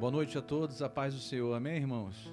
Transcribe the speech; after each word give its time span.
Boa 0.00 0.10
noite 0.10 0.38
a 0.38 0.40
todos, 0.40 0.80
a 0.80 0.88
paz 0.88 1.12
do 1.12 1.20
Senhor. 1.20 1.54
Amém, 1.54 1.76
irmãos? 1.76 2.32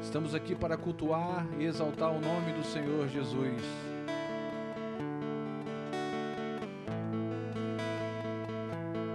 Estamos 0.00 0.34
aqui 0.34 0.54
para 0.54 0.74
cultuar 0.74 1.46
e 1.60 1.64
exaltar 1.64 2.12
o 2.12 2.18
nome 2.18 2.50
do 2.54 2.64
Senhor 2.64 3.06
Jesus. 3.08 3.60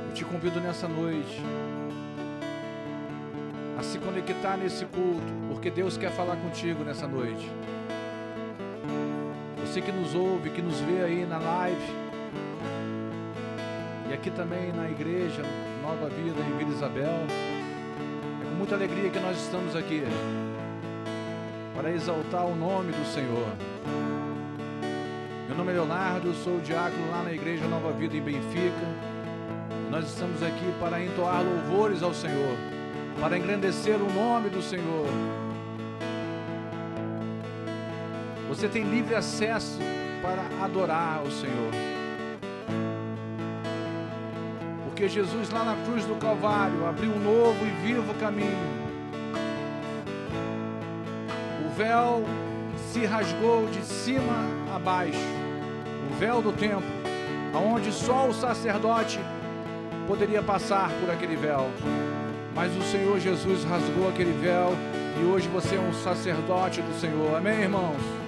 Eu 0.08 0.14
te 0.14 0.24
convido 0.24 0.62
nessa 0.62 0.88
noite 0.88 1.42
a 3.80 3.82
se 3.82 3.98
conectar 3.98 4.56
nesse 4.56 4.86
culto, 4.86 5.34
porque 5.50 5.72
Deus 5.72 5.98
quer 5.98 6.12
falar 6.12 6.36
contigo 6.36 6.84
nessa 6.84 7.08
noite. 7.08 7.50
Você 9.66 9.82
que 9.82 9.92
nos 9.92 10.14
ouve, 10.14 10.52
que 10.52 10.62
nos 10.62 10.80
vê 10.82 11.06
aí 11.06 11.26
na 11.26 11.40
live, 11.40 11.92
e 14.12 14.14
aqui 14.14 14.30
também 14.30 14.72
na 14.72 14.92
igreja, 14.92 15.42
Nova 15.82 16.10
Vida 16.10 16.40
em 16.42 16.58
Vila 16.58 16.70
Isabel. 16.70 17.26
É 18.42 18.46
com 18.46 18.56
muita 18.56 18.76
alegria 18.76 19.10
que 19.10 19.20
nós 19.20 19.36
estamos 19.36 19.76
aqui 19.76 20.04
para 21.76 21.92
exaltar 21.92 22.46
o 22.46 22.56
nome 22.56 22.92
do 22.92 23.04
Senhor. 23.12 23.48
Meu 25.48 25.58
nome 25.58 25.72
é 25.72 25.74
Leonardo, 25.74 26.34
sou 26.36 26.60
diácono 26.60 27.10
lá 27.10 27.24
na 27.24 27.34
Igreja 27.34 27.68
Nova 27.68 27.92
Vida 27.94 28.16
em 28.16 28.22
Benfica. 28.22 28.88
Nós 29.90 30.06
estamos 30.06 30.44
aqui 30.44 30.72
para 30.80 31.04
entoar 31.04 31.44
louvores 31.44 32.04
ao 32.04 32.14
Senhor, 32.14 32.56
para 33.20 33.38
engrandecer 33.38 33.96
o 33.96 34.14
nome 34.14 34.50
do 34.50 34.62
Senhor. 34.62 35.08
Você 38.48 38.68
tem 38.68 38.84
livre 38.84 39.16
acesso 39.16 39.80
para 40.22 40.44
adorar 40.64 41.24
o 41.24 41.32
Senhor. 41.32 41.91
Porque 45.02 45.16
Jesus 45.16 45.50
lá 45.50 45.64
na 45.64 45.76
cruz 45.84 46.06
do 46.06 46.14
Calvário 46.14 46.86
abriu 46.86 47.10
um 47.10 47.18
novo 47.18 47.58
e 47.66 47.88
vivo 47.88 48.14
caminho. 48.20 48.56
O 51.66 51.76
véu 51.76 52.24
se 52.94 53.04
rasgou 53.08 53.66
de 53.66 53.84
cima 53.84 54.46
a 54.76 54.78
baixo, 54.78 55.18
o 56.08 56.20
véu 56.20 56.40
do 56.40 56.52
templo, 56.52 56.84
aonde 57.52 57.92
só 57.92 58.28
o 58.28 58.34
sacerdote 58.34 59.20
poderia 60.06 60.44
passar 60.44 60.92
por 61.00 61.10
aquele 61.10 61.36
véu. 61.36 61.72
Mas 62.54 62.72
o 62.78 62.84
Senhor 62.84 63.20
Jesus 63.20 63.64
rasgou 63.64 64.08
aquele 64.08 64.40
véu 64.40 64.76
e 65.20 65.26
hoje 65.26 65.48
você 65.48 65.78
é 65.78 65.80
um 65.80 65.94
sacerdote 65.94 66.80
do 66.80 67.00
Senhor. 67.00 67.36
Amém, 67.36 67.62
irmãos? 67.62 68.21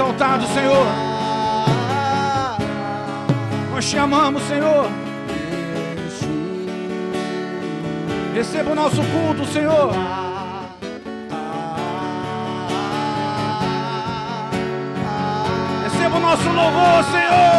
Exaltado, 0.00 0.46
Senhor. 0.46 0.86
Nós 3.70 3.84
te 3.90 3.98
amamos, 3.98 4.42
Senhor. 4.44 4.88
Receba 8.34 8.70
o 8.70 8.74
nosso 8.74 9.02
culto, 9.02 9.44
Senhor. 9.52 9.92
Receba 15.84 16.16
o 16.16 16.20
nosso 16.20 16.48
louvor, 16.48 17.04
Senhor. 17.12 17.49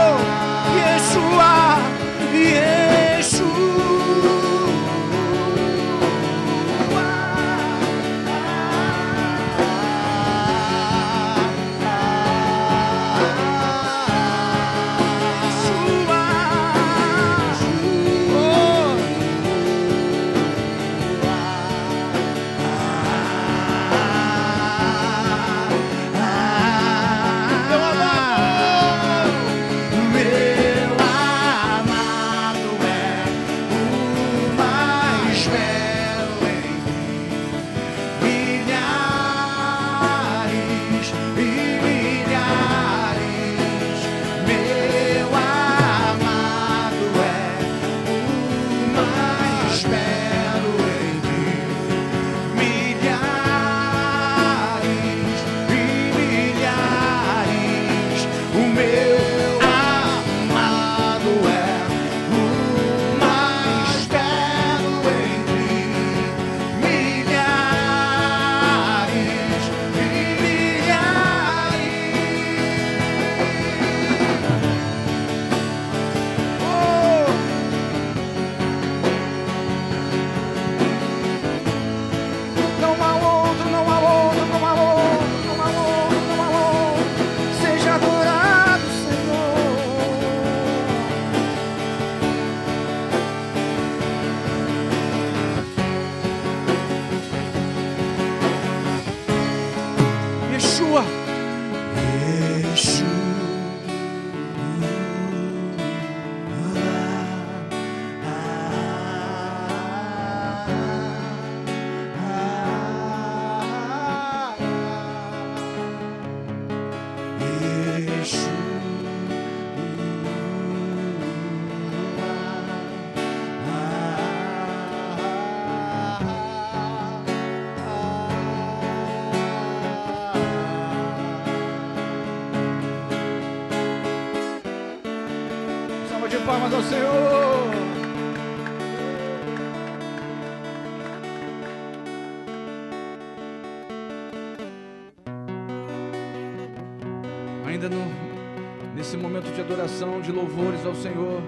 Louvores 150.41 150.84
ao 150.86 150.95
Senhor. 150.95 151.41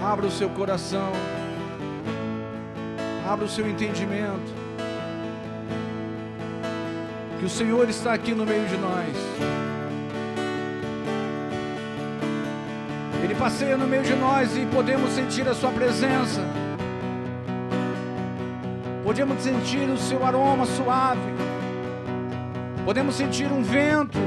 Abra 0.00 0.26
o 0.26 0.30
seu 0.30 0.48
coração. 0.50 1.12
Abra 3.28 3.46
o 3.46 3.48
seu 3.48 3.68
entendimento. 3.68 4.62
Que 7.40 7.46
o 7.46 7.50
Senhor 7.50 7.88
está 7.88 8.12
aqui 8.14 8.32
no 8.32 8.46
meio 8.46 8.66
de 8.68 8.76
nós. 8.76 9.16
Ele 13.24 13.34
passeia 13.34 13.76
no 13.76 13.86
meio 13.86 14.02
de 14.04 14.14
nós 14.14 14.56
e 14.56 14.66
podemos 14.66 15.10
sentir 15.12 15.48
a 15.48 15.54
Sua 15.54 15.70
presença. 15.70 16.42
Podemos 19.02 19.42
sentir 19.42 19.88
o 19.90 19.98
seu 19.98 20.24
aroma 20.24 20.64
suave. 20.64 21.51
Podemos 22.84 23.14
sentir 23.14 23.46
um 23.46 23.62
vento 23.62 24.18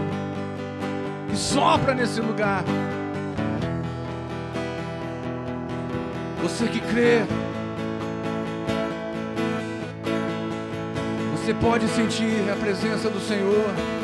que 1.30 1.36
sopra 1.36 1.94
nesse 1.94 2.22
lugar. 2.22 2.64
Você 6.42 6.68
que 6.68 6.80
crê, 6.80 7.26
você 11.36 11.54
pode 11.56 11.88
sentir 11.90 12.50
a 12.52 12.56
presença 12.56 13.10
do 13.10 13.20
Senhor. 13.20 13.95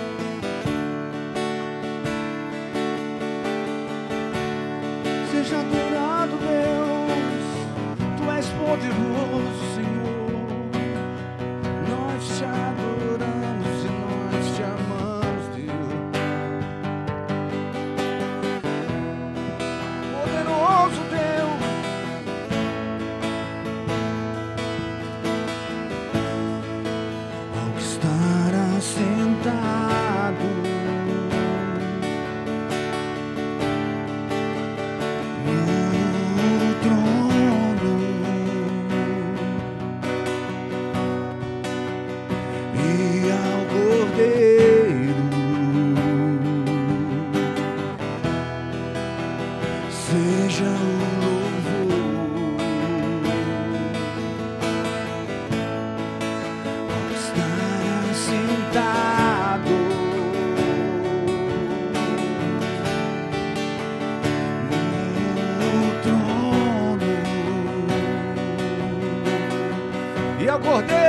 acordei. 70.61 71.00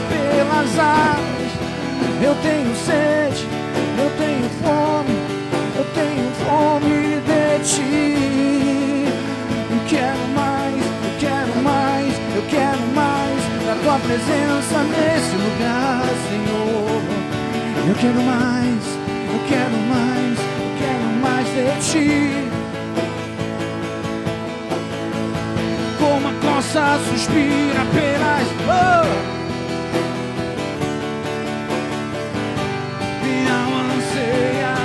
pelas 0.00 0.78
águas. 0.78 1.52
Eu 2.22 2.34
tenho 2.36 2.74
sede, 2.76 3.46
eu 3.98 4.10
tenho 4.16 4.48
fome, 4.62 5.16
eu 5.76 5.84
tenho 5.92 6.30
fome 6.44 7.20
de 7.26 7.64
ti. 7.64 9.06
Eu 9.70 9.80
quero 9.88 10.28
mais, 10.34 10.82
eu 11.04 11.18
quero 11.18 11.62
mais, 11.62 12.14
eu 12.34 12.42
quero 12.48 12.80
mais 12.94 13.42
da 13.66 13.74
tua 13.82 13.98
presença 13.98 14.82
nesse 14.84 15.36
lugar, 15.36 16.04
Senhor. 16.28 17.02
Eu 17.88 17.94
quero 17.96 18.22
mais, 18.22 18.82
eu 19.28 19.40
quero 19.48 19.76
mais, 19.90 20.38
eu 20.38 20.70
quero 20.78 21.08
mais 21.20 21.46
de 21.48 21.90
ti. 21.90 22.48
Como 25.98 26.28
a 26.28 26.32
costa 26.40 26.98
suspira 27.10 27.84
pelas. 27.92 28.46
Oh! 28.68 29.41
hallelujah. 34.42 34.81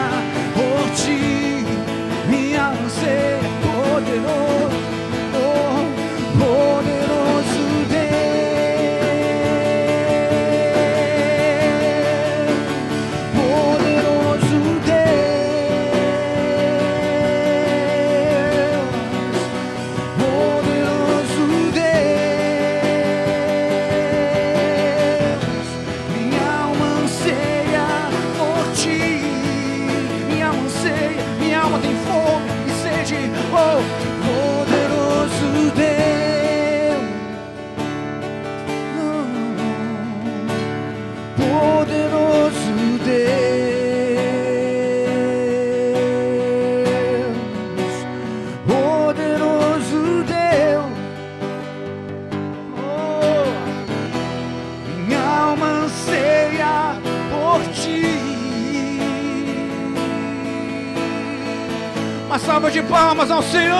de 62.77 62.83
palmas 62.83 63.31
ao 63.31 63.41
Senhor. 63.41 63.75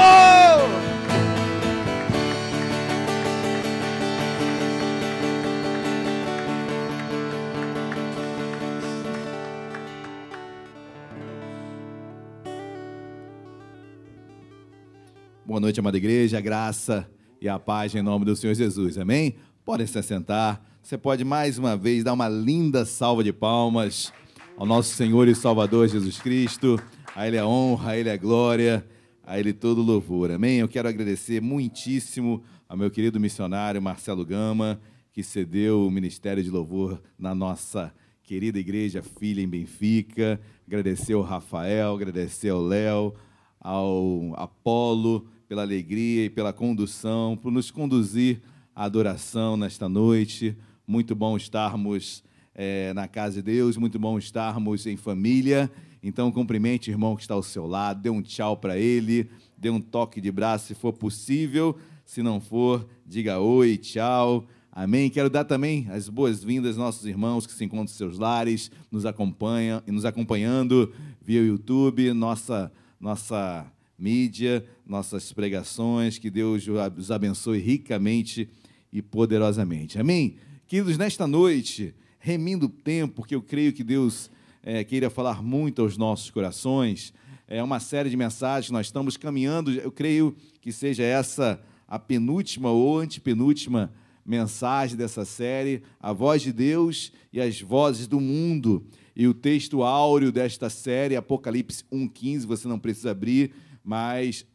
Boa 15.45 15.59
noite, 15.59 15.79
amada 15.79 15.95
igreja, 15.97 16.39
a 16.39 16.41
graça 16.41 17.07
e 17.39 17.47
a 17.47 17.59
paz 17.59 17.93
em 17.93 18.01
nome 18.01 18.25
do 18.25 18.35
Senhor 18.35 18.55
Jesus, 18.55 18.97
amém? 18.97 19.35
Podem 19.63 19.85
se 19.85 19.99
assentar, 19.99 20.59
você 20.81 20.97
pode 20.97 21.23
mais 21.23 21.59
uma 21.59 21.77
vez 21.77 22.03
dar 22.03 22.13
uma 22.13 22.27
linda 22.27 22.83
salva 22.83 23.23
de 23.23 23.31
palmas 23.31 24.11
ao 24.57 24.65
nosso 24.65 24.95
Senhor 24.95 25.27
e 25.27 25.35
Salvador 25.35 25.87
Jesus 25.87 26.19
Cristo. 26.19 26.81
A 27.17 27.27
Ele 27.27 27.39
a 27.39 27.47
honra, 27.47 27.93
a 27.93 27.97
Ele 27.97 28.11
a 28.11 28.15
glória, 28.15 28.87
a 29.23 29.39
Ele 29.39 29.51
todo 29.51 29.81
louvor. 29.81 30.29
Amém? 30.29 30.59
Eu 30.59 30.67
quero 30.67 30.87
agradecer 30.87 31.41
muitíssimo 31.41 32.43
ao 32.69 32.77
meu 32.77 32.91
querido 32.91 33.19
missionário 33.19 33.81
Marcelo 33.81 34.23
Gama, 34.23 34.79
que 35.11 35.23
cedeu 35.23 35.87
o 35.87 35.89
ministério 35.89 36.43
de 36.43 36.51
louvor 36.51 37.01
na 37.17 37.33
nossa 37.33 37.91
querida 38.21 38.59
igreja 38.59 39.01
Filha 39.01 39.41
em 39.41 39.47
Benfica. 39.47 40.39
Agradecer 40.67 41.13
ao 41.13 41.23
Rafael, 41.23 41.95
agradecer 41.95 42.49
ao 42.49 42.61
Léo, 42.61 43.15
ao 43.59 44.35
Apolo 44.35 45.27
pela 45.47 45.63
alegria 45.63 46.25
e 46.25 46.29
pela 46.29 46.53
condução, 46.53 47.35
por 47.35 47.51
nos 47.51 47.71
conduzir 47.71 48.43
à 48.75 48.83
adoração 48.83 49.57
nesta 49.57 49.89
noite. 49.89 50.55
Muito 50.85 51.15
bom 51.15 51.35
estarmos 51.35 52.23
é, 52.53 52.93
na 52.93 53.07
casa 53.07 53.37
de 53.37 53.53
Deus, 53.53 53.75
muito 53.75 53.97
bom 53.97 54.19
estarmos 54.19 54.85
em 54.85 54.95
família 54.95 55.67
então, 56.01 56.31
cumprimente 56.31 56.89
o 56.89 56.93
irmão 56.93 57.15
que 57.15 57.21
está 57.21 57.33
ao 57.33 57.43
seu 57.43 57.65
lado, 57.65 58.01
dê 58.01 58.09
um 58.09 58.21
tchau 58.21 58.57
para 58.57 58.77
ele, 58.77 59.29
dê 59.57 59.69
um 59.69 59.81
toque 59.81 60.21
de 60.21 60.31
braço 60.31 60.67
se 60.67 60.75
for 60.75 60.93
possível. 60.93 61.77
Se 62.05 62.23
não 62.23 62.39
for, 62.39 62.87
diga 63.05 63.39
oi, 63.39 63.77
tchau. 63.77 64.47
Amém. 64.71 65.09
Quero 65.09 65.29
dar 65.29 65.43
também 65.43 65.87
as 65.89 66.07
boas-vindas 66.07 66.71
aos 66.71 66.77
nossos 66.77 67.05
irmãos 67.05 67.45
que 67.45 67.53
se 67.53 67.65
encontram 67.65 67.85
em 67.85 67.97
seus 67.97 68.17
lares, 68.17 68.71
nos 68.91 69.05
acompanham 69.05 69.81
e 69.85 69.91
nos 69.91 70.05
acompanhando 70.05 70.93
via 71.21 71.41
YouTube, 71.41 72.13
nossa 72.13 72.71
nossa 72.99 73.65
mídia, 73.97 74.65
nossas 74.85 75.31
pregações, 75.33 76.17
que 76.17 76.29
Deus 76.29 76.65
os 76.97 77.11
abençoe 77.11 77.59
ricamente 77.59 78.49
e 78.91 79.01
poderosamente. 79.01 79.99
Amém? 79.99 80.37
Queridos, 80.67 80.97
nesta 80.97 81.27
noite, 81.27 81.93
remindo 82.19 82.67
o 82.67 82.69
tempo, 82.69 83.15
porque 83.15 83.35
eu 83.35 83.41
creio 83.41 83.73
que 83.73 83.83
Deus 83.83 84.29
é, 84.69 84.83
queira 84.83 85.09
falar 85.09 85.41
muito 85.41 85.81
aos 85.81 85.95
nossos 85.95 86.29
corações, 86.29 87.13
é 87.47 87.63
uma 87.63 87.79
série 87.79 88.09
de 88.09 88.17
mensagens, 88.17 88.69
nós 88.69 88.87
estamos 88.87 89.15
caminhando, 89.15 89.71
eu 89.71 89.89
creio 89.89 90.35
que 90.59 90.73
seja 90.73 91.03
essa 91.03 91.57
a 91.87 91.97
penúltima 91.97 92.69
ou 92.69 92.99
antepenúltima 92.99 93.93
mensagem 94.25 94.97
dessa 94.97 95.23
série, 95.23 95.83
a 95.97 96.11
voz 96.11 96.41
de 96.41 96.51
Deus 96.51 97.13
e 97.31 97.39
as 97.39 97.61
vozes 97.61 98.07
do 98.07 98.19
mundo. 98.19 98.85
E 99.15 99.25
o 99.25 99.33
texto 99.33 99.83
áureo 99.83 100.33
desta 100.33 100.69
série, 100.69 101.15
Apocalipse 101.15 101.85
1,15, 101.89 102.45
você 102.45 102.67
não 102.67 102.77
precisa 102.77 103.11
abrir, 103.11 103.53
mas 103.81 104.45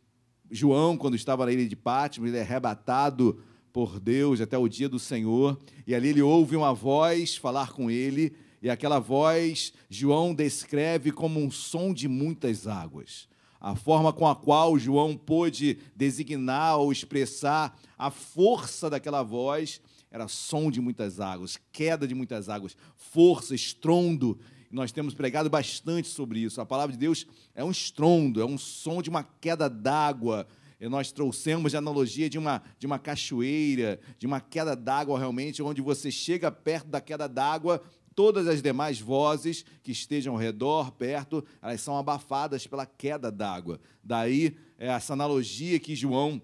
João, 0.51 0.99
quando 0.99 1.17
estava 1.17 1.47
na 1.47 1.53
ilha 1.53 1.67
de 1.67 1.75
Patmos, 1.75 2.29
ele 2.29 2.37
é 2.37 2.43
arrebatado 2.43 3.41
por 3.73 3.99
Deus 3.99 4.43
até 4.43 4.59
o 4.59 4.69
dia 4.69 4.91
do 4.91 4.99
Senhor, 4.99 5.59
e 5.87 5.95
ali 5.95 6.09
ele 6.09 6.21
ouve 6.21 6.55
uma 6.55 6.75
voz 6.75 7.35
falar 7.35 7.73
com 7.73 7.91
ele, 7.91 8.35
e 8.63 8.71
aquela 8.71 9.01
voz 9.01 9.73
João 9.91 10.33
descreve 10.33 11.11
como 11.11 11.41
um 11.41 11.51
som 11.51 11.93
de 11.93 12.07
muitas 12.07 12.67
águas. 12.69 13.29
A 13.61 13.75
forma 13.75 14.13
com 14.13 14.27
a 14.27 14.35
qual 14.35 14.79
João 14.79 15.17
pôde 15.17 15.79
designar 15.95 16.79
ou 16.79 16.93
expressar 16.93 17.79
a 17.99 18.11
força 18.11 18.89
daquela 18.89 19.23
voz 19.23 19.81
era 20.11 20.29
som 20.29 20.71
de 20.71 20.81
muitas 20.81 21.21
águas, 21.21 21.59
queda 21.73 22.07
de 22.07 22.15
muitas 22.15 22.49
águas, 22.49 22.77
força, 22.97 23.55
estrondo. 23.55 24.39
Nós 24.71 24.93
temos 24.93 25.15
pregado 25.15 25.49
bastante 25.49 26.09
sobre 26.09 26.41
isso. 26.41 26.61
A 26.61 26.67
palavra 26.67 26.93
de 26.93 26.99
Deus 26.99 27.27
é 27.55 27.65
um 27.65 27.71
estrondo, 27.71 28.41
é 28.41 28.45
um 28.45 28.59
som 28.59 29.01
de 29.01 29.11
uma 29.11 29.25
queda 29.25 29.69
d'água. 29.69 30.47
E 30.81 30.89
nós 30.89 31.13
trouxemos 31.13 31.75
a 31.75 31.79
analogia 31.79 32.29
de 32.29 32.39
uma, 32.39 32.61
de 32.79 32.87
uma 32.87 32.99
cachoeira, 32.99 34.01
de 34.19 34.27
uma 34.27 34.41
queda 34.41 34.75
d'água 34.75 35.19
realmente, 35.19 35.63
onde 35.63 35.81
você 35.81 36.11
chega 36.11 36.51
perto 36.51 36.89
da 36.89 37.01
queda 37.01 37.29
d'água, 37.29 37.81
todas 38.15 38.47
as 38.47 38.63
demais 38.63 39.01
vozes 39.01 39.65
que 39.83 39.93
estejam 39.93 40.35
ao 40.35 40.41
redor, 40.41 40.93
perto, 40.93 41.45
elas 41.61 41.81
são 41.81 41.97
abafadas 41.97 42.67
pela 42.67 42.87
queda 42.87 43.31
d'água. 43.31 43.81
Daí 44.03 44.57
é 44.79 44.89
essa 44.89 45.13
analogia 45.13 45.79
que 45.79 45.97
João 45.97 46.41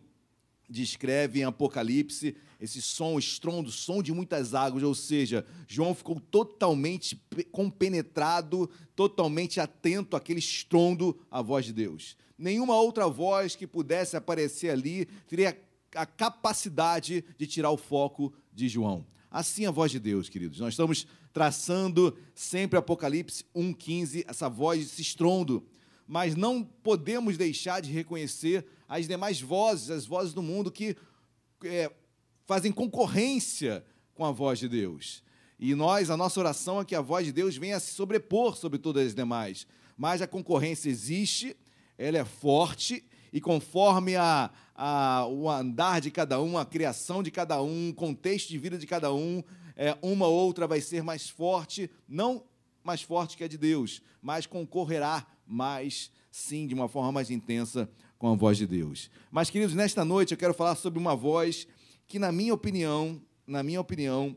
descreve 0.69 1.41
em 1.41 1.45
Apocalipse 1.45 2.37
esse 2.61 2.83
som, 2.83 3.19
estrondo, 3.19 3.71
som 3.71 4.03
de 4.03 4.13
muitas 4.13 4.53
águas, 4.53 4.83
ou 4.83 4.95
seja, 4.95 5.47
João 5.67 5.95
ficou 5.95 6.19
totalmente 6.19 7.21
compenetrado, 7.53 8.69
totalmente 8.97 9.61
atento 9.61 10.17
àquele 10.17 10.41
estrondo 10.41 11.19
à 11.31 11.41
voz 11.41 11.65
de 11.65 11.73
Deus. 11.73 12.17
Nenhuma 12.37 12.75
outra 12.75 13.09
voz 13.09 13.55
que 13.55 13.67
pudesse 13.67 14.17
aparecer 14.17 14.71
ali 14.71 15.07
teria 15.29 15.57
a 15.95 16.05
capacidade 16.05 17.25
de 17.37 17.47
tirar 17.47 17.71
o 17.71 17.77
foco 17.77 18.33
de 18.53 18.69
João. 18.69 19.07
Assim 19.31 19.67
a 19.67 19.71
voz 19.71 19.91
de 19.91 19.99
Deus, 19.99 20.29
queridos. 20.29 20.59
Nós 20.59 20.73
estamos 20.73 21.07
traçando 21.33 22.17
sempre 22.35 22.79
Apocalipse 22.79 23.45
1:15, 23.55 24.25
essa 24.27 24.49
voz, 24.49 24.83
esse 24.83 25.03
estrondo, 25.03 25.67
mas 26.07 26.35
não 26.35 26.65
podemos 26.65 27.37
deixar 27.37 27.81
de 27.81 27.93
reconhecer 27.93 28.67
as 28.89 29.07
demais 29.07 29.41
vozes, 29.41 29.91
as 29.91 30.07
vozes 30.07 30.33
do 30.33 30.43
mundo 30.43 30.73
que 30.73 30.97
é, 31.65 31.93
fazem 32.47 32.73
concorrência 32.73 33.85
com 34.15 34.25
a 34.25 34.33
voz 34.33 34.59
de 34.59 34.69
Deus. 34.69 35.23
E 35.59 35.75
nós, 35.75 36.09
a 36.09 36.17
nossa 36.17 36.41
oração 36.41 36.81
é 36.81 36.85
que 36.85 36.95
a 36.95 37.01
voz 37.01 37.27
de 37.27 37.33
Deus 37.33 37.57
venha 37.57 37.77
a 37.77 37.81
se 37.81 37.93
sobrepor 37.93 38.57
sobre 38.57 38.79
todas 38.79 39.09
as 39.09 39.15
demais. 39.15 39.67
Mas 39.97 40.23
a 40.23 40.27
concorrência 40.27 40.89
existe, 40.89 41.57
ela 41.99 42.17
é 42.17 42.25
forte, 42.25 43.05
e 43.33 43.41
conforme 43.41 44.17
a, 44.17 44.51
a, 44.75 45.27
o 45.27 45.49
andar 45.49 46.01
de 46.01 46.11
cada 46.11 46.41
um, 46.41 46.57
a 46.57 46.65
criação 46.65 47.23
de 47.23 47.31
cada 47.31 47.63
um, 47.63 47.91
o 47.91 47.95
contexto 47.95 48.49
de 48.49 48.59
vida 48.59 48.79
de 48.79 48.87
cada 48.87 49.13
um, 49.13 49.43
é, 49.77 49.97
uma 50.03 50.27
ou 50.27 50.35
outra 50.35 50.67
vai 50.67 50.81
ser 50.81 51.03
mais 51.03 51.29
forte, 51.29 51.91
não 52.09 52.45
mais 52.83 53.03
forte 53.03 53.37
que 53.37 53.45
a 53.45 53.49
de 53.49 53.59
Deus, 53.59 54.03
mas 54.23 54.47
concorrerá 54.47 55.27
mais, 55.47 56.11
sim, 56.31 56.67
de 56.67 56.75
uma 56.75 56.89
forma 56.89 57.13
mais 57.13 57.31
intensa 57.31 57.89
com 58.19 58.33
a 58.33 58.35
voz 58.35 58.59
de 58.59 58.67
Deus. 58.67 59.11
Mas, 59.31 59.51
queridos, 59.51 59.75
nesta 59.75 60.05
noite 60.05 60.33
eu 60.33 60.39
quero 60.39 60.55
falar 60.55 60.75
sobre 60.75 60.99
uma 60.99 61.15
voz 61.15 61.67
que, 62.07 62.19
na 62.19 62.33
minha 62.33 62.53
opinião, 62.55 63.21
na 63.47 63.63
minha 63.63 63.81
opinião, 63.81 64.37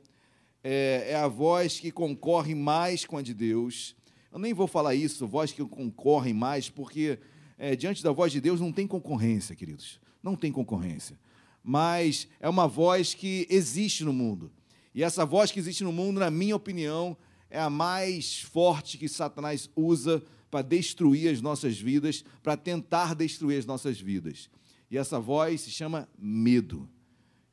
é, 0.63 1.07
é 1.09 1.15
a 1.15 1.27
voz 1.27 1.79
que 1.79 1.91
concorre 1.91 2.53
mais 2.53 3.05
com 3.05 3.17
a 3.17 3.21
de 3.21 3.33
Deus. 3.33 3.95
Eu 4.31 4.39
nem 4.39 4.53
vou 4.53 4.67
falar 4.67 4.95
isso, 4.95 5.27
voz 5.27 5.51
que 5.51 5.63
concorre 5.65 6.33
mais, 6.33 6.69
porque 6.69 7.19
é, 7.63 7.75
diante 7.75 8.01
da 8.01 8.11
voz 8.11 8.31
de 8.31 8.41
Deus 8.41 8.59
não 8.59 8.71
tem 8.71 8.87
concorrência, 8.87 9.55
queridos. 9.55 9.99
Não 10.23 10.35
tem 10.35 10.51
concorrência. 10.51 11.15
Mas 11.63 12.27
é 12.39 12.49
uma 12.49 12.67
voz 12.67 13.13
que 13.13 13.45
existe 13.51 14.03
no 14.03 14.11
mundo. 14.11 14.51
E 14.95 15.03
essa 15.03 15.23
voz 15.27 15.51
que 15.51 15.59
existe 15.59 15.83
no 15.83 15.91
mundo, 15.91 16.19
na 16.19 16.31
minha 16.31 16.55
opinião, 16.55 17.15
é 17.51 17.59
a 17.59 17.69
mais 17.69 18.41
forte 18.41 18.97
que 18.97 19.07
Satanás 19.07 19.69
usa 19.75 20.23
para 20.49 20.63
destruir 20.63 21.31
as 21.31 21.39
nossas 21.39 21.79
vidas, 21.79 22.25
para 22.41 22.57
tentar 22.57 23.13
destruir 23.13 23.59
as 23.59 23.65
nossas 23.67 24.01
vidas. 24.01 24.49
E 24.89 24.97
essa 24.97 25.19
voz 25.19 25.61
se 25.61 25.69
chama 25.69 26.09
medo. 26.17 26.89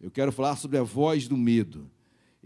Eu 0.00 0.10
quero 0.10 0.32
falar 0.32 0.56
sobre 0.56 0.78
a 0.78 0.82
voz 0.82 1.28
do 1.28 1.36
medo. 1.36 1.90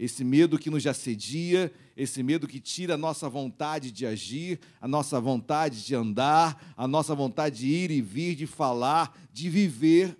Esse 0.03 0.23
medo 0.23 0.59
que 0.59 0.69
nos 0.69 0.85
assedia, 0.85 1.71
esse 1.95 2.21
medo 2.23 2.47
que 2.47 2.59
tira 2.59 2.95
a 2.95 2.97
nossa 2.97 3.29
vontade 3.29 3.91
de 3.91 4.05
agir, 4.05 4.59
a 4.81 4.87
nossa 4.87 5.19
vontade 5.19 5.85
de 5.85 5.95
andar, 5.95 6.73
a 6.75 6.87
nossa 6.87 7.13
vontade 7.13 7.59
de 7.59 7.67
ir 7.67 7.91
e 7.91 8.01
vir, 8.01 8.35
de 8.35 8.47
falar, 8.47 9.17
de 9.31 9.49
viver. 9.49 10.17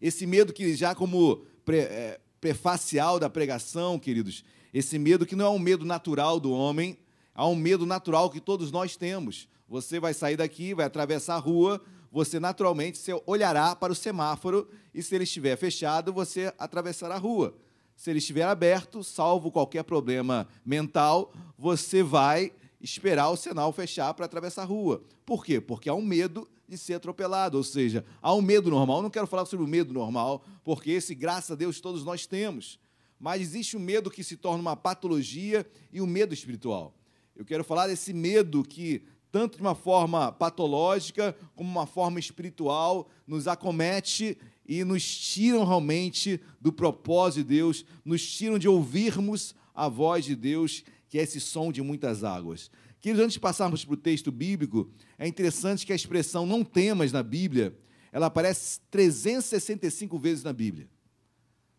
Esse 0.00 0.26
medo 0.26 0.52
que 0.52 0.74
já 0.74 0.94
como 0.94 1.44
pre, 1.64 1.78
é, 1.78 2.20
prefacial 2.40 3.18
da 3.18 3.28
pregação, 3.28 3.98
queridos, 3.98 4.44
esse 4.72 4.98
medo 4.98 5.26
que 5.26 5.36
não 5.36 5.46
é 5.46 5.50
um 5.50 5.58
medo 5.58 5.84
natural 5.84 6.40
do 6.40 6.52
homem, 6.52 6.96
Há 7.40 7.46
um 7.46 7.54
medo 7.54 7.86
natural 7.86 8.28
que 8.28 8.38
todos 8.38 8.70
nós 8.70 8.96
temos. 8.96 9.48
Você 9.66 9.98
vai 9.98 10.12
sair 10.12 10.36
daqui, 10.36 10.74
vai 10.74 10.84
atravessar 10.84 11.36
a 11.36 11.38
rua, 11.38 11.80
você 12.12 12.38
naturalmente 12.38 13.00
olhará 13.24 13.74
para 13.74 13.92
o 13.92 13.96
semáforo 13.96 14.68
e 14.92 15.02
se 15.02 15.14
ele 15.14 15.24
estiver 15.24 15.56
fechado, 15.56 16.12
você 16.12 16.52
atravessará 16.58 17.14
a 17.14 17.18
rua. 17.18 17.56
Se 18.00 18.08
ele 18.08 18.18
estiver 18.18 18.44
aberto, 18.44 19.04
salvo 19.04 19.52
qualquer 19.52 19.84
problema 19.84 20.48
mental, 20.64 21.34
você 21.58 22.02
vai 22.02 22.50
esperar 22.80 23.28
o 23.28 23.36
sinal 23.36 23.70
fechar 23.74 24.14
para 24.14 24.24
atravessar 24.24 24.62
a 24.62 24.64
rua. 24.64 25.02
Por 25.26 25.44
quê? 25.44 25.60
Porque 25.60 25.86
há 25.86 25.92
um 25.92 26.00
medo 26.00 26.48
de 26.66 26.78
ser 26.78 26.94
atropelado, 26.94 27.58
ou 27.58 27.62
seja, 27.62 28.02
há 28.22 28.34
um 28.34 28.40
medo 28.40 28.70
normal. 28.70 28.96
Eu 28.96 29.02
não 29.02 29.10
quero 29.10 29.26
falar 29.26 29.44
sobre 29.44 29.66
o 29.66 29.68
medo 29.68 29.92
normal, 29.92 30.42
porque 30.64 30.92
esse, 30.92 31.14
graças 31.14 31.50
a 31.50 31.54
Deus, 31.54 31.78
todos 31.78 32.02
nós 32.02 32.24
temos. 32.24 32.80
Mas 33.18 33.42
existe 33.42 33.76
o 33.76 33.78
um 33.78 33.82
medo 33.82 34.10
que 34.10 34.24
se 34.24 34.34
torna 34.34 34.62
uma 34.62 34.76
patologia 34.76 35.70
e 35.92 36.00
o 36.00 36.04
um 36.04 36.06
medo 36.06 36.32
espiritual. 36.32 36.94
Eu 37.36 37.44
quero 37.44 37.62
falar 37.62 37.86
desse 37.86 38.14
medo 38.14 38.62
que, 38.62 39.04
tanto 39.30 39.56
de 39.56 39.62
uma 39.62 39.74
forma 39.74 40.32
patológica 40.32 41.36
como 41.54 41.68
uma 41.68 41.84
forma 41.84 42.18
espiritual, 42.18 43.10
nos 43.26 43.46
acomete 43.46 44.38
e 44.70 44.84
nos 44.84 45.04
tiram 45.04 45.64
realmente 45.64 46.40
do 46.60 46.72
propósito 46.72 47.42
de 47.42 47.56
Deus, 47.56 47.84
nos 48.04 48.24
tiram 48.24 48.56
de 48.56 48.68
ouvirmos 48.68 49.52
a 49.74 49.88
voz 49.88 50.24
de 50.24 50.36
Deus, 50.36 50.84
que 51.08 51.18
é 51.18 51.22
esse 51.22 51.40
som 51.40 51.72
de 51.72 51.82
muitas 51.82 52.22
águas. 52.22 52.70
Queridos, 53.00 53.24
antes 53.24 53.34
de 53.34 53.40
passarmos 53.40 53.84
para 53.84 53.94
o 53.94 53.96
texto 53.96 54.30
bíblico, 54.30 54.88
é 55.18 55.26
interessante 55.26 55.84
que 55.84 55.92
a 55.92 55.96
expressão 55.96 56.46
não 56.46 56.62
temas 56.62 57.10
na 57.10 57.20
Bíblia, 57.20 57.76
ela 58.12 58.26
aparece 58.26 58.78
365 58.92 60.16
vezes 60.20 60.44
na 60.44 60.52
Bíblia. 60.52 60.88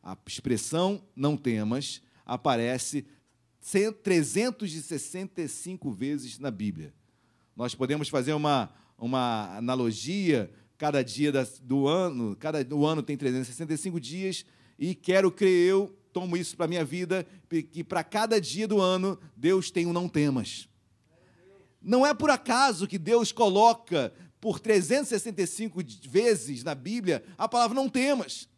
A 0.04 0.18
expressão 0.28 1.02
não 1.16 1.38
temas 1.38 2.02
aparece 2.26 3.06
365 4.04 5.90
vezes 5.92 6.38
na 6.40 6.52
Bíblia. 6.52 6.94
Nós 7.56 7.74
podemos 7.74 8.10
fazer 8.10 8.34
uma, 8.34 8.70
uma 8.98 9.56
analogia, 9.56 10.52
cada 10.82 11.04
dia 11.04 11.32
do 11.62 11.88
ano, 11.88 12.36
cada 12.36 12.66
o 12.76 12.88
ano 12.88 13.04
tem 13.04 13.16
365 13.16 14.00
dias, 14.00 14.44
e 14.80 14.96
quero 14.96 15.32
crer 15.32 15.70
eu, 15.70 15.96
tomo 16.12 16.36
isso 16.36 16.58
para 16.58 16.66
a 16.66 16.68
minha 16.68 16.84
vida, 16.84 17.24
que 17.72 17.84
para 17.84 18.04
cada 18.04 18.42
dia 18.42 18.68
do 18.68 18.82
ano, 18.82 19.20
Deus 19.38 19.70
tem 19.70 19.86
um 19.86 19.94
não 19.94 20.10
temas. 20.10 20.68
Não 21.80 22.04
é 22.04 22.16
por 22.16 22.32
acaso 22.32 22.88
que 22.88 22.98
Deus 22.98 23.32
coloca 23.32 24.12
por 24.40 24.60
365 24.60 25.84
vezes 26.10 26.64
na 26.64 26.74
Bíblia 26.74 27.24
a 27.38 27.48
palavra 27.48 27.76
não 27.76 27.88
temas. 27.88 28.50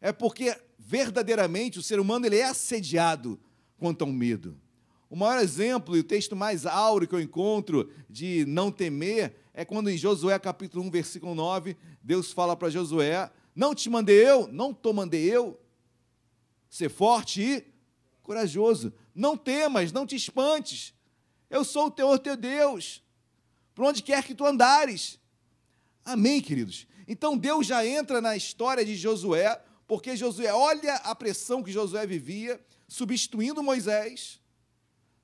É 0.00 0.10
porque 0.10 0.60
verdadeiramente 0.76 1.78
o 1.78 1.84
ser 1.84 2.00
humano 2.00 2.26
ele 2.26 2.38
é 2.38 2.46
assediado 2.46 3.38
quanto 3.78 4.02
ao 4.02 4.10
medo. 4.10 4.60
O 5.08 5.16
maior 5.16 5.42
exemplo 5.42 5.96
e 5.96 6.00
o 6.00 6.04
texto 6.04 6.34
mais 6.34 6.66
áureo 6.66 7.06
que 7.06 7.14
eu 7.14 7.20
encontro 7.20 7.90
de 8.08 8.44
não 8.46 8.72
temer 8.72 9.34
é 9.52 9.64
quando 9.64 9.88
em 9.88 9.96
Josué 9.96 10.38
capítulo 10.38 10.84
1, 10.84 10.90
versículo 10.90 11.34
9, 11.34 11.76
Deus 12.02 12.32
fala 12.32 12.56
para 12.56 12.70
Josué: 12.70 13.30
Não 13.54 13.74
te 13.74 13.88
mandei 13.88 14.28
eu, 14.28 14.48
não 14.48 14.74
te 14.74 14.92
mandei 14.92 15.24
eu, 15.24 15.60
ser 16.68 16.90
forte 16.90 17.40
e 17.40 17.64
corajoso. 18.22 18.92
Não 19.14 19.36
temas, 19.36 19.92
não 19.92 20.04
te 20.04 20.16
espantes. 20.16 20.92
Eu 21.48 21.64
sou 21.64 21.86
o 21.86 21.90
teu, 21.90 22.18
teu 22.18 22.36
Deus, 22.36 23.00
por 23.74 23.84
onde 23.84 24.02
quer 24.02 24.24
que 24.24 24.34
tu 24.34 24.44
andares. 24.44 25.20
Amém, 26.04 26.40
queridos? 26.40 26.88
Então 27.06 27.36
Deus 27.36 27.66
já 27.66 27.86
entra 27.86 28.20
na 28.20 28.36
história 28.36 28.84
de 28.84 28.96
Josué, 28.96 29.62
porque 29.86 30.16
Josué, 30.16 30.52
olha 30.52 30.94
a 30.96 31.14
pressão 31.14 31.62
que 31.62 31.70
Josué 31.70 32.06
vivia, 32.06 32.60
substituindo 32.88 33.62
Moisés. 33.62 34.40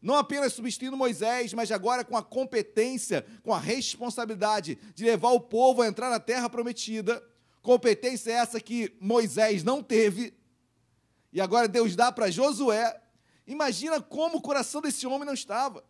Não 0.00 0.14
apenas 0.14 0.52
substituindo 0.52 0.96
Moisés, 0.96 1.52
mas 1.52 1.70
agora 1.70 2.04
com 2.04 2.16
a 2.16 2.22
competência, 2.22 3.24
com 3.42 3.52
a 3.52 3.58
responsabilidade 3.58 4.78
de 4.94 5.04
levar 5.04 5.30
o 5.30 5.40
povo 5.40 5.82
a 5.82 5.86
entrar 5.86 6.08
na 6.08 6.18
terra 6.18 6.48
prometida. 6.48 7.22
Competência 7.60 8.32
essa 8.32 8.58
que 8.60 8.96
Moisés 8.98 9.62
não 9.62 9.82
teve, 9.82 10.32
e 11.32 11.40
agora 11.40 11.68
Deus 11.68 11.94
dá 11.94 12.10
para 12.10 12.30
Josué. 12.30 13.00
Imagina 13.46 14.00
como 14.00 14.38
o 14.38 14.42
coração 14.42 14.80
desse 14.80 15.06
homem 15.06 15.26
não 15.26 15.34
estava. 15.34 15.84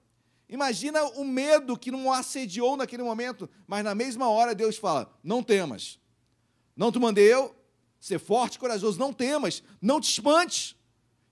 Imagina 0.48 1.04
o 1.04 1.24
medo 1.24 1.78
que 1.78 1.90
não 1.90 2.06
o 2.06 2.12
assediou 2.12 2.76
naquele 2.76 3.02
momento, 3.02 3.48
mas 3.66 3.84
na 3.84 3.94
mesma 3.94 4.28
hora 4.28 4.54
Deus 4.54 4.76
fala: 4.76 5.16
Não 5.22 5.42
temas, 5.42 6.00
não 6.76 6.90
te 6.90 6.98
mandei 6.98 7.32
eu, 7.32 7.54
ser 8.00 8.18
forte 8.18 8.56
e 8.56 8.58
corajoso, 8.58 8.98
não 8.98 9.12
temas, 9.12 9.62
não 9.80 10.00
te 10.00 10.10
espantes. 10.10 10.74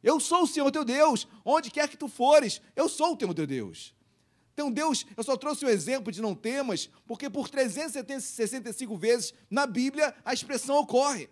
Eu 0.08 0.18
sou 0.18 0.44
o 0.44 0.46
Senhor 0.46 0.70
teu 0.70 0.86
Deus, 0.86 1.28
onde 1.44 1.70
quer 1.70 1.86
que 1.86 1.94
tu 1.94 2.08
fores, 2.08 2.62
eu 2.74 2.88
sou 2.88 3.12
o 3.12 3.16
teu 3.16 3.34
Deus. 3.34 3.94
Então, 4.54 4.72
Deus, 4.72 5.04
eu 5.14 5.22
só 5.22 5.36
trouxe 5.36 5.66
o 5.66 5.68
exemplo 5.68 6.10
de 6.10 6.22
não 6.22 6.34
temas, 6.34 6.88
porque 7.06 7.28
por 7.28 7.50
365 7.50 8.96
vezes 8.96 9.34
na 9.50 9.66
Bíblia 9.66 10.14
a 10.24 10.32
expressão 10.32 10.76
ocorre. 10.76 11.28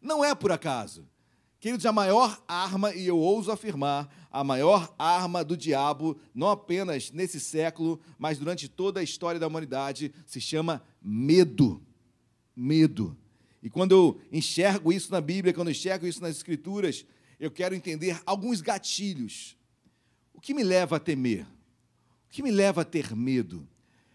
Não 0.00 0.24
é 0.24 0.36
por 0.36 0.52
acaso. 0.52 1.04
Queridos, 1.58 1.84
a 1.84 1.90
maior 1.90 2.40
arma, 2.46 2.94
e 2.94 3.08
eu 3.08 3.18
ouso 3.18 3.50
afirmar, 3.50 4.08
a 4.30 4.44
maior 4.44 4.94
arma 4.96 5.42
do 5.42 5.56
diabo, 5.56 6.16
não 6.32 6.48
apenas 6.48 7.10
nesse 7.10 7.40
século, 7.40 8.00
mas 8.20 8.38
durante 8.38 8.68
toda 8.68 9.00
a 9.00 9.02
história 9.02 9.40
da 9.40 9.48
humanidade, 9.48 10.14
se 10.24 10.40
chama 10.40 10.80
medo. 11.02 11.82
Medo. 12.54 13.16
E 13.60 13.68
quando 13.68 13.90
eu 13.90 14.20
enxergo 14.30 14.92
isso 14.92 15.10
na 15.10 15.20
Bíblia, 15.20 15.52
quando 15.52 15.68
eu 15.68 15.72
enxergo 15.72 16.06
isso 16.06 16.22
nas 16.22 16.36
Escrituras, 16.36 17.04
eu 17.42 17.50
quero 17.50 17.74
entender 17.74 18.22
alguns 18.24 18.60
gatilhos. 18.60 19.56
O 20.32 20.40
que 20.40 20.54
me 20.54 20.62
leva 20.62 20.94
a 20.94 21.00
temer? 21.00 21.44
O 21.44 22.30
que 22.30 22.40
me 22.40 22.52
leva 22.52 22.82
a 22.82 22.84
ter 22.84 23.16
medo? 23.16 23.68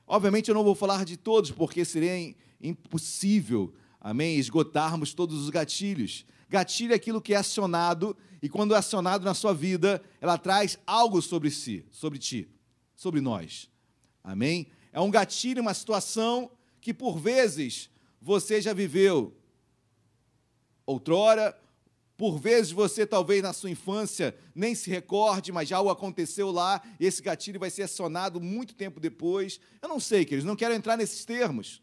Obviamente 0.07 0.47
eu 0.47 0.55
não 0.55 0.63
vou 0.63 0.73
falar 0.73 1.03
de 1.03 1.17
todos, 1.17 1.51
porque 1.51 1.83
seria 1.83 2.33
impossível, 2.61 3.73
amém, 3.99 4.37
esgotarmos 4.37 5.13
todos 5.13 5.43
os 5.43 5.49
gatilhos. 5.49 6.25
Gatilho 6.47 6.93
é 6.93 6.95
aquilo 6.95 7.21
que 7.21 7.33
é 7.33 7.35
acionado, 7.37 8.15
e 8.41 8.47
quando 8.47 8.73
é 8.73 8.77
acionado 8.77 9.25
na 9.25 9.33
sua 9.33 9.53
vida, 9.53 10.01
ela 10.21 10.37
traz 10.37 10.79
algo 10.87 11.21
sobre 11.21 11.51
si, 11.51 11.85
sobre 11.91 12.17
ti, 12.17 12.49
sobre 12.95 13.19
nós. 13.19 13.69
Amém? 14.23 14.67
É 14.93 15.01
um 15.01 15.11
gatilho, 15.11 15.61
uma 15.61 15.73
situação 15.73 16.49
que 16.79 16.93
por 16.93 17.19
vezes 17.19 17.89
você 18.21 18.61
já 18.61 18.71
viveu 18.71 19.35
outrora, 20.85 21.53
por 22.17 22.39
vezes 22.39 22.71
você 22.71 23.05
talvez 23.05 23.43
na 23.43 23.53
sua 23.53 23.69
infância 23.69 24.35
nem 24.55 24.73
se 24.73 24.89
recorde, 24.89 25.51
mas 25.51 25.69
já 25.69 25.79
o 25.79 25.89
aconteceu 25.89 26.51
lá, 26.51 26.81
e 26.99 27.05
esse 27.05 27.21
gatilho 27.21 27.59
vai 27.59 27.69
ser 27.69 27.83
acionado 27.83 28.41
muito 28.41 28.73
tempo 28.73 28.99
depois. 28.99 29.59
Eu 29.79 29.87
não 29.87 29.99
sei, 29.99 30.25
queridos, 30.25 30.43
não 30.43 30.55
quero 30.55 30.73
entrar 30.73 30.97
nesses 30.97 31.23
termos. 31.23 31.81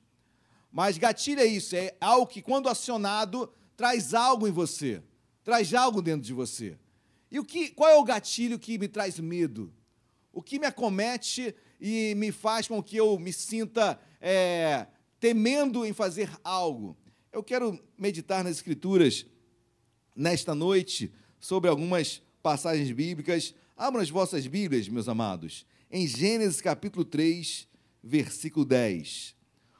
Mas 0.72 0.99
gatilho 0.99 1.41
é 1.41 1.47
isso, 1.47 1.76
é 1.76 1.97
algo 2.01 2.26
que 2.26 2.43
quando 2.43 2.68
acionado 2.68 3.49
traz 3.76 4.12
algo 4.12 4.49
em 4.49 4.51
você, 4.51 5.01
traz 5.45 5.72
algo 5.72 6.03
dentro 6.03 6.26
de 6.26 6.32
você. 6.32 6.76
E 7.30 7.39
o 7.39 7.45
que, 7.45 7.70
qual 7.70 7.91
é 7.91 7.97
o 7.97 8.03
gatilho 8.03 8.59
que 8.59 8.76
me 8.76 8.89
traz 8.89 9.20
medo? 9.20 9.72
O 10.32 10.43
que 10.43 10.59
me 10.59 10.66
acomete 10.66 11.55
e 11.80 12.12
me 12.16 12.32
faz 12.32 12.66
com 12.66 12.82
que 12.82 12.97
eu 12.97 13.16
me 13.20 13.32
sinta 13.32 14.01
é, 14.20 14.89
temendo 15.20 15.87
em 15.87 15.93
fazer 15.93 16.28
algo? 16.43 16.97
Eu 17.32 17.43
quero 17.43 17.78
meditar 17.97 18.43
nas 18.43 18.57
Escrituras 18.57 19.26
nesta 20.15 20.55
noite 20.55 21.12
sobre 21.41 21.69
algumas 21.69 22.23
passagens 22.43 22.91
bíblicas. 22.91 23.55
Abram 23.77 24.03
as 24.03 24.11
vossas 24.11 24.47
Bíblias, 24.47 24.89
meus 24.89 25.09
amados, 25.09 25.67
em 25.91 26.07
Gênesis 26.07 26.61
capítulo 26.61 27.05
3, 27.05 27.67
versículo 28.03 28.65
10. 28.65 29.35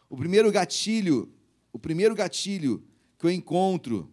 O 0.09 0.17
primeiro 0.17 0.51
gatilho, 0.51 1.33
o 1.73 1.79
primeiro 1.79 2.15
gatilho 2.15 2.85
que 3.19 3.27
eu 3.27 3.31
encontro, 3.31 4.11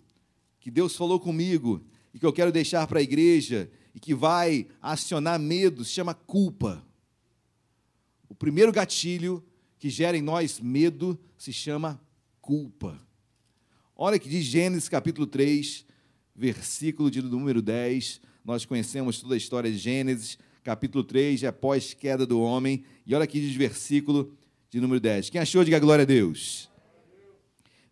que 0.60 0.70
Deus 0.70 0.96
falou 0.96 1.20
comigo 1.20 1.84
e 2.14 2.20
que 2.20 2.26
eu 2.26 2.34
quero 2.34 2.52
deixar 2.52 2.86
para 2.88 3.00
a 3.00 3.04
igreja 3.04 3.72
e 3.96 4.00
que 4.00 4.14
vai 4.14 4.68
acionar 4.82 5.40
medo, 5.40 5.84
se 5.84 5.92
chama 5.92 6.14
culpa. 6.14 6.86
O 8.30 8.36
primeiro 8.36 8.72
gatilho 8.72 9.44
que 9.80 9.90
gera 9.90 10.16
em 10.16 10.22
nós 10.22 10.60
medo 10.60 11.20
se 11.38 11.52
chama 11.52 12.00
culpa. 12.40 13.02
Olha 13.96 14.20
que 14.20 14.30
diz 14.30 14.46
Gênesis 14.46 14.88
capítulo 14.88 15.28
3, 15.28 15.86
versículo 16.42 17.12
de 17.12 17.22
número 17.22 17.62
10. 17.62 18.20
Nós 18.44 18.66
conhecemos 18.66 19.22
toda 19.22 19.36
a 19.36 19.38
história 19.38 19.72
de 19.72 19.78
Gênesis, 19.78 20.40
capítulo 20.64 21.04
3, 21.04 21.44
é 21.44 21.48
após 21.48 21.94
queda 21.94 22.26
do 22.26 22.42
homem. 22.42 22.84
E 23.06 23.14
olha 23.14 23.26
aqui 23.26 23.40
diz 23.40 23.56
versículo 23.56 24.34
de 24.68 24.82
número 24.82 25.00
10. 25.00 25.30
Quem 25.30 25.40
achou, 25.40 25.64
diga 25.64 25.78
glória 25.78 26.02
a 26.02 26.06
Deus. 26.06 26.68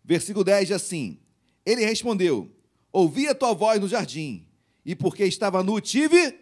Versículo 0.04 0.44
10 0.44 0.66
diz 0.66 0.76
assim: 0.76 1.16
Ele 1.64 1.84
respondeu: 1.86 2.50
Ouvi 2.92 3.28
a 3.28 3.36
tua 3.36 3.54
voz 3.54 3.80
no 3.80 3.86
jardim, 3.86 4.44
e 4.84 4.96
porque 4.96 5.22
estava 5.24 5.62
nu, 5.62 5.80
tive. 5.80 6.34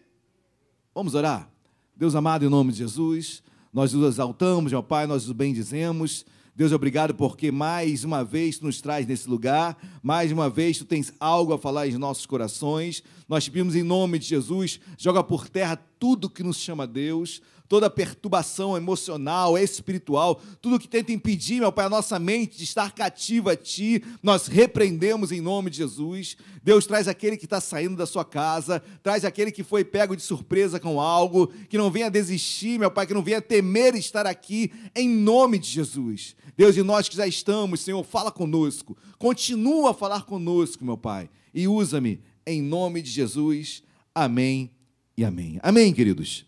Vamos 0.94 1.14
orar. 1.14 1.50
Deus 1.94 2.14
amado, 2.14 2.46
em 2.46 2.48
nome 2.48 2.72
de 2.72 2.78
Jesus, 2.78 3.42
nós 3.70 3.92
os 3.92 4.14
exaltamos, 4.14 4.72
meu 4.72 4.82
Pai, 4.82 5.06
nós 5.06 5.26
os 5.26 5.32
bendizemos. 5.32 6.24
Deus, 6.58 6.72
obrigado 6.72 7.14
porque 7.14 7.52
mais 7.52 8.02
uma 8.02 8.24
vez 8.24 8.58
tu 8.58 8.66
nos 8.66 8.80
traz 8.80 9.06
nesse 9.06 9.30
lugar, 9.30 9.78
mais 10.02 10.32
uma 10.32 10.50
vez 10.50 10.76
tu 10.76 10.84
tens 10.84 11.12
algo 11.20 11.52
a 11.52 11.58
falar 11.58 11.86
em 11.86 11.96
nossos 11.96 12.26
corações. 12.26 13.00
Nós 13.28 13.44
te 13.44 13.50
pedimos 13.52 13.76
em 13.76 13.84
nome 13.84 14.18
de 14.18 14.26
Jesus, 14.26 14.80
joga 14.98 15.22
por 15.22 15.48
terra 15.48 15.76
tudo 16.00 16.28
que 16.28 16.42
nos 16.42 16.56
chama 16.56 16.84
Deus, 16.84 17.40
toda 17.68 17.90
perturbação 17.90 18.76
emocional, 18.76 19.58
espiritual, 19.58 20.40
tudo 20.60 20.78
que 20.78 20.88
tenta 20.88 21.12
impedir, 21.12 21.60
meu 21.60 21.70
Pai, 21.70 21.84
a 21.84 21.90
nossa 21.90 22.18
mente 22.18 22.56
de 22.56 22.64
estar 22.64 22.92
cativa 22.92 23.52
a 23.52 23.56
Ti, 23.56 24.02
nós 24.22 24.46
repreendemos 24.46 25.30
em 25.30 25.40
nome 25.40 25.70
de 25.70 25.76
Jesus. 25.76 26.36
Deus 26.62 26.86
traz 26.86 27.06
aquele 27.06 27.36
que 27.36 27.44
está 27.44 27.60
saindo 27.60 27.94
da 27.94 28.06
sua 28.06 28.24
casa, 28.24 28.82
traz 29.02 29.24
aquele 29.24 29.52
que 29.52 29.62
foi 29.62 29.84
pego 29.84 30.16
de 30.16 30.22
surpresa 30.22 30.80
com 30.80 30.98
algo, 30.98 31.48
que 31.68 31.76
não 31.76 31.90
venha 31.90 32.10
desistir, 32.10 32.78
meu 32.78 32.90
Pai, 32.90 33.06
que 33.06 33.14
não 33.14 33.22
venha 33.22 33.42
temer 33.42 33.94
estar 33.94 34.26
aqui, 34.26 34.72
em 34.96 35.08
nome 35.08 35.58
de 35.58 35.68
Jesus. 35.68 36.34
Deus, 36.56 36.76
e 36.76 36.82
nós 36.82 37.08
que 37.08 37.16
já 37.16 37.26
estamos, 37.26 37.80
Senhor, 37.80 38.02
fala 38.02 38.32
conosco, 38.32 38.96
continua 39.18 39.90
a 39.90 39.94
falar 39.94 40.24
conosco, 40.24 40.84
meu 40.84 40.96
Pai, 40.96 41.28
e 41.52 41.68
usa-me 41.68 42.20
em 42.46 42.62
nome 42.62 43.02
de 43.02 43.10
Jesus. 43.10 43.82
Amém 44.14 44.70
e 45.16 45.24
amém. 45.24 45.58
Amém, 45.62 45.92
queridos 45.92 46.47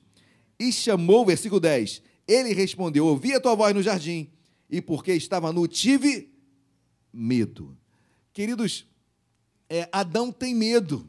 e 0.61 0.71
chamou, 0.71 1.25
versículo 1.25 1.59
10. 1.59 2.03
Ele 2.29 2.53
respondeu: 2.53 3.07
Ouvi 3.07 3.33
a 3.33 3.41
tua 3.41 3.55
voz 3.55 3.75
no 3.75 3.83
jardim, 3.83 4.31
e 4.69 4.83
porque 4.83 5.15
estava 5.15 5.51
nu, 5.51 5.67
tive 5.67 6.31
medo. 7.11 7.77
Queridos, 8.35 8.87
é, 9.69 9.89
Adão 9.91 10.31
tem 10.31 10.55
medo. 10.55 11.09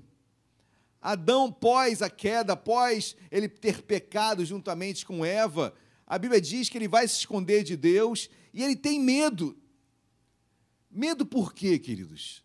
Adão, 1.01 1.51
pós 1.51 2.01
a 2.01 2.09
queda, 2.09 2.53
após 2.53 3.15
ele 3.29 3.49
ter 3.49 3.81
pecado 3.81 4.45
juntamente 4.45 5.05
com 5.05 5.25
Eva, 5.25 5.73
a 6.05 6.17
Bíblia 6.17 6.39
diz 6.39 6.69
que 6.69 6.77
ele 6.77 6.87
vai 6.87 7.07
se 7.07 7.17
esconder 7.17 7.63
de 7.63 7.75
Deus 7.75 8.29
e 8.53 8.63
ele 8.63 8.75
tem 8.75 8.99
medo. 8.99 9.57
Medo 10.89 11.25
por 11.25 11.53
quê, 11.53 11.79
queridos? 11.79 12.43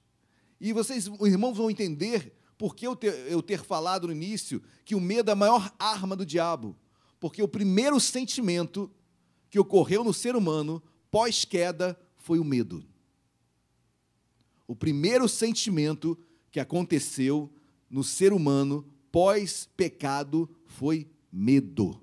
E 0.61 0.72
vocês, 0.72 1.07
os 1.07 1.28
irmãos, 1.28 1.57
vão 1.57 1.70
entender 1.70 2.32
por 2.57 2.74
que 2.74 2.86
eu 2.86 2.96
ter, 2.96 3.12
eu 3.30 3.42
ter 3.42 3.62
falado 3.62 4.07
no 4.07 4.12
início 4.12 4.62
que 4.84 4.94
o 4.94 5.00
medo 5.00 5.30
é 5.30 5.32
a 5.32 5.36
maior 5.36 5.70
arma 5.78 6.16
do 6.16 6.24
diabo. 6.24 6.76
Porque 7.18 7.42
o 7.42 7.48
primeiro 7.48 7.98
sentimento 7.98 8.90
que 9.50 9.58
ocorreu 9.58 10.04
no 10.04 10.12
ser 10.12 10.36
humano 10.36 10.82
pós-queda 11.10 11.98
foi 12.16 12.38
o 12.38 12.44
medo. 12.44 12.84
O 14.66 14.74
primeiro 14.74 15.28
sentimento 15.28 16.18
que 16.50 16.58
aconteceu 16.58 17.52
no 17.88 18.02
ser 18.02 18.32
humano 18.32 18.86
pós-pecado 19.12 20.50
foi 20.66 21.08
medo. 21.30 22.00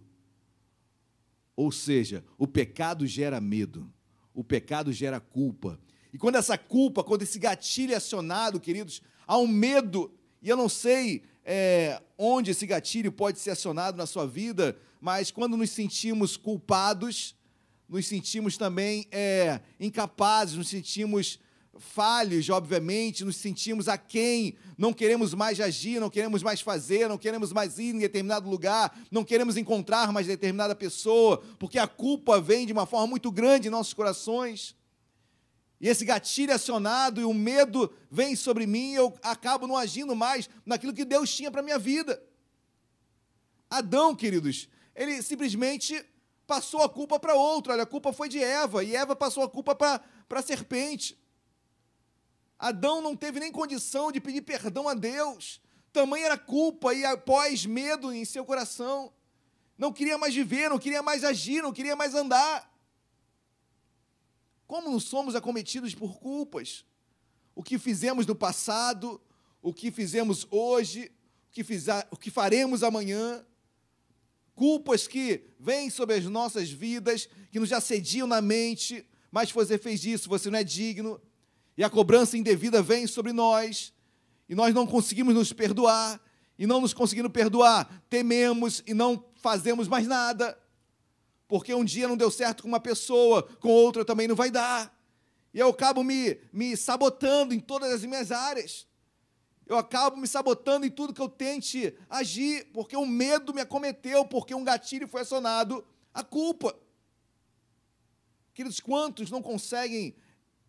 Ou 1.56 1.72
seja, 1.72 2.24
o 2.38 2.48
pecado 2.48 3.06
gera 3.06 3.40
medo, 3.40 3.92
o 4.34 4.44
pecado 4.44 4.92
gera 4.92 5.20
culpa. 5.20 5.80
E 6.12 6.18
quando 6.18 6.36
essa 6.36 6.58
culpa, 6.58 7.04
quando 7.04 7.24
esse 7.24 7.38
gatilho 7.38 7.94
é 7.94 7.98
acionado, 7.98 8.60
queridos, 8.60 9.02
há 9.28 9.38
um 9.38 9.48
medo, 9.48 10.12
e 10.42 10.50
eu 10.50 10.58
não 10.58 10.70
sei 10.70 11.24
é, 11.46 12.02
onde 12.18 12.52
esse 12.52 12.66
gatilho 12.66 13.12
pode 13.12 13.40
ser 13.40 13.52
acionado 13.52 13.98
na 13.98 14.06
sua 14.06 14.26
vida, 14.26 14.78
mas 15.02 15.32
quando 15.32 15.58
nos 15.58 15.70
sentimos 15.72 16.38
culpados, 16.38 17.36
nos 17.88 18.08
sentimos 18.08 18.58
também 18.58 19.06
é, 19.12 19.60
incapazes, 19.80 20.56
nos 20.56 20.70
sentimos 20.70 21.40
falhos, 21.78 22.50
obviamente, 22.50 23.26
nos 23.26 23.36
sentimos 23.36 23.88
aquém, 23.88 24.56
não 24.78 24.94
queremos 24.94 25.34
mais 25.34 25.60
agir, 25.60 26.00
não 26.00 26.10
queremos 26.10 26.44
mais 26.44 26.62
fazer, 26.62 27.10
não 27.10 27.18
queremos 27.18 27.52
mais 27.52 27.80
ir 27.80 27.96
em 27.96 28.00
determinado 28.00 28.50
lugar, 28.50 28.98
não 29.12 29.24
queremos 29.24 29.58
encontrar 29.58 30.12
mais 30.12 30.28
determinada 30.28 30.76
pessoa, 30.76 31.44
porque 31.60 31.80
a 31.80 31.88
culpa 31.88 32.40
vem 32.40 32.66
de 32.66 32.74
uma 32.74 32.86
forma 32.86 33.08
muito 33.08 33.32
grande 33.32 33.68
em 33.68 33.72
nossos 33.72 33.94
corações. 33.94 34.76
E 35.84 35.90
esse 35.90 36.06
gatilho 36.06 36.52
é 36.52 36.56
acionado 36.56 37.20
e 37.20 37.26
o 37.26 37.34
medo 37.34 37.94
vem 38.10 38.38
sobre 38.38 38.66
mim, 38.66 38.94
eu 38.94 39.14
acabo 39.22 39.68
não 39.68 39.76
agindo 39.76 40.16
mais 40.16 40.50
naquilo 40.66 40.94
que 40.94 41.04
Deus 41.04 41.36
tinha 41.36 41.52
para 41.52 41.62
minha 41.62 41.78
vida. 41.78 42.24
Adão, 43.70 44.16
queridos, 44.16 44.70
ele 44.96 45.22
simplesmente 45.22 46.02
passou 46.48 46.84
a 46.84 46.90
culpa 46.90 47.20
para 47.20 47.36
outro. 47.36 47.74
Olha, 47.74 47.84
a 47.84 47.86
culpa 47.86 48.14
foi 48.14 48.30
de 48.30 48.42
Eva, 48.42 48.82
e 48.82 48.96
Eva 48.96 49.14
passou 49.14 49.44
a 49.44 49.50
culpa 49.50 49.76
para 49.76 50.02
a 50.32 50.42
serpente. 50.42 51.22
Adão 52.58 53.02
não 53.02 53.14
teve 53.14 53.42
nem 53.42 53.52
condição 53.52 54.10
de 54.10 54.22
pedir 54.22 54.44
perdão 54.44 54.88
a 54.88 54.94
Deus. 54.94 55.60
Tamanha 55.92 56.28
era 56.28 56.38
culpa 56.38 56.94
e 56.94 57.04
após 57.04 57.66
medo 57.66 58.14
em 58.14 58.24
seu 58.24 58.46
coração. 58.46 59.12
Não 59.78 59.92
queria 59.92 60.18
mais 60.18 60.34
viver, 60.34 60.70
não 60.70 60.80
queria 60.80 61.04
mais 61.04 61.26
agir, 61.26 61.62
não 61.62 61.74
queria 61.74 61.94
mais 61.94 62.16
andar. 62.16 62.73
Como 64.74 64.90
não 64.90 65.00
somos 65.00 65.36
acometidos 65.36 65.94
por 65.94 66.18
culpas? 66.18 66.84
O 67.54 67.62
que 67.62 67.78
fizemos 67.78 68.26
no 68.26 68.34
passado, 68.34 69.22
o 69.62 69.72
que 69.72 69.92
fizemos 69.92 70.48
hoje, 70.50 71.12
o 71.48 71.52
que, 71.52 71.64
fizer, 71.64 72.08
o 72.10 72.18
que 72.18 72.32
faremos 72.32 72.82
amanhã. 72.82 73.46
Culpas 74.56 75.08
que 75.08 75.44
vêm 75.60 75.92
sobre 75.92 76.16
as 76.16 76.26
nossas 76.26 76.72
vidas, 76.72 77.30
que 77.52 77.60
nos 77.60 77.72
assediam 77.72 78.26
na 78.26 78.42
mente, 78.42 79.06
mas 79.32 79.52
você 79.52 79.78
fez 79.78 80.04
isso, 80.06 80.28
você 80.28 80.50
não 80.50 80.58
é 80.58 80.64
digno 80.64 81.22
e 81.78 81.84
a 81.84 81.90
cobrança 81.90 82.36
indevida 82.36 82.82
vem 82.82 83.06
sobre 83.06 83.32
nós, 83.32 83.94
e 84.50 84.56
nós 84.56 84.74
não 84.74 84.88
conseguimos 84.88 85.36
nos 85.36 85.54
perdoar, 85.54 86.20
e 86.58 86.66
não 86.66 86.82
nos 86.82 86.96
conseguindo 86.96 87.30
perdoar, 87.30 88.04
tememos 88.10 88.82
e 88.88 88.96
não 88.96 89.24
fazemos 89.36 89.88
mais 89.88 90.08
nada, 90.08 90.58
porque 91.54 91.72
um 91.72 91.86
dia 91.86 92.08
não 92.08 92.18
deu 92.18 92.32
certo 92.32 92.64
com 92.64 92.68
uma 92.68 92.80
pessoa, 92.80 93.44
com 93.60 93.70
outra 93.70 94.04
também 94.04 94.28
não 94.28 94.36
vai 94.36 94.50
dar, 94.50 94.92
e 95.54 95.60
eu 95.60 95.70
acabo 95.70 96.04
me, 96.04 96.40
me 96.52 96.76
sabotando 96.76 97.54
em 97.54 97.60
todas 97.60 97.94
as 97.94 98.04
minhas 98.04 98.32
áreas, 98.32 98.88
eu 99.68 99.78
acabo 99.78 100.18
me 100.18 100.28
sabotando 100.28 100.84
em 100.84 100.90
tudo 100.90 101.14
que 101.14 101.22
eu 101.22 101.30
tente 101.30 101.96
agir, 102.10 102.66
porque 102.74 102.98
o 102.98 103.06
medo 103.06 103.54
me 103.54 103.62
acometeu, 103.62 104.26
porque 104.26 104.56
um 104.56 104.64
gatilho 104.64 105.08
foi 105.08 105.22
acionado, 105.22 105.86
a 106.12 106.24
culpa. 106.24 106.76
Queridos, 108.56 108.80
quantos 108.80 109.30
não 109.30 109.40
conseguem 109.40 110.16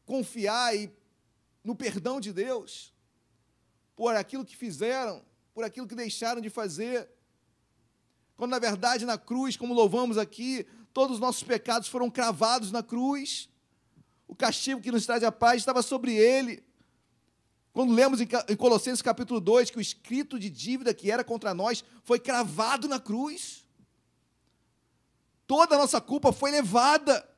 confiar 0.04 0.74
no 1.64 1.74
perdão 1.74 2.20
de 2.20 2.30
Deus 2.30 2.92
por 3.96 4.14
aquilo 4.14 4.44
que 4.44 4.54
fizeram, 4.54 5.24
por 5.54 5.64
aquilo 5.64 5.88
que 5.88 5.94
deixaram 5.94 6.42
de 6.42 6.50
fazer. 6.50 7.08
Quando 8.36 8.50
na 8.50 8.58
verdade 8.58 9.04
na 9.04 9.16
cruz, 9.16 9.56
como 9.56 9.74
louvamos 9.74 10.18
aqui, 10.18 10.66
todos 10.92 11.14
os 11.16 11.20
nossos 11.20 11.42
pecados 11.42 11.88
foram 11.88 12.10
cravados 12.10 12.72
na 12.72 12.82
cruz. 12.82 13.48
O 14.26 14.34
castigo 14.34 14.80
que 14.80 14.90
nos 14.90 15.06
traz 15.06 15.22
a 15.22 15.30
paz 15.32 15.58
estava 15.58 15.82
sobre 15.82 16.14
ele. 16.14 16.62
Quando 17.72 17.92
lemos 17.92 18.20
em 18.20 18.56
Colossenses 18.56 19.02
capítulo 19.02 19.40
2 19.40 19.70
que 19.70 19.78
o 19.78 19.80
escrito 19.80 20.38
de 20.38 20.48
dívida 20.48 20.94
que 20.94 21.10
era 21.10 21.24
contra 21.24 21.52
nós 21.52 21.84
foi 22.04 22.18
cravado 22.18 22.88
na 22.88 23.00
cruz. 23.00 23.64
Toda 25.46 25.74
a 25.74 25.78
nossa 25.78 26.00
culpa 26.00 26.32
foi 26.32 26.50
levada. 26.50 27.28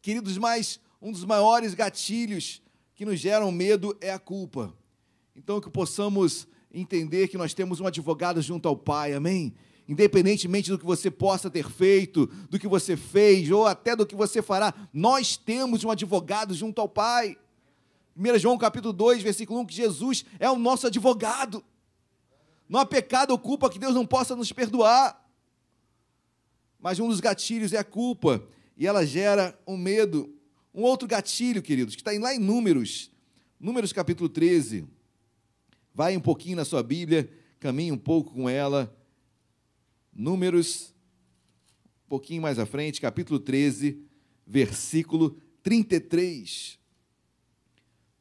Queridos, 0.00 0.38
mas 0.38 0.80
um 1.00 1.12
dos 1.12 1.24
maiores 1.24 1.74
gatilhos 1.74 2.62
que 2.94 3.04
nos 3.04 3.20
geram 3.20 3.52
medo 3.52 3.96
é 4.00 4.10
a 4.10 4.18
culpa. 4.18 4.74
Então, 5.34 5.60
que 5.60 5.68
possamos 5.68 6.48
entender 6.80 7.28
que 7.28 7.38
nós 7.38 7.54
temos 7.54 7.80
um 7.80 7.86
advogado 7.86 8.42
junto 8.42 8.68
ao 8.68 8.76
Pai, 8.76 9.14
amém? 9.14 9.54
Independentemente 9.88 10.70
do 10.70 10.78
que 10.78 10.84
você 10.84 11.10
possa 11.10 11.48
ter 11.48 11.70
feito, 11.70 12.26
do 12.50 12.58
que 12.58 12.68
você 12.68 12.96
fez, 12.96 13.50
ou 13.50 13.66
até 13.66 13.96
do 13.96 14.06
que 14.06 14.14
você 14.14 14.42
fará, 14.42 14.74
nós 14.92 15.36
temos 15.36 15.84
um 15.84 15.90
advogado 15.90 16.52
junto 16.54 16.80
ao 16.80 16.88
Pai. 16.88 17.36
1 18.16 18.38
João 18.38 18.58
capítulo 18.58 18.92
2, 18.92 19.22
versículo 19.22 19.60
1, 19.60 19.66
que 19.66 19.74
Jesus 19.74 20.24
é 20.38 20.50
o 20.50 20.58
nosso 20.58 20.86
advogado. 20.86 21.64
Não 22.68 22.80
há 22.80 22.86
pecado 22.86 23.30
ou 23.30 23.38
culpa 23.38 23.70
que 23.70 23.78
Deus 23.78 23.94
não 23.94 24.04
possa 24.04 24.34
nos 24.36 24.52
perdoar. 24.52 25.24
Mas 26.80 26.98
um 26.98 27.08
dos 27.08 27.20
gatilhos 27.20 27.72
é 27.72 27.78
a 27.78 27.84
culpa, 27.84 28.42
e 28.76 28.86
ela 28.86 29.06
gera 29.06 29.58
um 29.66 29.76
medo. 29.76 30.34
Um 30.74 30.82
outro 30.82 31.08
gatilho, 31.08 31.62
queridos, 31.62 31.94
que 31.94 32.02
está 32.02 32.12
lá 32.20 32.34
em 32.34 32.38
Números, 32.38 33.10
Números 33.58 33.92
capítulo 33.92 34.28
13. 34.28 34.86
Vai 35.96 36.14
um 36.14 36.20
pouquinho 36.20 36.56
na 36.56 36.64
sua 36.66 36.82
Bíblia, 36.82 37.26
caminhe 37.58 37.90
um 37.90 37.96
pouco 37.96 38.34
com 38.34 38.50
ela. 38.50 38.94
Números, 40.12 40.94
um 42.04 42.08
pouquinho 42.10 42.42
mais 42.42 42.58
à 42.58 42.66
frente, 42.66 43.00
capítulo 43.00 43.40
13, 43.40 44.04
versículo 44.46 45.38
33. 45.62 46.78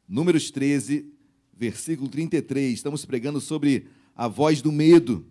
Números 0.08 0.50
13, 0.52 1.12
versículo 1.54 2.08
33. 2.08 2.76
Estamos 2.76 3.04
pregando 3.04 3.42
sobre 3.42 3.90
a 4.16 4.30
voz 4.30 4.62
do 4.62 4.72
medo. 4.72 5.28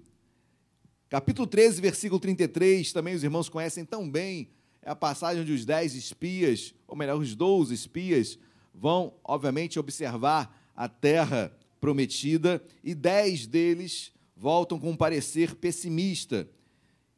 Capítulo 1.08 1.46
13, 1.46 1.80
versículo 1.80 2.20
33, 2.20 2.92
também 2.92 3.14
os 3.14 3.24
irmãos 3.24 3.48
conhecem 3.48 3.86
tão 3.86 4.10
bem 4.10 4.50
é 4.82 4.90
a 4.90 4.94
passagem 4.94 5.40
onde 5.40 5.52
os 5.52 5.64
dez 5.64 5.94
espias, 5.94 6.74
ou 6.86 6.94
melhor, 6.94 7.18
os 7.18 7.34
doze 7.34 7.72
espias, 7.72 8.38
vão, 8.74 9.14
obviamente, 9.24 9.78
observar 9.78 10.54
a 10.76 10.86
terra 10.90 11.50
prometida 11.84 12.64
e 12.82 12.94
dez 12.94 13.46
deles 13.46 14.10
voltam 14.34 14.80
com 14.80 14.92
um 14.92 14.96
parecer 14.96 15.54
pessimista. 15.54 16.48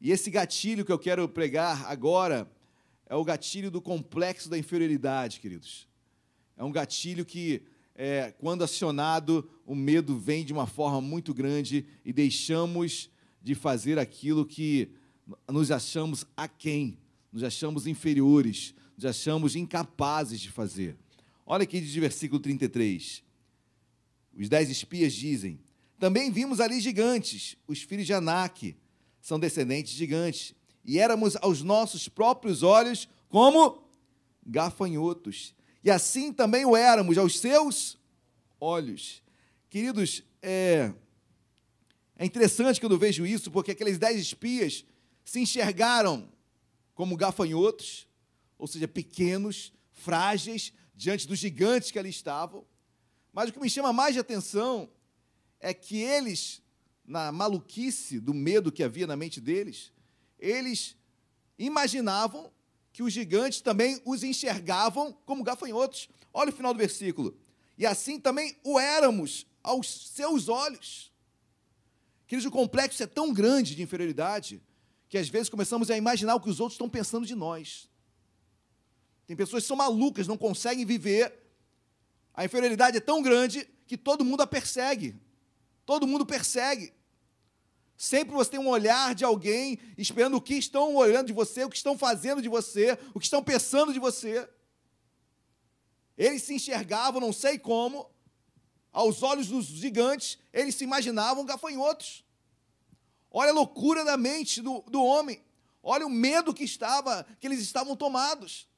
E 0.01 0.11
esse 0.11 0.29
gatilho 0.29 0.85
que 0.85 0.91
eu 0.91 0.99
quero 0.99 1.29
pregar 1.29 1.87
agora 1.87 2.51
é 3.09 3.14
o 3.14 3.23
gatilho 3.23 3.71
do 3.71 3.81
complexo 3.81 4.51
da 4.51 4.59
inferioridade, 4.59 5.39
queridos. 5.39 5.87
É 6.57 6.64
um 6.64 6.73
gatilho 6.73 7.25
que, 7.25 7.62
é, 7.95 8.35
quando 8.41 8.64
acionado, 8.64 9.49
o 9.64 9.73
medo 9.73 10.19
vem 10.19 10.45
de 10.45 10.53
uma 10.53 10.67
forma 10.67 11.01
muito 11.01 11.33
grande 11.33 11.87
e 12.05 12.12
deixamos 12.12 13.09
de 13.41 13.55
fazer 13.55 14.01
aquilo 14.01 14.45
que 14.45 14.91
nos 15.49 15.71
achamos 15.71 16.27
aquém 16.37 16.99
nos 17.33 17.45
achamos 17.45 17.87
inferiores, 17.87 18.75
nos 18.97 19.05
achamos 19.05 19.55
incapazes 19.55 20.41
de 20.41 20.51
fazer. 20.51 20.97
Olha 21.45 21.62
aqui 21.62 21.81
de 21.81 22.01
versículo 22.01 22.41
33. 22.41 23.26
Os 24.37 24.49
dez 24.49 24.68
espias 24.68 25.12
dizem: 25.12 25.59
Também 25.99 26.30
vimos 26.30 26.61
ali 26.61 26.80
gigantes, 26.80 27.57
os 27.66 27.82
filhos 27.82 28.07
de 28.07 28.12
Anak, 28.12 28.76
são 29.20 29.41
descendentes 29.41 29.93
de 29.93 29.99
gigantes, 29.99 30.55
e 30.84 30.99
éramos 30.99 31.37
aos 31.37 31.62
nossos 31.62 32.09
próprios 32.09 32.62
olhos 32.62 33.09
como 33.28 33.82
gafanhotos. 34.47 35.55
E 35.82 35.91
assim 35.91 36.32
também 36.32 36.64
o 36.64 36.76
éramos 36.76 37.18
aos 37.18 37.39
seus 37.39 37.99
olhos. 38.61 39.22
Queridos, 39.68 40.22
é, 40.43 40.93
é 42.16 42.24
interessante 42.24 42.80
quando 42.80 42.93
eu 42.93 42.99
vejo 42.99 43.26
isso, 43.26 43.51
porque 43.51 43.72
aqueles 43.72 43.99
dez 43.99 44.20
espias 44.20 44.84
se 45.24 45.41
enxergaram 45.41 46.28
como 46.95 47.16
gafanhotos, 47.16 48.09
ou 48.57 48.66
seja, 48.66 48.87
pequenos, 48.87 49.72
frágeis, 49.93 50.72
diante 50.95 51.26
dos 51.26 51.39
gigantes 51.39 51.91
que 51.91 51.99
ali 51.99 52.11
estavam. 52.11 52.64
Mas 53.37 53.51
o 53.51 53.53
que 53.53 53.61
me 53.61 53.68
chama 53.68 53.93
mais 53.93 54.14
de 54.14 54.20
atenção 54.20 54.89
é 55.61 55.74
que 55.74 55.99
eles, 55.99 56.62
na 57.05 57.30
maluquice 57.30 58.18
do 58.18 58.32
medo 58.32 58.72
que 58.72 58.82
havia 58.82 59.07
na 59.07 59.14
mente 59.14 59.43
deles, 59.43 59.93
eles 60.39 60.97
imaginavam 61.59 62.51
que 62.95 63.03
os 63.03 63.12
gigantes 63.12 63.61
também 63.61 64.01
os 64.07 64.22
enxergavam 64.22 65.12
como 65.26 65.45
gafanhotos. 65.45 66.09
Olha 66.32 66.49
o 66.49 66.53
final 66.55 66.72
do 66.72 66.78
versículo. 66.78 67.37
E 67.76 67.84
assim 67.84 68.18
também 68.18 68.57
o 68.64 68.80
éramos 68.80 69.47
aos 69.62 70.09
seus 70.14 70.49
olhos. 70.49 71.12
Queridos, 72.26 72.47
o 72.47 72.51
complexo 72.51 73.03
é 73.03 73.07
tão 73.07 73.34
grande 73.34 73.74
de 73.74 73.82
inferioridade 73.82 74.62
que 75.11 75.18
às 75.18 75.28
vezes 75.28 75.51
começamos 75.51 75.91
a 75.91 75.97
imaginar 75.99 76.37
o 76.37 76.41
que 76.41 76.49
os 76.49 76.59
outros 76.59 76.76
estão 76.76 76.89
pensando 76.89 77.26
de 77.26 77.34
nós. 77.34 77.87
Tem 79.26 79.37
pessoas 79.37 79.64
que 79.64 79.68
são 79.68 79.76
malucas, 79.76 80.26
não 80.26 80.39
conseguem 80.39 80.87
viver 80.87 81.45
A 82.37 82.45
inferioridade 82.45 82.99
é 82.99 83.01
tão 83.01 83.22
grande 83.22 83.66
que 83.87 83.97
todo 83.97 84.24
mundo 84.24 84.43
a 84.43 84.47
persegue. 84.47 85.16
Todo 85.87 86.07
mundo 86.07 86.26
persegue. 86.26 86.93
Sempre 87.97 88.34
você 88.34 88.51
tem 88.51 88.61
um 88.61 88.68
olhar 88.68 89.14
de 89.14 89.24
alguém 89.24 89.78
esperando 89.97 90.37
o 90.37 90.41
que 90.41 90.55
estão 90.55 90.95
olhando 90.95 91.28
de 91.28 91.32
você, 91.32 91.64
o 91.64 91.70
que 91.70 91.76
estão 91.76 91.97
fazendo 91.97 92.43
de 92.43 92.49
você, 92.49 92.99
o 93.14 93.18
que 93.18 93.24
estão 93.24 93.43
pensando 93.43 93.93
de 93.93 93.99
você. 93.99 94.47
Eles 96.18 96.43
se 96.43 96.55
enxergavam, 96.55 97.20
não 97.20 97.32
sei 97.32 97.59
como, 97.59 98.11
aos 98.93 99.22
olhos 99.22 99.49
dos 99.49 99.66
gigantes, 99.66 100.39
eles 100.53 100.74
se 100.74 100.84
imaginavam 100.84 101.45
gafanhotos. 101.45 102.24
Olha 103.30 103.51
a 103.51 103.55
loucura 103.55 104.05
da 104.05 104.16
mente 104.16 104.61
do, 104.61 104.80
do 104.89 105.03
homem. 105.03 105.43
Olha 105.82 106.07
o 106.07 106.11
medo 106.11 106.53
que 106.53 106.64
estava, 106.64 107.26
que 107.39 107.47
eles 107.47 107.61
estavam 107.61 107.95
tomados. 107.95 108.68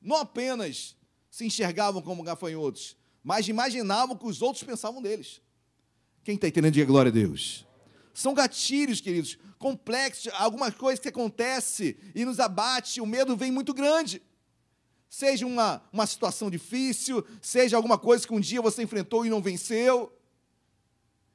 Não 0.00 0.16
apenas 0.16 0.96
se 1.30 1.46
enxergavam 1.46 2.02
como 2.02 2.22
gafanhotos, 2.22 2.96
mas 3.22 3.48
imaginavam 3.48 4.16
que 4.16 4.26
os 4.26 4.42
outros 4.42 4.64
pensavam 4.64 5.02
deles. 5.02 5.40
Quem 6.24 6.34
está 6.34 6.48
entendendo, 6.48 6.74
diga 6.74 6.86
glória 6.86 7.10
a 7.10 7.12
Deus. 7.12 7.66
São 8.12 8.34
gatilhos, 8.34 9.00
queridos, 9.00 9.38
complexos, 9.58 10.32
algumas 10.34 10.74
coisas 10.74 11.00
que 11.00 11.08
acontecem 11.08 11.96
e 12.14 12.24
nos 12.24 12.40
abate, 12.40 13.00
o 13.00 13.06
medo 13.06 13.36
vem 13.36 13.50
muito 13.50 13.72
grande. 13.72 14.22
Seja 15.08 15.46
uma, 15.46 15.82
uma 15.92 16.06
situação 16.06 16.50
difícil, 16.50 17.24
seja 17.40 17.76
alguma 17.76 17.96
coisa 17.96 18.26
que 18.26 18.34
um 18.34 18.40
dia 18.40 18.60
você 18.60 18.82
enfrentou 18.82 19.24
e 19.24 19.30
não 19.30 19.40
venceu. 19.40 20.12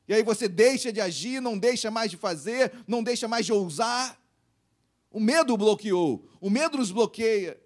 E 0.08 0.14
aí 0.14 0.22
você 0.22 0.48
deixa 0.48 0.92
de 0.92 1.02
agir, 1.02 1.42
não 1.42 1.58
deixa 1.58 1.90
mais 1.90 2.12
de 2.12 2.18
fazer, 2.18 2.72
não 2.88 3.02
deixa 3.02 3.28
mais 3.28 3.46
de 3.46 3.54
ousar. 3.54 4.20
O 5.10 5.20
medo 5.20 5.54
o 5.54 5.58
bloqueou, 5.58 6.28
o 6.42 6.50
medo 6.50 6.78
nos 6.78 6.92
bloqueia. 6.92 7.60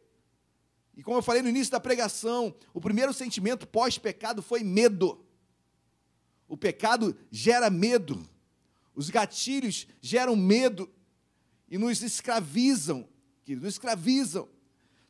E 0.97 1.03
como 1.03 1.19
eu 1.19 1.21
falei 1.21 1.43
no 1.43 1.49
início 1.49 1.71
da 1.71 1.79
pregação, 1.79 2.55
o 2.73 2.81
primeiro 2.81 3.13
sentimento 3.13 3.67
pós-pecado 3.67 4.41
foi 4.41 4.63
medo. 4.63 5.23
O 6.47 6.57
pecado 6.57 7.15
gera 7.29 7.69
medo. 7.69 8.27
Os 8.95 9.11
gatilhos 9.11 9.87
geram 10.01 10.35
medo 10.35 10.89
e 11.69 11.77
nos 11.77 12.01
escravizam, 12.01 13.07
querido, 13.45 13.63
nos 13.63 13.75
escravizam. 13.75 14.49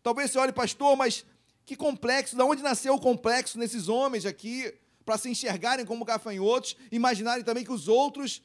Talvez 0.04 0.30
você 0.30 0.40
olhe, 0.40 0.52
pastor, 0.52 0.98
mas 0.98 1.26
que 1.66 1.76
complexo, 1.76 2.36
de 2.36 2.44
onde 2.44 2.62
nasceu 2.62 2.96
o 2.96 3.00
complexo 3.00 3.58
nesses 3.58 3.88
homens 3.88 4.26
aqui, 4.26 4.74
para 5.06 5.18
se 5.18 5.30
enxergarem 5.30 5.86
como 5.86 6.04
gafanhotos, 6.04 6.76
imaginarem 6.92 7.46
também 7.46 7.64
que 7.64 7.72
os 7.72 7.88
outros 7.88 8.44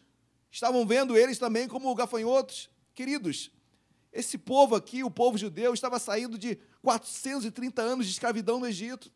estavam 0.48 0.86
vendo 0.86 1.16
eles 1.16 1.38
também 1.38 1.66
como 1.66 1.92
gafanhotos? 1.92 2.70
Queridos, 2.94 3.50
esse 4.12 4.36
povo 4.36 4.74
aqui, 4.74 5.02
o 5.02 5.10
povo 5.10 5.38
judeu, 5.38 5.72
estava 5.72 5.98
saindo 5.98 6.36
de 6.36 6.56
430 6.82 7.80
anos 7.80 8.06
de 8.06 8.12
escravidão 8.12 8.60
no 8.60 8.66
Egito. 8.66 9.10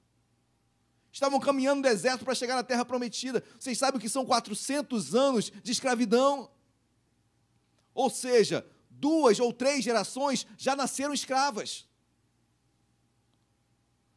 Estavam 1.13 1.39
caminhando 1.39 1.77
no 1.77 1.83
deserto 1.83 2.25
para 2.25 2.35
chegar 2.35 2.55
na 2.55 2.63
terra 2.63 2.85
prometida. 2.85 3.45
Vocês 3.59 3.77
sabem 3.77 3.99
o 3.99 4.01
que 4.01 4.09
são 4.09 4.25
400 4.25 5.15
anos 5.15 5.53
de 5.63 5.73
escravidão? 5.73 6.51
Ou 7.95 8.09
seja, 8.09 8.67
duas 8.91 9.39
ou 9.39 9.53
três 9.53 9.85
gerações 9.85 10.47
já 10.57 10.75
nasceram 10.75 11.13
escravas. 11.13 11.87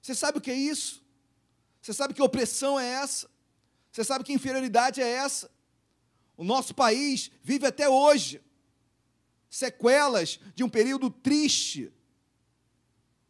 Você 0.02 0.16
sabe 0.16 0.38
o 0.38 0.42
que 0.42 0.52
é 0.52 0.56
isso? 0.56 1.04
Você 1.82 1.94
sabe 1.94 2.14
que 2.14 2.22
opressão 2.22 2.80
é 2.80 2.88
essa? 2.88 3.30
Você 3.92 4.04
sabe 4.04 4.24
que 4.24 4.34
inferioridade 4.34 5.02
é 5.02 5.08
essa? 5.08 5.52
O 6.38 6.44
nosso 6.44 6.74
país 6.74 7.32
vive 7.44 7.66
até 7.66 7.90
hoje 7.90 8.42
sequelas 9.50 10.40
de 10.56 10.64
um 10.64 10.70
período 10.70 11.10
triste. 11.10 11.92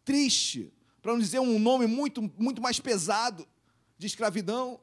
Triste, 0.04 0.74
para 1.02 1.14
não 1.14 1.20
dizer 1.20 1.40
um 1.40 1.58
nome 1.60 1.88
muito, 1.88 2.22
muito 2.38 2.62
mais 2.62 2.80
pesado 2.80 3.48
de 3.98 4.08
escravidão. 4.08 4.80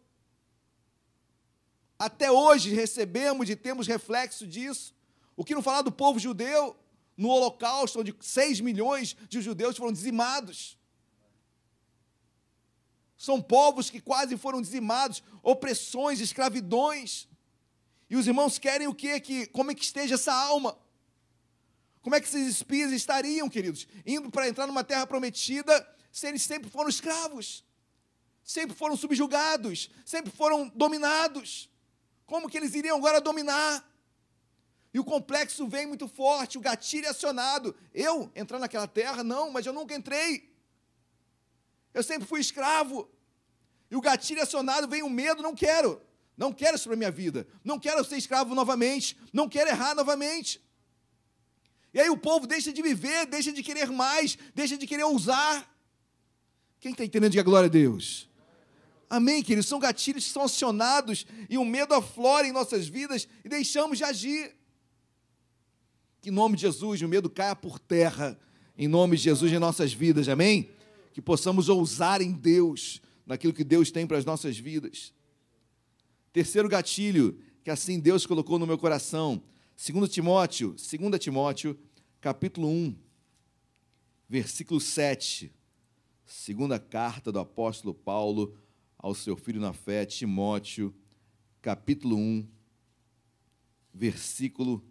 Até 1.99 2.31
hoje 2.31 2.75
recebemos 2.75 3.49
e 3.49 3.57
temos 3.57 3.87
reflexo 3.87 4.47
disso. 4.47 4.95
O 5.37 5.45
que 5.45 5.55
não 5.55 5.63
falar 5.63 5.83
do 5.83 5.93
povo 5.93 6.19
judeu 6.19 6.77
no 7.17 7.29
Holocausto, 7.29 8.01
onde 8.01 8.15
6 8.21 8.61
milhões 8.61 9.17
de 9.29 9.41
judeus 9.41 9.77
foram 9.77 9.93
dizimados. 9.93 10.79
São 13.17 13.41
povos 13.41 13.89
que 13.89 14.01
quase 14.01 14.37
foram 14.37 14.61
dizimados, 14.61 15.23
opressões, 15.43 16.21
escravidões. 16.21 17.27
E 18.11 18.17
os 18.17 18.27
irmãos 18.27 18.59
querem 18.59 18.87
o 18.87 18.95
quê? 18.95 19.19
Que, 19.19 19.47
como 19.47 19.71
é 19.71 19.75
que 19.75 19.85
esteja 19.85 20.15
essa 20.17 20.33
alma? 20.33 20.77
Como 22.07 22.15
é 22.15 22.21
que 22.21 22.29
esses 22.29 22.47
espias 22.47 22.93
estariam, 22.93 23.49
queridos, 23.49 23.89
indo 24.07 24.31
para 24.31 24.47
entrar 24.49 24.65
numa 24.69 24.85
terra 24.85 25.05
prometida, 25.05 25.85
se 26.13 26.29
eles 26.29 26.43
sempre 26.43 26.71
foram 26.71 26.89
escravos? 26.89 27.67
sempre 28.45 28.77
foram 28.77 28.97
subjugados, 28.97 29.91
sempre 30.05 30.31
foram 30.31 30.69
dominados. 30.69 31.69
Como 32.25 32.49
que 32.49 32.57
eles 32.57 32.77
iriam 32.77 32.97
agora 32.97 33.21
dominar? 33.21 33.85
E 34.95 35.01
o 35.01 35.05
complexo 35.05 35.67
vem 35.67 35.85
muito 35.85 36.07
forte, 36.07 36.57
o 36.57 36.61
gatilho 36.61 37.07
é 37.07 37.09
acionado. 37.09 37.75
Eu 37.93 38.31
entrar 38.37 38.61
naquela 38.61 38.87
terra? 38.87 39.25
Não, 39.25 39.51
mas 39.51 39.67
eu 39.67 39.73
nunca 39.73 39.93
entrei. 39.93 40.55
Eu 41.93 42.05
sempre 42.05 42.29
fui 42.29 42.39
escravo. 42.39 43.11
E 43.91 43.97
o 43.97 44.01
gatilho 44.01 44.41
acionado 44.41 44.87
vem 44.87 45.03
o 45.03 45.11
medo, 45.11 45.43
não 45.43 45.57
quero. 45.57 46.01
Não 46.37 46.53
quero 46.53 46.77
isso 46.77 46.89
para 46.89 46.97
minha 46.97 47.11
vida. 47.11 47.49
Não 47.65 47.81
quero 47.81 48.05
ser 48.05 48.17
escravo 48.17 48.55
novamente. 48.55 49.19
Não 49.33 49.49
quero 49.49 49.71
errar 49.71 49.97
novamente. 49.97 50.65
E 51.97 52.01
aí 52.01 52.11
o 52.11 52.17
povo 52.19 52.47
deixa 52.47 52.71
de 52.71 52.83
viver, 52.83 53.25
deixa 53.25 53.51
de 53.51 53.63
querer 53.63 53.91
mais, 53.91 54.37
deixa 54.55 54.77
de 54.77 54.87
querer 54.87 55.05
ousar. 55.05 55.67
Quem 56.79 56.93
está 56.93 57.03
entendendo? 57.03 57.31
Diga 57.31 57.43
glória 57.43 57.69
a 57.69 57.71
Deus. 57.71 58.29
Amém, 59.09 59.43
queridos? 59.43 59.67
São 59.67 59.79
gatilhos 59.79 60.27
que 60.27 60.31
são 60.31 60.43
acionados 60.43 61.27
e 61.49 61.57
o 61.57 61.65
medo 61.65 61.95
aflora 61.95 62.47
em 62.47 62.53
nossas 62.53 62.87
vidas 62.87 63.27
e 63.43 63.49
deixamos 63.49 63.97
de 63.97 64.05
agir. 64.05 64.55
Que 66.21 66.29
em 66.29 66.33
nome 66.33 66.57
de 66.57 66.61
Jesus 66.61 67.01
o 67.01 67.09
medo 67.09 67.31
caia 67.31 67.57
por 67.57 67.79
terra, 67.79 68.39
em 68.77 68.87
nome 68.87 69.17
de 69.17 69.23
Jesus 69.23 69.51
em 69.51 69.59
nossas 69.59 69.95
vidas, 69.95 70.29
amém? 70.29 70.69
Que 71.15 71.23
possamos 71.23 71.71
ousar 71.71 72.21
em 72.21 72.31
Deus, 72.31 73.01
naquilo 73.25 73.55
que 73.55 73.65
Deus 73.65 73.91
tem 73.91 74.07
para 74.07 74.19
as 74.19 74.25
nossas 74.27 74.59
vidas. 74.59 75.15
Terceiro 76.31 76.69
gatilho, 76.69 77.41
que 77.65 77.71
assim 77.71 77.99
Deus 77.99 78.27
colocou 78.27 78.59
no 78.59 78.67
meu 78.67 78.77
coração, 78.77 79.43
2 79.77 80.11
Timóteo, 80.11 80.75
2 80.75 81.19
Timóteo, 81.19 81.79
capítulo 82.27 82.67
1, 82.67 82.93
versículo 84.29 84.81
7. 84.81 85.53
Segunda 86.25 86.77
carta 86.77 87.31
do 87.31 87.39
apóstolo 87.39 87.95
Paulo 87.95 88.59
ao 88.99 89.15
seu 89.15 89.37
filho 89.37 89.61
na 89.61 89.73
fé, 89.73 90.05
Timóteo, 90.05 90.93
capítulo 91.63 92.17
1, 92.17 92.49
versículo 93.95 94.85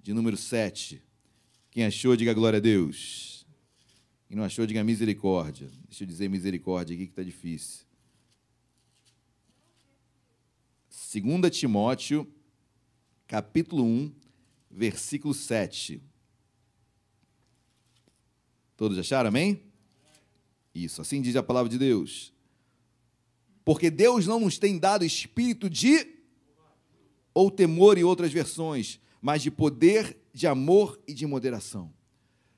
de 0.00 0.14
número 0.14 0.38
7. 0.38 1.02
Quem 1.70 1.84
achou, 1.84 2.16
diga 2.16 2.32
glória 2.32 2.56
a 2.56 2.60
Deus. 2.60 3.46
Quem 4.26 4.34
não 4.34 4.44
achou, 4.44 4.66
diga 4.66 4.82
misericórdia. 4.82 5.70
Deixa 5.86 6.04
eu 6.04 6.08
dizer 6.08 6.30
misericórdia 6.30 6.94
aqui 6.94 7.04
que 7.04 7.12
está 7.12 7.22
difícil. 7.22 7.84
2 11.12 11.54
Timóteo, 11.54 12.26
capítulo 13.26 13.84
1, 13.84 14.14
versículo 14.70 15.34
7. 15.34 16.08
Todos 18.78 18.96
acharam, 18.96 19.26
amém? 19.26 19.60
Isso, 20.72 21.02
assim 21.02 21.20
diz 21.20 21.34
a 21.34 21.42
palavra 21.42 21.68
de 21.68 21.76
Deus. 21.76 22.32
Porque 23.64 23.90
Deus 23.90 24.24
não 24.24 24.38
nos 24.38 24.56
tem 24.56 24.78
dado 24.78 25.04
espírito 25.04 25.68
de 25.68 26.16
ou 27.34 27.50
temor 27.50 27.98
em 27.98 28.04
outras 28.04 28.32
versões, 28.32 29.00
mas 29.20 29.42
de 29.42 29.50
poder, 29.50 30.16
de 30.32 30.46
amor 30.46 31.02
e 31.08 31.12
de 31.12 31.26
moderação. 31.26 31.92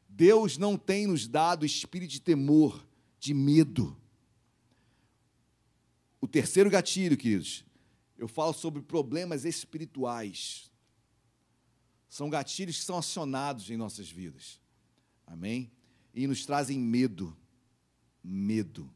Deus 0.07 0.59
não 0.59 0.77
tem 0.77 1.07
nos 1.07 1.27
dado 1.27 1.65
espírito 1.65 2.11
de 2.11 2.21
temor, 2.21 2.87
de 3.19 3.33
medo. 3.33 3.97
O 6.21 6.29
terceiro 6.29 6.69
gatilho, 6.69 7.17
queridos, 7.17 7.65
eu 8.19 8.29
falo 8.29 8.53
sobre 8.53 8.83
problemas 8.83 9.47
espirituais. 9.47 10.71
São 12.11 12.29
gatilhos 12.29 12.79
que 12.79 12.85
são 12.85 12.99
acionados 12.99 13.71
em 13.71 13.77
nossas 13.79 14.11
vidas. 14.11 14.61
Amém? 15.27 15.73
E 16.15 16.27
nos 16.27 16.45
trazem 16.45 16.79
medo. 16.79 17.37
Medo. 18.23 18.91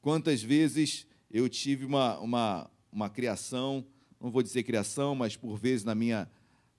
Quantas 0.00 0.42
vezes 0.42 1.06
eu 1.30 1.48
tive 1.48 1.84
uma, 1.84 2.18
uma, 2.18 2.70
uma 2.90 3.08
criação, 3.08 3.86
não 4.20 4.30
vou 4.30 4.42
dizer 4.42 4.62
criação, 4.62 5.14
mas 5.14 5.36
por 5.36 5.56
vezes 5.56 5.84
na 5.84 5.94
minha 5.94 6.30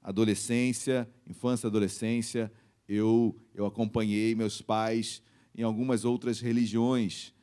adolescência, 0.01 1.09
infância 1.25 1.67
e 1.67 1.69
adolescência, 1.69 2.51
eu, 2.87 3.35
eu 3.53 3.65
acompanhei 3.65 4.35
meus 4.35 4.61
pais 4.61 5.23
em 5.55 5.63
algumas 5.63 6.03
outras 6.03 6.39
religiões. 6.39 7.33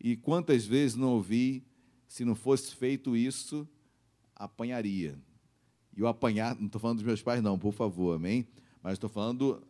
E 0.00 0.16
quantas 0.16 0.64
vezes 0.64 0.96
não 0.96 1.14
ouvi, 1.14 1.64
se 2.06 2.24
não 2.24 2.34
fosse 2.34 2.74
feito 2.74 3.16
isso, 3.16 3.68
apanharia. 4.34 5.18
E 5.96 6.00
eu 6.00 6.06
apanhar, 6.06 6.54
não 6.56 6.66
estou 6.66 6.80
falando 6.80 6.98
dos 6.98 7.06
meus 7.06 7.22
pais, 7.22 7.42
não, 7.42 7.58
por 7.58 7.72
favor, 7.72 8.16
amém? 8.16 8.46
Mas 8.82 8.94
estou 8.94 9.10
falando 9.10 9.38
do, 9.38 9.66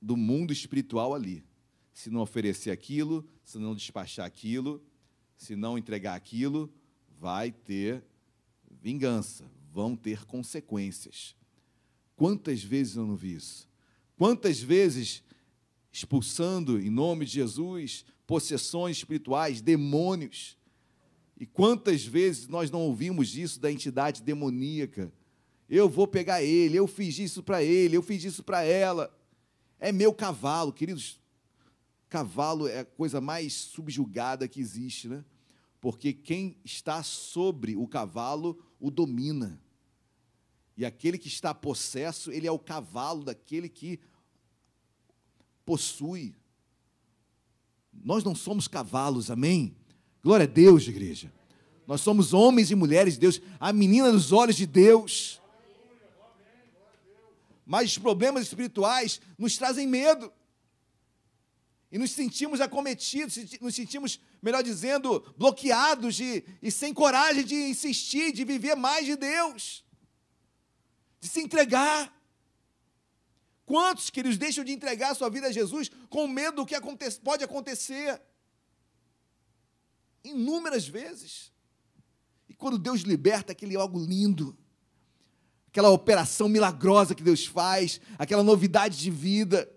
do 0.00 0.16
mundo 0.16 0.52
espiritual 0.52 1.14
ali. 1.14 1.44
Se 1.92 2.10
não 2.10 2.20
oferecer 2.20 2.70
aquilo, 2.70 3.28
se 3.44 3.58
não 3.58 3.74
despachar 3.74 4.26
aquilo, 4.26 4.82
Se 5.40 5.56
não 5.56 5.78
entregar 5.78 6.16
aquilo, 6.16 6.70
vai 7.18 7.50
ter 7.50 8.04
vingança, 8.70 9.50
vão 9.72 9.96
ter 9.96 10.26
consequências. 10.26 11.34
Quantas 12.14 12.62
vezes 12.62 12.96
eu 12.96 13.06
não 13.06 13.16
vi 13.16 13.36
isso? 13.36 13.66
Quantas 14.18 14.60
vezes 14.60 15.22
expulsando 15.90 16.78
em 16.78 16.90
nome 16.90 17.24
de 17.24 17.32
Jesus 17.32 18.04
possessões 18.26 18.98
espirituais, 18.98 19.62
demônios? 19.62 20.58
E 21.38 21.46
quantas 21.46 22.04
vezes 22.04 22.46
nós 22.46 22.70
não 22.70 22.82
ouvimos 22.82 23.34
isso 23.34 23.58
da 23.58 23.72
entidade 23.72 24.22
demoníaca? 24.22 25.10
Eu 25.70 25.88
vou 25.88 26.06
pegar 26.06 26.42
ele, 26.42 26.76
eu 26.76 26.86
fiz 26.86 27.18
isso 27.18 27.42
para 27.42 27.64
ele, 27.64 27.96
eu 27.96 28.02
fiz 28.02 28.22
isso 28.24 28.42
para 28.42 28.62
ela. 28.62 29.10
É 29.80 29.90
meu 29.90 30.12
cavalo, 30.12 30.72
queridos. 30.72 31.18
Cavalo 32.08 32.68
é 32.68 32.80
a 32.80 32.84
coisa 32.84 33.20
mais 33.20 33.54
subjugada 33.54 34.46
que 34.46 34.60
existe, 34.60 35.08
né? 35.08 35.24
Porque 35.80 36.12
quem 36.12 36.56
está 36.62 37.02
sobre 37.02 37.74
o 37.74 37.88
cavalo 37.88 38.62
o 38.78 38.90
domina. 38.90 39.60
E 40.76 40.84
aquele 40.84 41.18
que 41.18 41.28
está 41.28 41.54
possesso, 41.54 42.30
ele 42.30 42.46
é 42.46 42.52
o 42.52 42.58
cavalo 42.58 43.24
daquele 43.24 43.68
que 43.68 44.00
possui. 45.64 46.34
Nós 47.92 48.24
não 48.24 48.34
somos 48.34 48.66
cavalos, 48.66 49.30
amém? 49.30 49.76
Glória 50.22 50.44
a 50.44 50.48
Deus, 50.48 50.86
igreja. 50.88 51.32
Nós 51.86 52.00
somos 52.00 52.32
homens 52.32 52.70
e 52.70 52.74
mulheres 52.74 53.14
de 53.14 53.20
Deus, 53.20 53.40
a 53.58 53.72
menina 53.72 54.12
dos 54.12 54.32
olhos 54.32 54.56
de 54.56 54.66
Deus. 54.66 55.39
Mas 57.70 57.92
os 57.92 57.98
problemas 57.98 58.48
espirituais 58.48 59.20
nos 59.38 59.56
trazem 59.56 59.86
medo. 59.86 60.32
E 61.92 61.98
nos 61.98 62.10
sentimos 62.10 62.60
acometidos, 62.60 63.36
nos 63.60 63.76
sentimos, 63.76 64.18
melhor 64.42 64.60
dizendo, 64.60 65.20
bloqueados 65.38 66.16
de, 66.16 66.42
e 66.60 66.68
sem 66.68 66.92
coragem 66.92 67.44
de 67.44 67.54
insistir, 67.54 68.32
de 68.32 68.44
viver 68.44 68.74
mais 68.74 69.06
de 69.06 69.14
Deus, 69.14 69.84
de 71.20 71.28
se 71.28 71.42
entregar. 71.42 72.12
Quantos, 73.64 74.10
queridos, 74.10 74.36
deixam 74.36 74.64
de 74.64 74.72
entregar 74.72 75.12
a 75.12 75.14
sua 75.14 75.30
vida 75.30 75.46
a 75.46 75.52
Jesus 75.52 75.92
com 76.08 76.26
medo 76.26 76.64
do 76.64 76.66
que 76.66 76.74
pode 77.22 77.44
acontecer? 77.44 78.20
Inúmeras 80.24 80.88
vezes. 80.88 81.52
E 82.48 82.52
quando 82.52 82.80
Deus 82.80 83.02
liberta 83.02 83.52
aquele 83.52 83.76
algo 83.76 84.04
lindo, 84.04 84.58
aquela 85.70 85.90
operação 85.90 86.48
milagrosa 86.48 87.14
que 87.14 87.22
Deus 87.22 87.46
faz, 87.46 88.00
aquela 88.18 88.42
novidade 88.42 88.98
de 88.98 89.10
vida, 89.10 89.70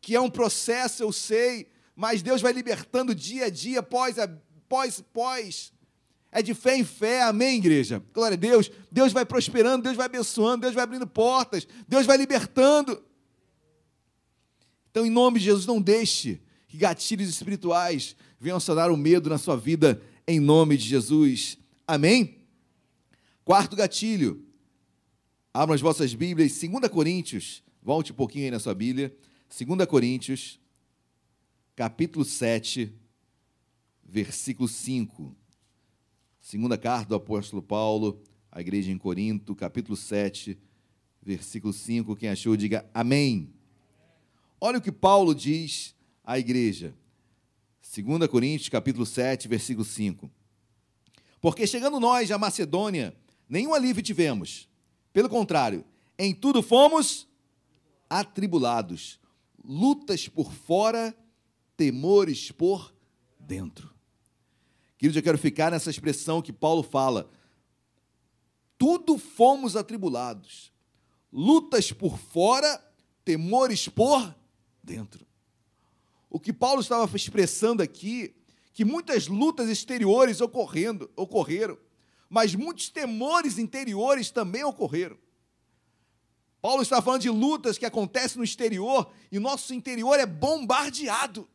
que 0.00 0.16
é 0.16 0.20
um 0.20 0.30
processo, 0.30 1.02
eu 1.02 1.12
sei, 1.12 1.68
mas 1.94 2.22
Deus 2.22 2.40
vai 2.40 2.52
libertando 2.52 3.14
dia 3.14 3.44
a 3.44 3.50
dia, 3.50 3.82
pós, 3.82 4.16
pós, 4.66 5.04
pós. 5.12 5.72
É 6.32 6.40
de 6.40 6.54
fé 6.54 6.76
em 6.76 6.84
fé, 6.84 7.22
amém, 7.22 7.58
igreja? 7.58 8.02
Glória 8.14 8.34
a 8.34 8.38
Deus. 8.38 8.70
Deus 8.90 9.12
vai 9.12 9.26
prosperando, 9.26 9.82
Deus 9.82 9.96
vai 9.96 10.06
abençoando, 10.06 10.62
Deus 10.62 10.74
vai 10.74 10.84
abrindo 10.84 11.06
portas, 11.06 11.66
Deus 11.86 12.06
vai 12.06 12.16
libertando. 12.16 13.02
Então, 14.90 15.04
em 15.04 15.10
nome 15.10 15.38
de 15.38 15.44
Jesus, 15.46 15.66
não 15.66 15.82
deixe 15.82 16.40
que 16.66 16.78
gatilhos 16.78 17.28
espirituais 17.28 18.16
venham 18.38 18.58
sanar 18.58 18.90
o 18.90 18.96
medo 18.96 19.28
na 19.28 19.36
sua 19.36 19.56
vida, 19.56 20.00
em 20.26 20.40
nome 20.40 20.78
de 20.78 20.86
Jesus. 20.86 21.58
Amém? 21.86 22.38
Quarto 23.44 23.76
gatilho. 23.76 24.49
Abram 25.52 25.74
as 25.74 25.80
vossas 25.80 26.14
Bíblias, 26.14 26.56
2 26.60 26.88
Coríntios. 26.88 27.64
Volte 27.82 28.12
um 28.12 28.14
pouquinho 28.14 28.44
aí 28.44 28.50
na 28.52 28.60
sua 28.60 28.72
Bíblia. 28.72 29.12
2 29.48 29.84
Coríntios, 29.86 30.60
capítulo 31.74 32.24
7, 32.24 32.94
versículo 34.04 34.68
5. 34.68 35.34
Segunda 36.40 36.78
carta 36.78 37.08
do 37.08 37.14
apóstolo 37.16 37.60
Paulo 37.60 38.22
à 38.50 38.60
igreja 38.60 38.92
em 38.92 38.98
Corinto, 38.98 39.56
capítulo 39.56 39.96
7, 39.96 40.56
versículo 41.20 41.72
5. 41.72 42.14
Quem 42.14 42.28
achou, 42.28 42.56
diga 42.56 42.88
amém. 42.94 43.52
Olha 44.60 44.78
o 44.78 44.80
que 44.80 44.92
Paulo 44.92 45.34
diz 45.34 45.96
à 46.22 46.38
igreja. 46.38 46.94
2 47.82 48.28
Coríntios, 48.28 48.68
capítulo 48.68 49.04
7, 49.04 49.48
versículo 49.48 49.84
5. 49.84 50.30
Porque 51.40 51.66
chegando 51.66 51.98
nós 51.98 52.30
à 52.30 52.38
Macedônia, 52.38 53.16
nenhum 53.48 53.74
alívio 53.74 54.00
tivemos. 54.00 54.69
Pelo 55.12 55.28
contrário, 55.28 55.84
em 56.18 56.34
tudo 56.34 56.62
fomos 56.62 57.28
atribulados, 58.08 59.18
lutas 59.64 60.28
por 60.28 60.52
fora, 60.52 61.16
temores 61.76 62.50
por 62.50 62.94
dentro. 63.38 63.90
Queridos, 64.98 65.16
eu 65.16 65.22
quero 65.22 65.38
ficar 65.38 65.70
nessa 65.70 65.90
expressão 65.90 66.42
que 66.42 66.52
Paulo 66.52 66.82
fala. 66.82 67.30
Tudo 68.76 69.16
fomos 69.18 69.76
atribulados, 69.76 70.72
lutas 71.32 71.92
por 71.92 72.18
fora, 72.18 72.82
temores 73.24 73.88
por 73.88 74.34
dentro. 74.82 75.26
O 76.28 76.38
que 76.38 76.52
Paulo 76.52 76.80
estava 76.80 77.10
expressando 77.16 77.82
aqui, 77.82 78.34
que 78.72 78.84
muitas 78.84 79.26
lutas 79.26 79.68
exteriores 79.68 80.40
ocorrendo, 80.40 81.10
ocorreram, 81.16 81.76
mas 82.30 82.54
muitos 82.54 82.88
temores 82.88 83.58
interiores 83.58 84.30
também 84.30 84.62
ocorreram. 84.62 85.18
Paulo 86.62 86.80
está 86.82 87.02
falando 87.02 87.22
de 87.22 87.30
lutas 87.30 87.76
que 87.76 87.84
acontecem 87.84 88.38
no 88.38 88.44
exterior 88.44 89.12
e 89.32 89.40
nosso 89.40 89.74
interior 89.74 90.20
é 90.20 90.26
bombardeado. 90.26 91.48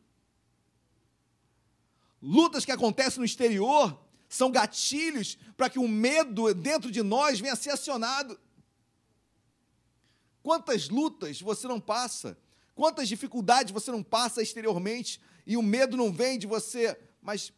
Lutas 2.20 2.64
que 2.64 2.72
acontecem 2.72 3.20
no 3.20 3.24
exterior 3.24 3.98
são 4.28 4.50
gatilhos 4.50 5.38
para 5.56 5.70
que 5.70 5.78
o 5.78 5.88
medo 5.88 6.52
dentro 6.52 6.90
de 6.90 7.02
nós 7.02 7.40
venha 7.40 7.54
a 7.54 7.56
ser 7.56 7.70
acionado. 7.70 8.38
Quantas 10.42 10.88
lutas 10.90 11.40
você 11.40 11.66
não 11.66 11.80
passa? 11.80 12.36
Quantas 12.74 13.08
dificuldades 13.08 13.72
você 13.72 13.90
não 13.90 14.02
passa 14.02 14.42
exteriormente 14.42 15.20
e 15.46 15.56
o 15.56 15.62
medo 15.62 15.96
não 15.96 16.12
vem 16.12 16.38
de 16.38 16.46
você, 16.46 16.98
mas 17.22 17.52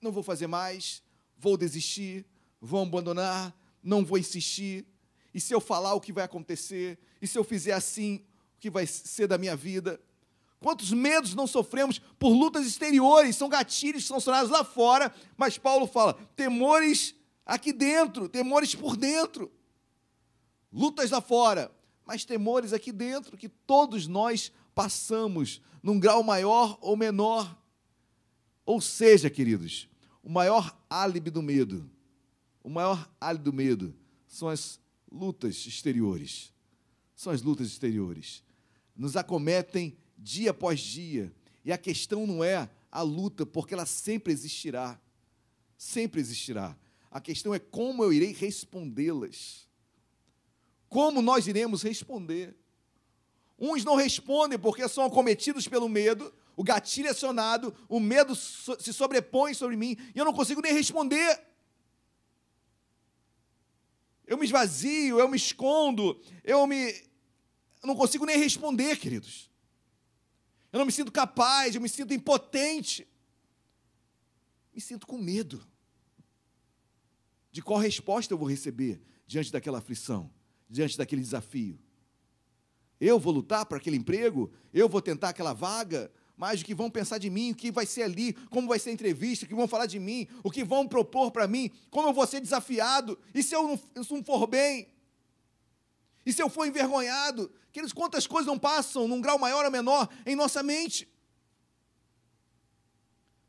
não 0.00 0.12
vou 0.12 0.22
fazer 0.22 0.46
mais, 0.46 1.02
vou 1.42 1.56
desistir, 1.56 2.24
vou 2.60 2.80
abandonar, 2.80 3.52
não 3.82 4.04
vou 4.04 4.16
insistir. 4.16 4.86
E 5.34 5.40
se 5.40 5.52
eu 5.52 5.60
falar 5.60 5.92
o 5.94 6.00
que 6.00 6.12
vai 6.12 6.22
acontecer? 6.22 6.96
E 7.20 7.26
se 7.26 7.36
eu 7.36 7.42
fizer 7.42 7.72
assim, 7.72 8.24
o 8.56 8.60
que 8.60 8.70
vai 8.70 8.86
ser 8.86 9.26
da 9.26 9.36
minha 9.36 9.56
vida? 9.56 10.00
Quantos 10.60 10.92
medos 10.92 11.34
não 11.34 11.48
sofremos 11.48 11.98
por 12.16 12.28
lutas 12.28 12.64
exteriores? 12.64 13.34
São 13.34 13.48
gatilhos, 13.48 14.06
são 14.06 14.20
sonados 14.20 14.52
lá 14.52 14.62
fora, 14.62 15.12
mas 15.36 15.58
Paulo 15.58 15.88
fala: 15.88 16.14
temores 16.36 17.12
aqui 17.44 17.72
dentro, 17.72 18.28
temores 18.28 18.72
por 18.72 18.96
dentro. 18.96 19.50
Lutas 20.72 21.10
lá 21.10 21.20
fora, 21.20 21.72
mas 22.06 22.24
temores 22.24 22.72
aqui 22.72 22.92
dentro 22.92 23.36
que 23.36 23.48
todos 23.48 24.06
nós 24.06 24.52
passamos, 24.76 25.60
num 25.82 25.98
grau 25.98 26.22
maior 26.22 26.78
ou 26.80 26.96
menor. 26.96 27.58
Ou 28.64 28.80
seja, 28.80 29.28
queridos, 29.28 29.88
o 30.22 30.30
maior 30.30 30.78
álibi 30.88 31.30
do 31.30 31.42
medo, 31.42 31.90
o 32.62 32.68
maior 32.68 33.10
álibi 33.20 33.44
do 33.44 33.52
medo 33.52 33.94
são 34.26 34.48
as 34.48 34.80
lutas 35.10 35.66
exteriores. 35.66 36.52
São 37.14 37.32
as 37.32 37.42
lutas 37.42 37.66
exteriores. 37.66 38.42
Nos 38.96 39.16
acometem 39.16 39.96
dia 40.16 40.50
após 40.50 40.80
dia. 40.80 41.32
E 41.64 41.72
a 41.72 41.78
questão 41.78 42.26
não 42.26 42.42
é 42.42 42.68
a 42.90 43.02
luta, 43.02 43.44
porque 43.44 43.74
ela 43.74 43.86
sempre 43.86 44.32
existirá. 44.32 45.00
Sempre 45.76 46.20
existirá. 46.20 46.76
A 47.10 47.20
questão 47.20 47.54
é 47.54 47.58
como 47.58 48.02
eu 48.02 48.12
irei 48.12 48.32
respondê-las. 48.32 49.68
Como 50.88 51.22
nós 51.22 51.46
iremos 51.46 51.82
responder? 51.82 52.56
Uns 53.58 53.84
não 53.84 53.96
respondem 53.96 54.58
porque 54.58 54.88
são 54.88 55.04
acometidos 55.04 55.68
pelo 55.68 55.88
medo, 55.88 56.32
o 56.56 56.62
gatilho 56.62 57.08
é 57.08 57.10
acionado, 57.10 57.74
o 57.88 57.98
medo 57.98 58.34
se 58.34 58.92
sobrepõe 58.92 59.54
sobre 59.54 59.76
mim 59.76 59.96
e 60.14 60.18
eu 60.18 60.24
não 60.24 60.32
consigo 60.32 60.60
nem 60.60 60.72
responder 60.72 61.52
eu 64.32 64.38
me 64.38 64.46
esvazio, 64.46 65.18
eu 65.18 65.28
me 65.28 65.36
escondo, 65.36 66.18
eu 66.42 66.66
me. 66.66 66.90
Eu 67.82 67.86
não 67.86 67.94
consigo 67.94 68.24
nem 68.24 68.38
responder, 68.38 68.96
queridos. 68.96 69.50
Eu 70.72 70.78
não 70.78 70.86
me 70.86 70.92
sinto 70.92 71.12
capaz, 71.12 71.74
eu 71.74 71.82
me 71.82 71.88
sinto 71.88 72.14
impotente. 72.14 73.06
Me 74.72 74.80
sinto 74.80 75.06
com 75.06 75.18
medo 75.18 75.62
de 77.50 77.60
qual 77.60 77.78
resposta 77.78 78.32
eu 78.32 78.38
vou 78.38 78.48
receber 78.48 79.02
diante 79.26 79.52
daquela 79.52 79.78
aflição, 79.78 80.32
diante 80.66 80.96
daquele 80.96 81.20
desafio. 81.20 81.78
Eu 82.98 83.18
vou 83.18 83.34
lutar 83.34 83.66
para 83.66 83.76
aquele 83.76 83.96
emprego? 83.96 84.50
Eu 84.72 84.88
vou 84.88 85.02
tentar 85.02 85.28
aquela 85.28 85.52
vaga? 85.52 86.10
Mais 86.36 86.60
do 86.60 86.64
que 86.64 86.74
vão 86.74 86.90
pensar 86.90 87.18
de 87.18 87.30
mim, 87.30 87.52
o 87.52 87.54
que 87.54 87.70
vai 87.70 87.86
ser 87.86 88.02
ali, 88.02 88.32
como 88.50 88.68
vai 88.68 88.78
ser 88.78 88.90
a 88.90 88.92
entrevista, 88.92 89.44
o 89.44 89.48
que 89.48 89.54
vão 89.54 89.68
falar 89.68 89.86
de 89.86 89.98
mim, 89.98 90.26
o 90.42 90.50
que 90.50 90.64
vão 90.64 90.86
propor 90.88 91.30
para 91.30 91.46
mim, 91.46 91.70
como 91.90 92.08
eu 92.08 92.12
vou 92.12 92.26
ser 92.26 92.40
desafiado, 92.40 93.18
e 93.34 93.42
se 93.42 93.54
eu 93.54 93.62
não, 93.62 94.04
se 94.04 94.12
não 94.12 94.24
for 94.24 94.46
bem? 94.46 94.88
E 96.24 96.32
se 96.32 96.42
eu 96.42 96.48
for 96.48 96.66
envergonhado? 96.66 97.52
Queridos, 97.72 97.92
quantas 97.92 98.26
coisas 98.26 98.46
não 98.46 98.58
passam 98.58 99.08
num 99.08 99.20
grau 99.20 99.38
maior 99.38 99.64
ou 99.64 99.70
menor 99.70 100.08
em 100.24 100.36
nossa 100.36 100.62
mente? 100.62 101.08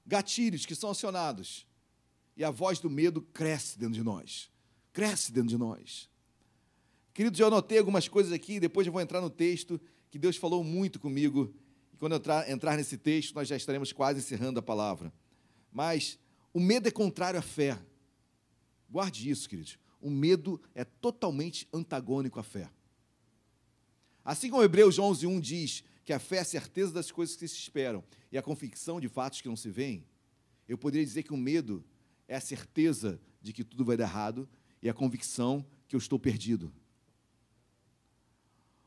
gatilhos 0.06 0.66
que 0.66 0.76
são 0.76 0.92
acionados. 0.92 1.66
E 2.36 2.44
a 2.44 2.52
voz 2.52 2.80
do 2.80 2.90
medo 2.90 3.22
cresce 3.22 3.78
dentro 3.78 3.96
de 3.96 4.04
nós. 4.04 4.50
Cresce 4.92 5.32
dentro 5.32 5.50
de 5.50 5.58
nós. 5.58 6.10
Queridos, 7.14 7.40
eu 7.40 7.48
anotei 7.48 7.78
algumas 7.78 8.08
coisas 8.08 8.32
aqui, 8.32 8.60
depois 8.60 8.88
eu 8.88 8.94
vou 8.94 9.02
entrar 9.02 9.22
no 9.22 9.30
texto, 9.30 9.80
que 10.10 10.18
Deus 10.18 10.36
falou 10.36 10.64
muito 10.64 11.00
comigo. 11.00 11.54
Quando 12.04 12.16
entrar, 12.18 12.50
entrar 12.50 12.76
nesse 12.76 12.98
texto, 12.98 13.34
nós 13.34 13.48
já 13.48 13.56
estaremos 13.56 13.94
quase 13.94 14.20
encerrando 14.20 14.60
a 14.60 14.62
palavra. 14.62 15.14
Mas 15.72 16.20
o 16.54 16.60
medo 16.60 16.86
é 16.86 16.92
contrário 16.92 17.40
à 17.40 17.42
fé. 17.42 17.80
Guarde 18.90 19.30
isso, 19.30 19.48
queridos. 19.48 19.80
O 20.02 20.10
medo 20.10 20.62
é 20.76 20.84
totalmente 20.84 21.66
antagônico 21.72 22.42
à 22.42 22.44
fé. 22.44 22.70
Assim 24.22 24.50
como 24.50 24.62
Hebreus 24.62 25.00
11, 25.00 25.26
1 25.26 25.40
diz 25.40 25.82
que 26.04 26.12
a 26.12 26.20
fé 26.20 26.36
é 26.36 26.40
a 26.42 26.44
certeza 26.44 26.92
das 26.92 27.10
coisas 27.10 27.38
que 27.38 27.48
se 27.48 27.56
esperam 27.56 28.04
e 28.30 28.38
a 28.38 28.42
convicção 28.42 29.00
de 29.00 29.08
fatos 29.08 29.40
que 29.40 29.48
não 29.48 29.56
se 29.56 29.70
veem, 29.70 30.06
eu 30.68 30.78
poderia 30.78 31.06
dizer 31.06 31.24
que 31.24 31.32
o 31.32 31.38
medo 31.38 31.86
é 32.28 32.36
a 32.36 32.42
certeza 32.42 33.18
de 33.42 33.54
que 33.54 33.64
tudo 33.64 33.86
vai 33.86 33.96
dar 33.96 34.10
errado 34.10 34.50
e 34.82 34.90
a 34.90 34.94
convicção 34.94 35.66
que 35.88 35.96
eu 35.96 36.00
estou 36.00 36.20
perdido. 36.20 36.70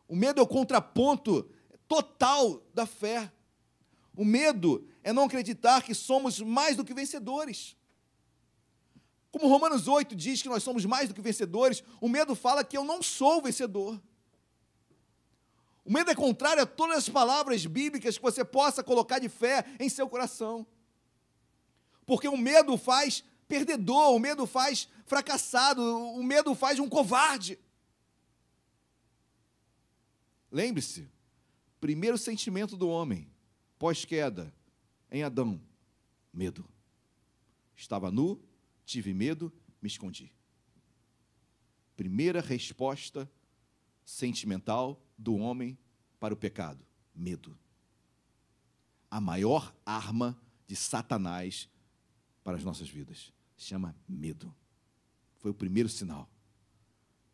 O 0.06 0.14
medo 0.14 0.38
é 0.38 0.42
o 0.42 0.46
contraponto 0.46 1.50
total 1.88 2.62
da 2.74 2.86
fé. 2.86 3.32
O 4.16 4.24
medo 4.24 4.86
é 5.02 5.12
não 5.12 5.24
acreditar 5.24 5.82
que 5.82 5.94
somos 5.94 6.40
mais 6.40 6.76
do 6.76 6.84
que 6.84 6.94
vencedores. 6.94 7.76
Como 9.30 9.48
Romanos 9.48 9.86
8 9.86 10.14
diz 10.14 10.40
que 10.40 10.48
nós 10.48 10.62
somos 10.62 10.84
mais 10.84 11.08
do 11.08 11.14
que 11.14 11.20
vencedores, 11.20 11.82
o 12.00 12.08
medo 12.08 12.34
fala 12.34 12.64
que 12.64 12.76
eu 12.76 12.84
não 12.84 13.02
sou 13.02 13.42
vencedor. 13.42 14.00
O 15.84 15.92
medo 15.92 16.10
é 16.10 16.14
contrário 16.14 16.62
a 16.62 16.66
todas 16.66 16.96
as 16.98 17.08
palavras 17.08 17.64
bíblicas 17.66 18.16
que 18.16 18.22
você 18.22 18.44
possa 18.44 18.82
colocar 18.82 19.18
de 19.18 19.28
fé 19.28 19.64
em 19.78 19.88
seu 19.88 20.08
coração. 20.08 20.66
Porque 22.06 22.26
o 22.26 22.36
medo 22.36 22.76
faz 22.76 23.22
perdedor, 23.46 24.14
o 24.14 24.18
medo 24.18 24.46
faz 24.46 24.88
fracassado, 25.04 25.82
o 25.82 26.22
medo 26.22 26.54
faz 26.54 26.78
um 26.78 26.88
covarde. 26.88 27.58
Lembre-se, 30.50 31.08
primeiro 31.80 32.16
sentimento 32.18 32.76
do 32.76 32.88
homem, 32.88 33.30
pós-queda, 33.78 34.52
em 35.10 35.22
Adão, 35.22 35.60
medo. 36.32 36.68
Estava 37.74 38.10
nu, 38.10 38.40
tive 38.84 39.12
medo, 39.12 39.52
me 39.80 39.88
escondi. 39.88 40.32
Primeira 41.96 42.40
resposta 42.40 43.30
sentimental 44.04 45.02
do 45.16 45.36
homem 45.36 45.78
para 46.18 46.34
o 46.34 46.36
pecado: 46.36 46.84
medo. 47.14 47.56
A 49.10 49.20
maior 49.20 49.74
arma 49.84 50.40
de 50.66 50.76
Satanás 50.76 51.68
para 52.42 52.56
as 52.56 52.64
nossas 52.64 52.88
vidas 52.88 53.32
chama 53.56 53.96
medo. 54.08 54.54
Foi 55.36 55.50
o 55.50 55.54
primeiro 55.54 55.88
sinal. 55.88 56.28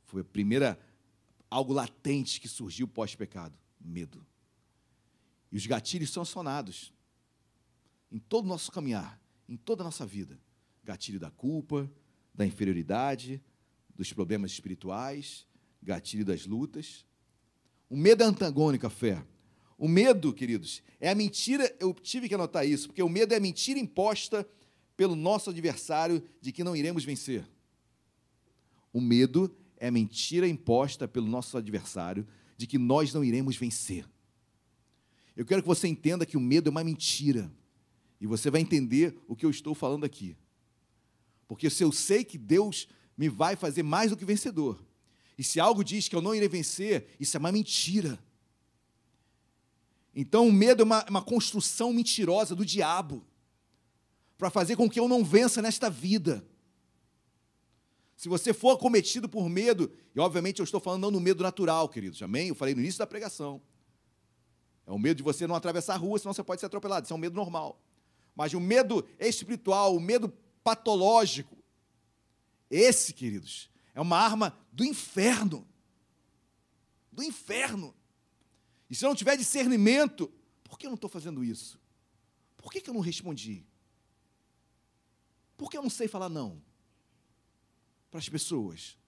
Foi 0.05 0.21
a 0.21 0.25
primeira 0.25 0.79
algo 1.51 1.73
latente 1.73 2.41
que 2.41 2.49
surgiu 2.49 2.89
pós-pecado, 2.89 3.59
medo. 3.81 4.25
E 5.53 5.57
os 5.57 5.67
gatilhos 5.67 6.11
são 6.11 6.23
acionados 6.23 6.93
em 8.11 8.19
todo 8.19 8.47
o 8.47 8.49
nosso 8.49 8.73
caminhar, 8.73 9.21
em 9.49 9.57
toda 9.57 9.83
a 9.83 9.85
nossa 9.85 10.05
vida 10.05 10.41
gatilho 10.85 11.21
da 11.21 11.31
culpa, 11.31 11.91
da 12.35 12.45
inferioridade, 12.45 13.41
dos 13.95 14.13
problemas 14.13 14.51
espirituais, 14.53 15.47
gatilho 15.83 16.25
das 16.25 16.47
lutas. 16.47 17.07
O 17.89 17.97
medo 17.97 18.23
é 18.23 18.27
antagônico 18.27 18.87
à 18.87 18.91
fé. 18.91 19.25
O 19.79 19.89
medo, 19.89 20.33
queridos, 20.33 20.83
é 21.01 21.11
a 21.11 21.15
mentira, 21.15 21.75
eu 21.81 21.93
tive 21.93 22.29
que 22.29 22.35
anotar 22.35 22.67
isso, 22.67 22.89
porque 22.89 23.03
o 23.03 23.09
medo 23.09 23.35
é 23.35 23.37
a 23.37 23.41
mentira 23.41 23.79
imposta 23.79 24.49
pelo 24.97 25.17
nosso 25.17 25.51
adversário 25.51 26.23
de 26.41 26.53
que 26.53 26.63
não 26.63 26.77
iremos 26.77 27.05
vencer. 27.05 27.45
O 28.93 29.01
medo 29.01 29.55
é 29.77 29.89
a 29.89 29.91
mentira 29.91 30.47
imposta 30.47 31.09
pelo 31.09 31.27
nosso 31.27 31.57
adversário 31.57 32.27
de 32.57 32.67
que 32.67 32.79
nós 32.79 33.13
não 33.13 33.25
iremos 33.25 33.57
vencer. 33.57 34.07
Eu 35.37 35.47
quero 35.47 35.63
que 35.63 35.69
você 35.69 35.89
entenda 35.89 36.27
que 36.27 36.37
o 36.37 36.41
medo 36.41 36.69
é 36.69 36.71
uma 36.71 36.85
mentira. 36.85 37.51
E 38.21 38.27
você 38.27 38.51
vai 38.51 38.61
entender 38.61 39.19
o 39.27 39.35
que 39.35 39.45
eu 39.45 39.51
estou 39.51 39.75
falando 39.75 40.05
aqui. 40.05 40.37
Porque 41.49 41.69
se 41.69 41.83
eu 41.83 41.91
sei 41.93 42.25
que 42.25 42.39
Deus 42.39 42.89
me 43.17 43.29
vai 43.29 43.57
fazer 43.57 43.83
mais 43.83 44.11
do 44.11 44.17
que 44.17 44.25
vencedor, 44.25 44.83
e 45.37 45.43
se 45.45 45.59
algo 45.59 45.83
diz 45.83 46.09
que 46.09 46.15
eu 46.15 46.23
não 46.23 46.35
irei 46.35 46.49
vencer, 46.49 47.09
isso 47.19 47.37
é 47.37 47.41
uma 47.41 47.53
mentira. 47.53 48.19
Então 50.15 50.47
o 50.47 50.53
medo 50.53 50.83
é 50.83 50.85
uma, 50.85 51.05
uma 51.09 51.23
construção 51.23 51.93
mentirosa 51.93 52.55
do 52.55 52.65
diabo 52.65 53.25
para 54.37 54.51
fazer 54.51 54.77
com 54.77 54.89
que 54.89 55.01
eu 55.01 55.09
não 55.09 55.25
vença 55.25 55.63
nesta 55.63 55.89
vida. 55.89 56.47
Se 58.17 58.29
você 58.29 58.53
for 58.53 58.71
acometido 58.71 59.29
por 59.29 59.49
medo, 59.49 59.91
e 60.15 60.21
obviamente 60.21 60.61
eu 60.61 60.65
estou 60.65 60.81
falando 60.81 61.03
não 61.03 61.11
no 61.11 61.21
medo 61.21 61.43
natural, 61.43 61.89
queridos, 61.89 62.23
amém? 62.23 62.49
Eu 62.49 62.55
falei 62.55 62.75
no 62.75 62.81
início 62.81 62.99
da 62.99 63.07
pregação. 63.07 63.61
É 64.87 64.91
o 64.91 64.99
medo 64.99 65.19
de 65.19 65.23
você 65.23 65.47
não 65.47 65.55
atravessar 65.55 65.95
a 65.95 65.99
rua, 65.99 66.19
senão 66.19 66.33
você 66.33 66.43
pode 66.43 66.61
ser 66.61 66.67
atropelado. 66.67 67.05
Isso 67.05 67.13
é 67.13 67.17
um 67.17 67.21
medo 67.21 67.37
normal. 67.37 67.81
Mas 68.35 68.53
o 68.55 68.61
medo 68.61 69.07
espiritual, 69.19 69.97
o 69.97 70.01
medo 70.01 70.29
patológico. 70.65 71.57
Esse, 72.71 73.13
queridos, 73.13 73.71
é 73.95 74.01
uma 74.01 74.19
arma 74.19 74.59
do 74.73 74.85
inferno. 74.85 75.67
Do 77.11 77.23
inferno. 77.23 77.95
E 78.89 78.95
se 78.95 79.05
eu 79.05 79.09
não 79.09 79.17
tiver 79.17 79.37
discernimento, 79.37 80.33
por 80.65 80.79
que 80.79 80.87
eu 80.87 80.91
não 80.91 80.97
estou 80.97 81.11
fazendo 81.11 81.45
isso? 81.45 81.81
Por 82.57 82.73
que, 82.73 82.81
que 82.81 82.91
eu 82.91 82.95
não 82.95 83.01
respondi? 83.01 83.67
Por 85.57 85.71
que 85.71 85.77
eu 85.77 85.83
não 85.83 85.91
sei 85.91 86.09
falar 86.09 86.29
não 86.29 86.63
para 88.11 88.19
as 88.19 88.29
pessoas? 88.29 88.99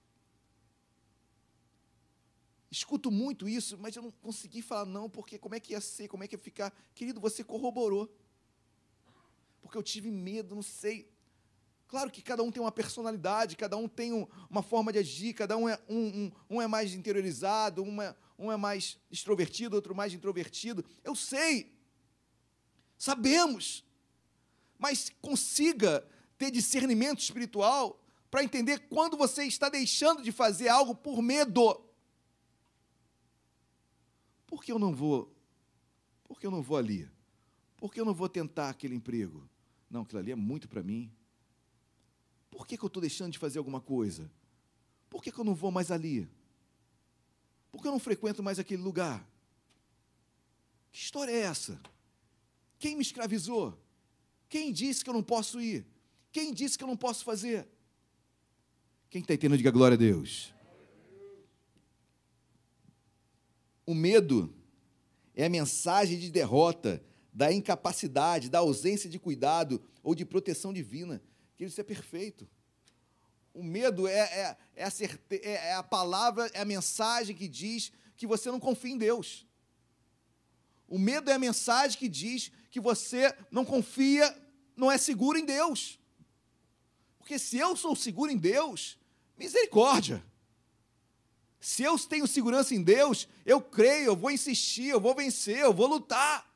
Escuto 2.75 3.09
muito 3.09 3.47
isso, 3.47 3.77
mas 3.77 3.95
eu 3.95 4.03
não 4.03 4.11
consegui 4.11 4.61
falar 4.61 4.85
não, 4.85 5.09
porque 5.09 5.37
como 5.39 5.55
é 5.55 5.61
que 5.61 5.71
ia 5.71 5.79
ser, 5.79 6.09
como 6.09 6.25
é 6.25 6.27
que 6.27 6.35
ia 6.35 6.39
ficar? 6.39 6.75
Querido, 6.93 7.21
você 7.21 7.41
corroborou. 7.41 8.13
Porque 9.61 9.77
eu 9.77 9.81
tive 9.81 10.11
medo, 10.11 10.53
não 10.53 10.61
sei. 10.61 11.09
Claro 11.87 12.11
que 12.11 12.21
cada 12.21 12.43
um 12.43 12.51
tem 12.51 12.61
uma 12.61 12.73
personalidade, 12.73 13.55
cada 13.55 13.77
um 13.77 13.87
tem 13.87 14.11
um, 14.11 14.27
uma 14.49 14.61
forma 14.61 14.91
de 14.91 14.99
agir, 14.99 15.33
cada 15.33 15.55
um 15.55 15.69
é, 15.69 15.79
um, 15.87 15.99
um, 15.99 16.31
um 16.49 16.61
é 16.61 16.67
mais 16.67 16.93
interiorizado, 16.93 17.81
um 17.81 18.01
é, 18.01 18.13
um 18.37 18.51
é 18.51 18.57
mais 18.57 18.99
extrovertido, 19.09 19.77
outro 19.77 19.95
mais 19.95 20.13
introvertido. 20.13 20.83
Eu 21.01 21.15
sei, 21.15 21.73
sabemos, 22.97 23.85
mas 24.77 25.13
consiga 25.21 26.05
ter 26.37 26.51
discernimento 26.51 27.21
espiritual 27.21 28.03
para 28.29 28.43
entender 28.43 28.89
quando 28.89 29.15
você 29.15 29.45
está 29.45 29.69
deixando 29.69 30.21
de 30.21 30.33
fazer 30.33 30.67
algo 30.67 30.93
por 30.93 31.21
medo. 31.21 31.84
Por 34.47 34.63
que 34.63 34.71
eu 34.71 34.79
não 34.79 34.93
vou? 34.93 35.33
Por 36.23 36.39
que 36.39 36.45
eu 36.45 36.51
não 36.51 36.61
vou 36.61 36.77
ali? 36.77 37.09
Por 37.77 37.93
que 37.93 37.99
eu 37.99 38.05
não 38.05 38.13
vou 38.13 38.29
tentar 38.29 38.69
aquele 38.69 38.95
emprego? 38.95 39.47
Não, 39.89 40.01
aquilo 40.01 40.19
ali 40.19 40.31
é 40.31 40.35
muito 40.35 40.67
para 40.67 40.81
mim. 40.81 41.11
Por 42.49 42.65
que, 42.65 42.77
que 42.77 42.83
eu 42.83 42.87
estou 42.87 43.01
deixando 43.01 43.31
de 43.31 43.39
fazer 43.39 43.57
alguma 43.57 43.81
coisa? 43.81 44.31
Por 45.09 45.21
que, 45.21 45.31
que 45.31 45.39
eu 45.39 45.43
não 45.43 45.53
vou 45.53 45.71
mais 45.71 45.91
ali? 45.91 46.29
Por 47.71 47.81
que 47.81 47.87
eu 47.87 47.91
não 47.91 47.99
frequento 47.99 48.41
mais 48.41 48.57
aquele 48.57 48.81
lugar? 48.81 49.27
Que 50.91 50.99
história 50.99 51.31
é 51.31 51.41
essa? 51.41 51.79
Quem 52.79 52.95
me 52.95 53.01
escravizou? 53.01 53.77
Quem 54.47 54.71
disse 54.71 55.03
que 55.03 55.09
eu 55.09 55.13
não 55.13 55.23
posso 55.23 55.59
ir? 55.59 55.85
Quem 56.31 56.53
disse 56.53 56.77
que 56.77 56.83
eu 56.83 56.87
não 56.87 56.97
posso 56.97 57.25
fazer? 57.25 57.67
Quem 59.09 59.21
está 59.21 59.33
entendendo, 59.33 59.57
diga 59.57 59.71
glória 59.71 59.95
a 59.95 59.97
Deus. 59.97 60.54
O 63.85 63.93
medo 63.93 64.53
é 65.35 65.45
a 65.45 65.49
mensagem 65.49 66.17
de 66.17 66.29
derrota, 66.29 67.03
da 67.31 67.51
incapacidade, 67.51 68.49
da 68.49 68.59
ausência 68.59 69.09
de 69.09 69.19
cuidado 69.19 69.81
ou 70.01 70.15
de 70.15 70.25
proteção 70.25 70.71
divina 70.71 71.21
que 71.55 71.63
isso 71.63 71.79
é 71.79 71.83
perfeito. 71.83 72.47
O 73.53 73.63
medo 73.63 74.07
é, 74.07 74.19
é, 74.19 74.57
é, 74.75 74.83
a. 74.83 74.91
É, 75.29 75.51
é 75.69 75.73
a 75.73 75.83
palavra, 75.83 76.49
é 76.53 76.61
a 76.61 76.65
mensagem 76.65 77.35
que 77.35 77.47
diz 77.47 77.91
que 78.17 78.27
você 78.27 78.51
não 78.51 78.59
confia 78.59 78.91
em 78.91 78.97
Deus. 78.97 79.47
O 80.87 80.99
medo 80.99 81.31
é 81.31 81.33
a 81.33 81.39
mensagem 81.39 81.97
que 81.97 82.09
diz 82.09 82.51
que 82.69 82.79
você 82.79 83.33
não 83.49 83.65
confia, 83.65 84.35
não 84.75 84.91
é 84.91 84.97
seguro 84.97 85.37
em 85.37 85.45
Deus. 85.45 85.99
Porque 87.17 87.39
se 87.39 87.57
eu 87.57 87.75
sou 87.75 87.95
seguro 87.95 88.31
em 88.31 88.37
Deus, 88.37 88.99
misericórdia. 89.37 90.23
Se 91.65 91.81
eu 91.81 91.97
tenho 91.97 92.27
segurança 92.27 92.75
em 92.75 92.83
Deus, 92.83 93.27
eu 93.43 93.59
creio, 93.59 94.05
eu 94.05 94.15
vou 94.15 94.29
insistir, 94.29 94.89
eu 94.89 95.01
vou 95.01 95.15
vencer, 95.15 95.57
eu 95.57 95.73
vou 95.73 95.87
lutar. 95.87 96.47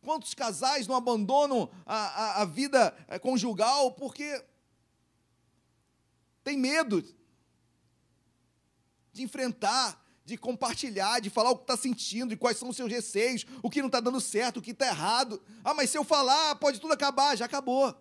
Quantos 0.00 0.32
casais 0.32 0.86
não 0.86 0.96
abandonam 0.96 1.70
a, 1.84 1.96
a, 1.96 2.42
a 2.42 2.44
vida 2.46 2.96
eh, 3.08 3.18
conjugal 3.18 3.92
porque 3.92 4.42
tem 6.42 6.56
medo 6.56 7.04
de 9.12 9.22
enfrentar, 9.22 10.02
de 10.24 10.38
compartilhar, 10.38 11.20
de 11.20 11.28
falar 11.28 11.50
o 11.50 11.56
que 11.58 11.64
está 11.64 11.76
sentindo, 11.76 12.30
de 12.30 12.38
quais 12.38 12.56
são 12.56 12.70
os 12.70 12.76
seus 12.76 12.90
receios, 12.90 13.44
o 13.62 13.68
que 13.68 13.82
não 13.82 13.88
está 13.88 14.00
dando 14.00 14.18
certo, 14.18 14.56
o 14.56 14.62
que 14.62 14.70
está 14.70 14.86
errado. 14.86 15.42
Ah, 15.62 15.74
mas 15.74 15.90
se 15.90 15.98
eu 15.98 16.04
falar, 16.04 16.54
pode 16.54 16.80
tudo 16.80 16.94
acabar, 16.94 17.36
já 17.36 17.44
acabou. 17.44 17.94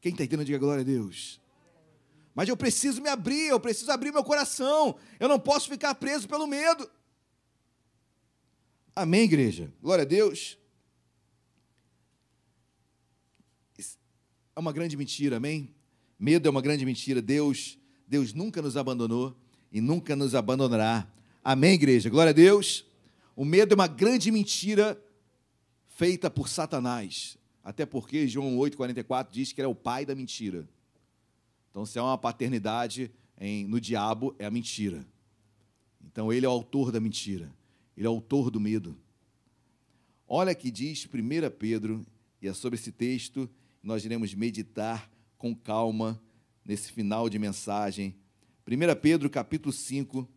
Quem 0.00 0.12
está 0.12 0.22
entendendo, 0.22 0.46
diga 0.46 0.58
glória 0.58 0.82
a 0.82 0.86
Deus. 0.86 1.40
Mas 2.38 2.48
eu 2.48 2.56
preciso 2.56 3.02
me 3.02 3.08
abrir, 3.08 3.48
eu 3.48 3.58
preciso 3.58 3.90
abrir 3.90 4.12
meu 4.12 4.22
coração. 4.22 4.96
Eu 5.18 5.28
não 5.28 5.40
posso 5.40 5.68
ficar 5.68 5.92
preso 5.96 6.28
pelo 6.28 6.46
medo. 6.46 6.88
Amém, 8.94 9.22
igreja? 9.22 9.72
Glória 9.82 10.02
a 10.02 10.06
Deus. 10.06 10.56
É 13.76 14.60
uma 14.60 14.72
grande 14.72 14.96
mentira, 14.96 15.38
amém? 15.38 15.74
Medo 16.16 16.46
é 16.46 16.50
uma 16.50 16.62
grande 16.62 16.86
mentira. 16.86 17.20
Deus, 17.20 17.76
Deus 18.06 18.32
nunca 18.32 18.62
nos 18.62 18.76
abandonou 18.76 19.36
e 19.72 19.80
nunca 19.80 20.14
nos 20.14 20.36
abandonará. 20.36 21.08
Amém, 21.42 21.74
igreja? 21.74 22.08
Glória 22.08 22.30
a 22.30 22.32
Deus. 22.32 22.86
O 23.34 23.44
medo 23.44 23.72
é 23.72 23.74
uma 23.74 23.88
grande 23.88 24.30
mentira 24.30 24.96
feita 25.88 26.30
por 26.30 26.48
Satanás. 26.48 27.36
Até 27.64 27.84
porque 27.84 28.28
João 28.28 28.56
8,44 28.58 29.26
diz 29.28 29.50
que 29.50 29.60
ele 29.60 29.66
é 29.66 29.68
o 29.68 29.74
pai 29.74 30.06
da 30.06 30.14
mentira. 30.14 30.68
Então, 31.70 31.84
se 31.86 31.98
há 31.98 32.04
uma 32.04 32.18
paternidade 32.18 33.10
em, 33.38 33.66
no 33.66 33.80
diabo, 33.80 34.34
é 34.38 34.46
a 34.46 34.50
mentira. 34.50 35.06
Então, 36.04 36.32
ele 36.32 36.46
é 36.46 36.48
o 36.48 36.52
autor 36.52 36.90
da 36.90 37.00
mentira. 37.00 37.52
Ele 37.96 38.06
é 38.06 38.10
o 38.10 38.14
autor 38.14 38.50
do 38.50 38.60
medo. 38.60 38.96
Olha 40.26 40.54
que 40.54 40.70
diz 40.70 41.06
1 41.06 41.50
Pedro, 41.58 42.06
e 42.40 42.48
é 42.48 42.52
sobre 42.52 42.78
esse 42.78 42.92
texto 42.92 43.48
nós 43.82 44.04
iremos 44.04 44.34
meditar 44.34 45.10
com 45.36 45.54
calma 45.54 46.20
nesse 46.64 46.92
final 46.92 47.28
de 47.28 47.38
mensagem 47.38 48.14
1 48.70 49.00
Pedro 49.00 49.30
capítulo 49.30 49.72
5, 49.72 50.28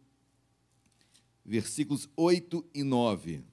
versículos 1.43 2.07
8 2.15 2.65
e 2.73 2.81
9. 2.81 3.43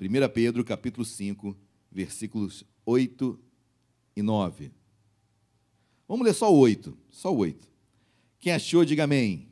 1 0.00 0.28
Pedro 0.32 0.64
capítulo 0.64 1.04
5, 1.04 1.56
versículos 1.90 2.62
8 2.86 3.36
e 4.14 4.22
9. 4.22 4.70
Vamos 6.08 6.24
ler 6.24 6.32
só 6.32 6.50
o 6.50 6.56
8, 6.56 6.96
só 7.10 7.30
o 7.30 7.36
8. 7.36 7.68
Quem 8.40 8.54
achou, 8.54 8.82
diga 8.82 9.04
amém. 9.04 9.46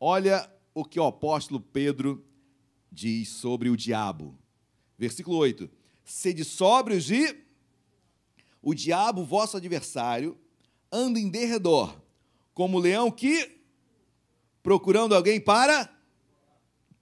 Olha 0.00 0.52
o 0.74 0.84
que 0.84 0.98
o 0.98 1.04
apóstolo 1.04 1.60
Pedro 1.60 2.24
diz 2.90 3.28
sobre 3.28 3.70
o 3.70 3.76
diabo. 3.76 4.36
Versículo 4.98 5.36
8: 5.36 5.70
Sede 6.04 6.44
sóbrios 6.44 7.08
e 7.08 7.40
o 8.60 8.74
diabo, 8.74 9.24
vosso 9.24 9.56
adversário, 9.56 10.36
anda 10.90 11.20
em 11.20 11.28
derredor, 11.28 11.96
como 12.52 12.80
leão 12.80 13.08
que 13.08 13.60
procurando 14.60 15.14
alguém 15.14 15.40
para 15.40 15.88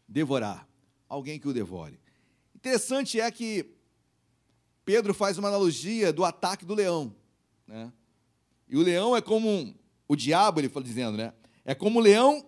devorar, 0.07 0.69
alguém 1.09 1.39
que 1.39 1.49
o 1.49 1.55
devore. 1.55 1.99
Interessante 2.55 3.19
é 3.19 3.31
que 3.31 3.75
Pedro 4.85 5.15
faz 5.15 5.39
uma 5.39 5.49
analogia 5.49 6.13
do 6.13 6.23
ataque 6.23 6.67
do 6.67 6.75
leão, 6.75 7.17
né? 7.67 7.91
E 8.71 8.77
o 8.77 8.83
leão 8.83 9.17
é 9.17 9.21
como 9.21 9.49
um, 9.49 9.75
o 10.07 10.15
diabo, 10.15 10.61
ele 10.61 10.69
fala 10.69 10.87
dizendo, 10.87 11.17
né? 11.17 11.35
É 11.65 11.75
como 11.75 11.99
o 11.99 12.03
leão 12.03 12.47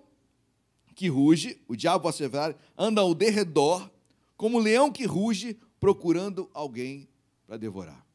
que 0.94 1.08
ruge, 1.08 1.60
o 1.66 1.74
diabo 1.74 2.10
ser 2.12 2.30
anda 2.78 3.00
ao 3.00 3.12
derredor, 3.12 3.90
como 4.36 4.58
o 4.58 4.60
leão 4.60 4.90
que 4.90 5.04
ruge 5.04 5.58
procurando 5.80 6.48
alguém 6.54 7.08
para 7.44 7.56
devorar. 7.56 8.06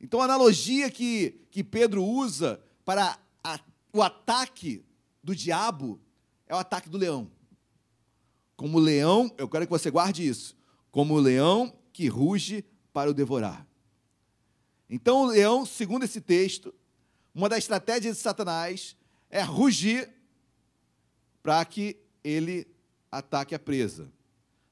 Então, 0.00 0.22
a 0.22 0.24
analogia 0.24 0.90
que, 0.90 1.38
que 1.50 1.62
Pedro 1.62 2.02
usa 2.02 2.62
para 2.82 3.18
a, 3.44 3.60
o 3.92 4.02
ataque 4.02 4.82
do 5.22 5.36
diabo 5.36 6.00
é 6.46 6.54
o 6.54 6.58
ataque 6.58 6.88
do 6.88 6.96
leão. 6.96 7.30
Como 8.56 8.78
o 8.78 8.80
leão, 8.80 9.30
eu 9.36 9.48
quero 9.48 9.66
que 9.66 9.70
você 9.70 9.90
guarde 9.90 10.26
isso, 10.26 10.56
como 10.90 11.14
o 11.14 11.20
leão 11.20 11.76
que 11.92 12.08
ruge 12.08 12.64
para 12.90 13.10
o 13.10 13.14
devorar. 13.14 13.66
Então, 14.88 15.22
o 15.22 15.26
leão, 15.26 15.66
segundo 15.66 16.04
esse 16.04 16.20
texto, 16.20 16.74
uma 17.34 17.48
das 17.48 17.60
estratégias 17.60 18.16
de 18.16 18.22
Satanás 18.22 18.96
é 19.30 19.42
rugir 19.42 20.10
para 21.42 21.64
que 21.64 21.96
ele 22.22 22.66
ataque 23.10 23.54
a 23.54 23.58
presa. 23.58 24.12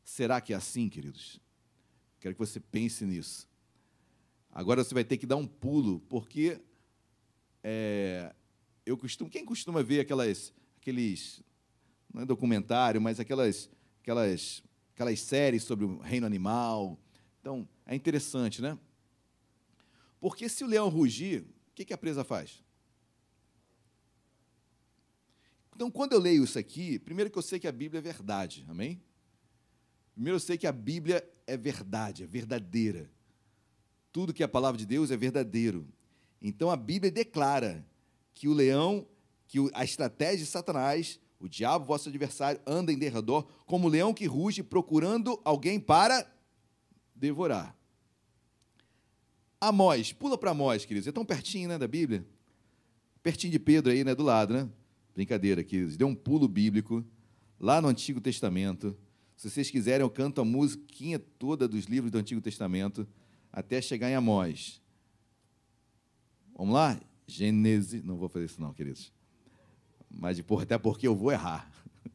Será 0.05 0.41
que 0.41 0.53
é 0.53 0.57
assim, 0.57 0.89
queridos? 0.89 1.41
Quero 2.21 2.35
que 2.35 2.39
você 2.39 2.61
pense 2.61 3.05
nisso. 3.05 3.49
Agora 4.53 4.85
você 4.85 4.93
vai 4.93 5.05
ter 5.05 5.17
que 5.17 5.27
dar 5.27 5.37
um 5.37 5.47
pulo, 5.47 6.01
porque 6.09 6.61
é, 7.63 8.35
eu 8.85 8.97
costumo. 8.97 9.31
Quem 9.31 9.45
costuma 9.45 9.83
ver 9.83 10.01
aquelas, 10.01 10.53
aqueles, 10.81 11.43
não 12.13 12.23
é 12.23 12.27
documentário, 12.27 13.01
mas 13.01 13.21
aquelas, 13.21 13.71
aquelas, 14.03 14.63
aquelas 14.95 15.21
séries 15.21 15.63
sobre 15.63 15.85
o 15.85 15.99
reino 15.99 16.27
animal. 16.27 16.99
Então 17.41 17.67
é 17.87 17.95
interessante, 17.95 18.61
né? 18.61 18.79
Porque 20.21 20.49
se 20.49 20.63
o 20.65 20.67
leão 20.67 20.89
rugir, 20.89 21.47
o 21.71 21.75
que, 21.75 21.85
que 21.85 21.95
a 21.95 21.99
presa 21.99 22.25
faz? 22.25 22.63
Então, 25.75 25.91
quando 25.91 26.13
eu 26.13 26.21
leio 26.21 26.45
isso 26.45 26.59
aqui, 26.59 26.99
primeiro 26.99 27.31
que 27.31 27.39
eu 27.39 27.43
sei 27.43 27.59
que 27.59 27.69
a 27.69 27.73
Bíblia 27.73 28.01
é 28.01 28.03
verdade, 28.03 28.67
amém? 28.69 29.03
Primeiro 30.13 30.37
eu 30.37 30.41
sei 30.41 30.59
que 30.59 30.67
a 30.67 30.73
Bíblia 30.73 31.27
é 31.47 31.57
verdade, 31.57 32.25
é 32.25 32.27
verdadeira 32.27 33.11
tudo 34.13 34.35
que 34.35 34.43
é 34.43 34.47
a 34.47 34.49
palavra 34.49 34.79
de 34.79 34.87
Deus 34.87 35.11
é 35.11 35.17
verdadeiro. 35.17 35.87
Então 36.43 36.71
a 36.71 36.77
Bíblia 36.77 37.11
declara 37.11 37.87
que 38.35 38.49
o 38.49 38.53
leão, 38.53 39.07
que 39.47 39.59
a 39.73 39.85
estratégia 39.85 40.45
de 40.45 40.47
Satanás, 40.47 41.21
o 41.39 41.49
diabo, 41.49 41.85
vosso 41.85 42.09
adversário, 42.09 42.61
anda 42.67 42.93
em 42.93 42.99
derredor 42.99 43.47
como 43.67 43.87
o 43.87 43.91
leão 43.91 44.15
que 44.15 44.27
ruge 44.27 44.63
procurando 44.63 45.41
alguém 45.45 45.79
para 45.79 46.27
devorar. 47.15 47.77
Amós, 49.61 50.11
pula 50.13 50.39
para 50.39 50.53
Amós, 50.53 50.87
queridos. 50.87 51.07
É 51.07 51.13
tão 51.13 51.25
pertinho, 51.25 51.69
né, 51.69 51.77
da 51.77 51.87
Bíblia? 51.87 52.27
Pertinho 53.23 53.51
de 53.51 53.59
Pedro 53.59 53.93
aí, 53.93 54.03
né, 54.03 54.15
do 54.15 54.23
lado, 54.23 54.55
né? 54.55 54.69
Brincadeira, 55.15 55.63
queridos. 55.63 55.99
Deu 55.99 56.07
um 56.07 56.15
pulo 56.15 56.49
bíblico 56.49 57.05
lá 57.59 57.81
no 57.81 57.89
Antigo 57.89 58.21
Testamento. 58.23 58.97
Se 59.37 59.51
vocês 59.51 59.71
quiserem, 59.71 60.01
eu 60.01 60.09
canto 60.09 60.41
a 60.41 60.45
musiquinha 60.45 61.19
toda 61.19 61.69
dos 61.69 61.85
livros 61.85 62.11
do 62.11 62.17
Antigo 62.17 62.41
Testamento 62.41 63.07
até 63.53 63.83
chegar 63.83 64.09
em 64.09 64.15
Amós. 64.15 64.81
Vamos 66.57 66.75
lá? 66.75 66.99
Gênesis. 67.27 68.03
Não 68.03 68.17
vou 68.17 68.31
fazer 68.31 68.47
isso, 68.47 68.61
não, 68.61 68.73
queridos. 68.73 69.13
Mas 70.11 70.43
até 70.63 70.79
porque 70.79 71.07
eu 71.07 71.15
vou 71.15 71.31
errar. 71.31 71.71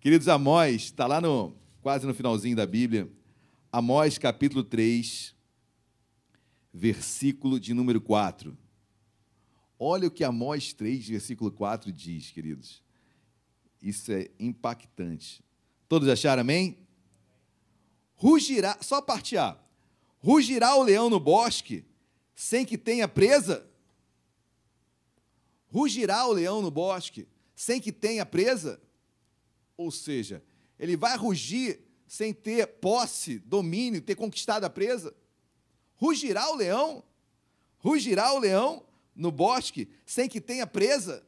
Queridos, 0.00 0.28
Amós, 0.28 0.82
está 0.82 1.06
lá 1.06 1.20
no, 1.20 1.54
quase 1.82 2.06
no 2.06 2.14
finalzinho 2.14 2.54
da 2.54 2.66
Bíblia. 2.66 3.10
Amós, 3.72 4.16
capítulo 4.16 4.62
3, 4.62 5.34
versículo 6.72 7.58
de 7.58 7.74
número 7.74 8.00
4. 8.00 8.56
Olha 9.78 10.08
o 10.08 10.10
que 10.10 10.22
Amós 10.22 10.72
3, 10.72 11.08
versículo 11.08 11.50
4 11.50 11.92
diz, 11.92 12.30
queridos. 12.30 12.82
Isso 13.82 14.12
é 14.12 14.30
impactante. 14.38 15.42
Todos 15.88 16.08
acharam 16.08 16.42
amém? 16.42 16.78
Rugirá, 18.14 18.76
só 18.82 19.00
parte 19.00 19.36
A. 19.36 19.58
Rugirá 20.18 20.76
o 20.76 20.82
leão 20.82 21.08
no 21.08 21.18
bosque 21.18 21.84
sem 22.34 22.66
que 22.66 22.76
tenha 22.76 23.08
presa? 23.08 23.66
Rugirá 25.68 26.26
o 26.26 26.32
leão 26.32 26.60
no 26.60 26.70
bosque 26.70 27.26
sem 27.54 27.80
que 27.80 27.90
tenha 27.90 28.26
presa? 28.26 28.80
Ou 29.76 29.90
seja, 29.90 30.42
ele 30.78 30.96
vai 30.96 31.16
rugir 31.16 31.80
sem 32.06 32.34
ter 32.34 32.66
posse, 32.66 33.38
domínio, 33.38 34.02
ter 34.02 34.14
conquistado 34.14 34.64
a 34.64 34.70
presa? 34.70 35.14
Rugirá 36.00 36.50
o 36.50 36.54
leão? 36.54 37.04
Rugirá 37.76 38.32
o 38.32 38.38
leão 38.38 38.82
no 39.14 39.30
bosque 39.30 39.86
sem 40.06 40.30
que 40.30 40.40
tenha 40.40 40.66
presa? 40.66 41.22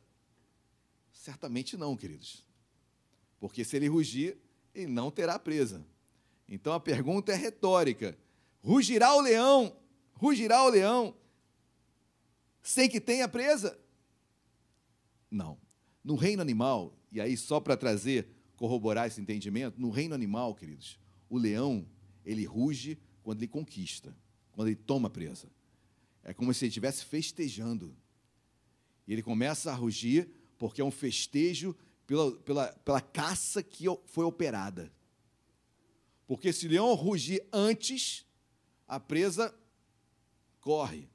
Certamente 1.12 1.76
não, 1.76 1.94
queridos. 1.94 2.42
Porque 3.38 3.64
se 3.64 3.76
ele 3.76 3.86
rugir, 3.86 4.38
ele 4.74 4.86
não 4.86 5.10
terá 5.10 5.38
presa. 5.38 5.86
Então 6.48 6.72
a 6.72 6.80
pergunta 6.80 7.32
é 7.32 7.34
retórica: 7.34 8.16
Rugirá 8.62 9.14
o 9.14 9.20
leão, 9.20 9.76
rugirá 10.14 10.64
o 10.64 10.70
leão, 10.70 11.14
sem 12.62 12.88
que 12.88 13.00
tenha 13.00 13.28
presa? 13.28 13.78
Não. 15.30 15.58
No 16.02 16.14
reino 16.14 16.40
animal, 16.40 16.96
e 17.10 17.20
aí 17.20 17.36
só 17.36 17.60
para 17.60 17.76
trazer, 17.76 18.26
corroborar 18.56 19.06
esse 19.06 19.20
entendimento, 19.20 19.78
no 19.78 19.90
reino 19.90 20.14
animal, 20.14 20.54
queridos, 20.54 20.98
o 21.28 21.36
leão, 21.36 21.86
ele 22.24 22.46
ruge 22.46 22.98
quando 23.22 23.40
ele 23.40 23.48
conquista, 23.48 24.16
quando 24.52 24.68
ele 24.68 24.76
toma 24.76 25.10
presa. 25.10 25.48
É 26.22 26.32
como 26.32 26.52
se 26.54 26.64
ele 26.64 26.68
estivesse 26.68 27.04
festejando. 27.04 27.96
E 29.06 29.12
ele 29.12 29.22
começa 29.22 29.70
a 29.70 29.74
rugir 29.74 30.30
porque 30.58 30.80
é 30.80 30.84
um 30.84 30.90
festejo 30.90 31.76
pela, 32.06 32.32
pela, 32.38 32.72
pela 32.84 33.00
caça 33.00 33.62
que 33.62 33.86
foi 34.06 34.24
operada. 34.24 34.92
Porque 36.26 36.52
se 36.52 36.66
o 36.66 36.70
leão 36.70 36.94
rugir 36.94 37.44
antes, 37.52 38.24
a 38.86 39.00
presa 39.00 39.54
corre. 40.60 41.08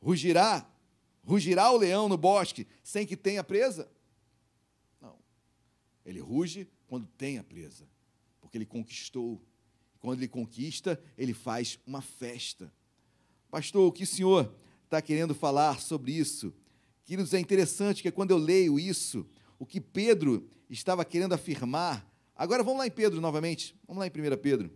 Rugirá, 0.00 0.68
Rugirá 1.24 1.70
o 1.72 1.78
leão 1.78 2.08
no 2.08 2.16
bosque 2.16 2.66
sem 2.82 3.06
que 3.06 3.16
tenha 3.16 3.42
presa? 3.42 3.90
Não. 5.00 5.18
Ele 6.04 6.20
ruge 6.20 6.68
quando 6.86 7.06
tem 7.06 7.38
a 7.38 7.44
presa, 7.44 7.88
porque 8.40 8.58
ele 8.58 8.66
conquistou. 8.66 9.42
Quando 10.04 10.18
ele 10.18 10.28
conquista, 10.28 11.02
ele 11.16 11.32
faz 11.32 11.78
uma 11.86 12.02
festa. 12.02 12.70
Pastor, 13.50 13.88
o 13.88 13.90
que 13.90 14.02
o 14.02 14.06
senhor 14.06 14.54
está 14.84 15.00
querendo 15.00 15.34
falar 15.34 15.80
sobre 15.80 16.12
isso? 16.12 16.52
Queridos, 17.06 17.32
é 17.32 17.40
interessante 17.40 18.02
que 18.02 18.10
quando 18.10 18.30
eu 18.30 18.36
leio 18.36 18.78
isso, 18.78 19.26
o 19.58 19.64
que 19.64 19.80
Pedro 19.80 20.46
estava 20.68 21.06
querendo 21.06 21.32
afirmar. 21.32 22.06
Agora 22.36 22.62
vamos 22.62 22.80
lá 22.80 22.86
em 22.86 22.90
Pedro 22.90 23.18
novamente. 23.18 23.74
Vamos 23.88 23.98
lá 23.98 24.06
em 24.06 24.10
1 24.10 24.36
Pedro. 24.42 24.70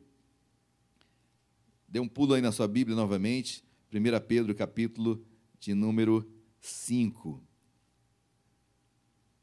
Dê 1.87 2.01
um 2.01 2.09
pulo 2.09 2.33
aí 2.33 2.41
na 2.41 2.51
sua 2.51 2.67
Bíblia 2.67 2.97
novamente. 2.97 3.63
1 3.93 4.27
Pedro, 4.27 4.55
capítulo 4.55 5.23
de 5.61 5.75
número 5.75 6.27
5. 6.59 7.39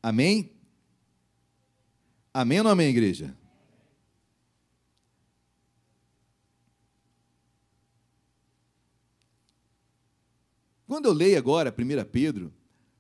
Amém? 0.02 0.52
Amém 2.34 2.58
ou 2.58 2.64
não 2.64 2.72
amém, 2.72 2.90
igreja? 2.90 3.38
Quando 10.88 11.08
eu 11.08 11.14
leio 11.14 11.38
agora 11.38 11.74
1 11.76 12.10
Pedro, 12.12 12.54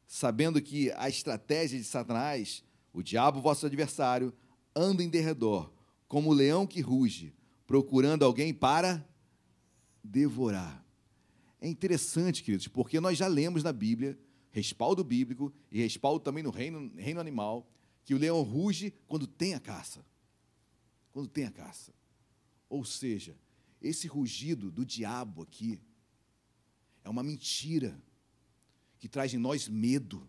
sabendo 0.08 0.60
que 0.60 0.92
a 0.94 1.08
estratégia 1.08 1.78
de 1.78 1.86
Satanás, 1.86 2.64
o 2.92 3.04
diabo, 3.04 3.42
vosso 3.42 3.66
adversário, 3.66 4.34
anda 4.76 5.04
em 5.04 5.10
derredor, 5.10 5.72
como 6.08 6.32
o 6.32 6.34
leão 6.34 6.66
que 6.66 6.82
ruge, 6.82 7.34
procurando 7.68 8.26
alguém 8.26 8.54
para 8.54 9.08
devorar. 10.04 10.84
É 11.62 11.68
interessante, 11.68 12.44
queridos, 12.44 12.68
porque 12.68 13.00
nós 13.00 13.18
já 13.18 13.28
lemos 13.28 13.64
na 13.64 13.72
Bíblia, 13.72 14.18
respaldo 14.52 15.04
bíblico 15.04 15.54
e 15.72 15.80
respaldo 15.82 16.20
também 16.20 16.44
no 16.44 16.50
reino, 16.50 16.92
reino 16.96 17.20
animal, 17.20 17.70
que 18.04 18.16
o 18.16 18.18
leão 18.18 18.42
ruge 18.42 18.94
quando 19.08 19.28
tem 19.28 19.54
a 19.54 19.60
caça. 19.60 20.04
Quando 21.12 21.28
tem 21.28 21.46
a 21.46 21.52
caça. 21.52 21.94
Ou 22.68 22.84
seja, 22.84 23.36
esse 23.82 24.08
rugido 24.08 24.72
do 24.72 24.84
diabo 24.84 25.44
aqui 25.44 25.80
é 27.06 27.10
uma 27.10 27.24
mentira 27.24 27.96
que 28.98 29.08
traz 29.08 29.32
em 29.34 29.38
nós 29.38 29.70
medo, 29.70 30.28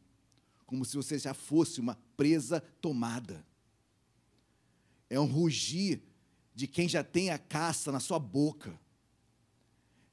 como 0.66 0.84
se 0.84 0.94
você 0.94 1.18
já 1.18 1.32
fosse 1.32 1.80
uma 1.80 1.98
presa 2.16 2.60
tomada. 2.82 3.44
É 5.08 5.18
um 5.18 5.24
rugir 5.24 6.02
de 6.54 6.66
quem 6.66 6.86
já 6.86 7.02
tem 7.02 7.30
a 7.30 7.38
caça 7.38 7.90
na 7.90 7.98
sua 7.98 8.18
boca. 8.18 8.78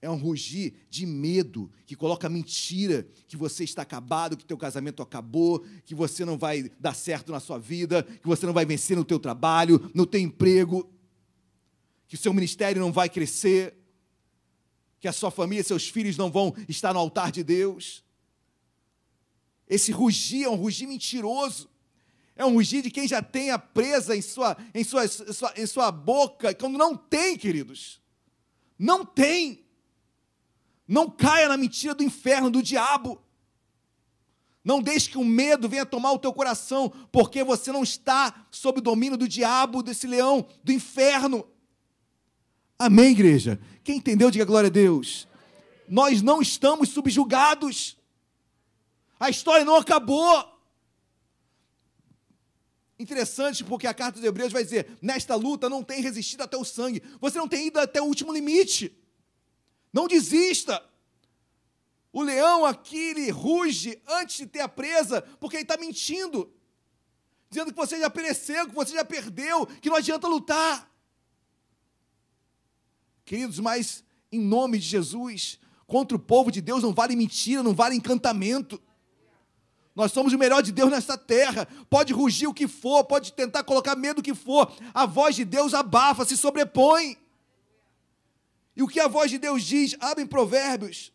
É 0.01 0.09
um 0.09 0.15
rugir 0.15 0.73
de 0.89 1.05
medo 1.05 1.69
que 1.85 1.95
coloca 1.95 2.29
mentira 2.29 3.07
que 3.27 3.35
você 3.35 3.65
está 3.65 3.81
acabado, 3.81 4.37
que 4.37 4.45
teu 4.45 4.57
casamento 4.57 5.01
acabou, 5.01 5.65
que 5.83 5.93
você 5.93 6.23
não 6.23 6.37
vai 6.37 6.69
dar 6.79 6.93
certo 6.93 7.31
na 7.31 7.41
sua 7.41 7.57
vida, 7.57 8.03
que 8.03 8.27
você 8.27 8.45
não 8.45 8.53
vai 8.53 8.65
vencer 8.65 8.95
no 8.95 9.03
teu 9.03 9.19
trabalho, 9.19 9.91
no 9.93 10.05
teu 10.05 10.21
emprego, 10.21 10.89
que 12.07 12.15
o 12.15 12.17
seu 12.19 12.33
ministério 12.33 12.81
não 12.81 12.91
vai 12.91 13.09
crescer, 13.09 13.82
que 15.03 15.07
a 15.09 15.11
sua 15.11 15.29
família, 15.29 15.61
seus 15.65 15.89
filhos 15.89 16.15
não 16.15 16.31
vão 16.31 16.55
estar 16.69 16.93
no 16.93 16.99
altar 17.01 17.29
de 17.29 17.43
Deus. 17.43 18.05
Esse 19.67 19.91
rugir 19.91 20.45
é 20.45 20.49
um 20.49 20.55
rugir 20.55 20.87
mentiroso. 20.87 21.69
É 22.37 22.45
um 22.45 22.53
rugir 22.53 22.81
de 22.81 22.89
quem 22.89 23.05
já 23.05 23.21
tem 23.21 23.51
a 23.51 23.59
presa 23.59 24.15
em 24.15 24.21
sua, 24.21 24.55
em 24.73 24.81
sua, 24.81 25.03
em 25.03 25.09
sua, 25.09 25.53
em 25.57 25.67
sua 25.67 25.91
boca, 25.91 26.55
quando 26.55 26.77
não 26.77 26.95
tem, 26.95 27.37
queridos. 27.37 28.01
Não 28.79 29.03
tem. 29.05 29.65
Não 30.87 31.09
caia 31.09 31.49
na 31.49 31.57
mentira 31.57 31.93
do 31.93 32.01
inferno, 32.01 32.49
do 32.49 32.63
diabo. 32.63 33.21
Não 34.63 34.81
deixe 34.81 35.09
que 35.09 35.17
o 35.17 35.25
medo 35.25 35.67
venha 35.67 35.85
tomar 35.85 36.13
o 36.13 36.19
teu 36.19 36.31
coração, 36.31 36.89
porque 37.11 37.43
você 37.43 37.73
não 37.73 37.83
está 37.83 38.47
sob 38.49 38.79
o 38.79 38.81
domínio 38.81 39.17
do 39.17 39.27
diabo, 39.27 39.83
desse 39.83 40.07
leão, 40.07 40.47
do 40.63 40.71
inferno. 40.71 41.45
Amém, 42.85 43.11
igreja? 43.11 43.57
Quem 43.81 43.95
entendeu, 43.95 44.29
diga 44.29 44.43
glória 44.43 44.67
a 44.67 44.69
Deus. 44.69 45.25
Nós 45.87 46.21
não 46.21 46.41
estamos 46.41 46.89
subjugados. 46.89 47.97
A 49.17 49.29
história 49.29 49.63
não 49.63 49.77
acabou. 49.77 50.45
Interessante, 52.99 53.63
porque 53.63 53.87
a 53.87 53.93
carta 53.93 54.19
dos 54.19 54.27
Hebreus 54.27 54.51
vai 54.51 54.65
dizer: 54.65 54.97
nesta 55.01 55.33
luta 55.33 55.69
não 55.69 55.81
tem 55.81 56.01
resistido 56.01 56.41
até 56.41 56.57
o 56.57 56.65
sangue, 56.65 57.01
você 57.21 57.37
não 57.37 57.47
tem 57.47 57.67
ido 57.67 57.79
até 57.79 58.01
o 58.01 58.05
último 58.05 58.33
limite. 58.33 58.93
Não 59.93 60.05
desista. 60.05 60.83
O 62.11 62.21
leão 62.21 62.65
aqui 62.65 62.97
ele 62.97 63.31
ruge 63.31 63.97
antes 64.05 64.35
de 64.35 64.45
ter 64.45 64.59
a 64.59 64.67
presa, 64.67 65.21
porque 65.39 65.55
ele 65.55 65.63
está 65.63 65.77
mentindo, 65.77 66.53
dizendo 67.49 67.71
que 67.71 67.77
você 67.77 67.97
já 67.97 68.09
pereceu, 68.09 68.67
que 68.67 68.75
você 68.75 68.91
já 68.91 69.05
perdeu, 69.05 69.65
que 69.65 69.89
não 69.89 69.95
adianta 69.95 70.27
lutar. 70.27 70.92
Queridos, 73.25 73.59
mas 73.59 74.03
em 74.31 74.39
nome 74.39 74.77
de 74.77 74.85
Jesus, 74.85 75.59
contra 75.87 76.17
o 76.17 76.19
povo 76.19 76.51
de 76.51 76.61
Deus 76.61 76.83
não 76.83 76.93
vale 76.93 77.15
mentira, 77.15 77.63
não 77.63 77.73
vale 77.73 77.95
encantamento. 77.95 78.81
Nós 79.95 80.11
somos 80.11 80.33
o 80.33 80.37
melhor 80.37 80.63
de 80.63 80.71
Deus 80.71 80.89
nesta 80.89 81.17
terra. 81.17 81.67
Pode 81.89 82.13
rugir 82.13 82.47
o 82.47 82.53
que 82.53 82.67
for, 82.67 83.03
pode 83.03 83.31
tentar 83.33 83.63
colocar 83.63 83.95
medo 83.95 84.19
o 84.19 84.23
que 84.23 84.33
for. 84.33 84.73
A 84.93 85.05
voz 85.05 85.35
de 85.35 85.45
Deus 85.45 85.73
abafa, 85.73 86.25
se 86.25 86.35
sobrepõe. 86.35 87.17
E 88.75 88.81
o 88.81 88.87
que 88.87 88.99
a 88.99 89.07
voz 89.07 89.29
de 89.29 89.37
Deus 89.37 89.63
diz? 89.63 89.95
Abre 89.99 90.23
em 90.23 90.27
Provérbios. 90.27 91.13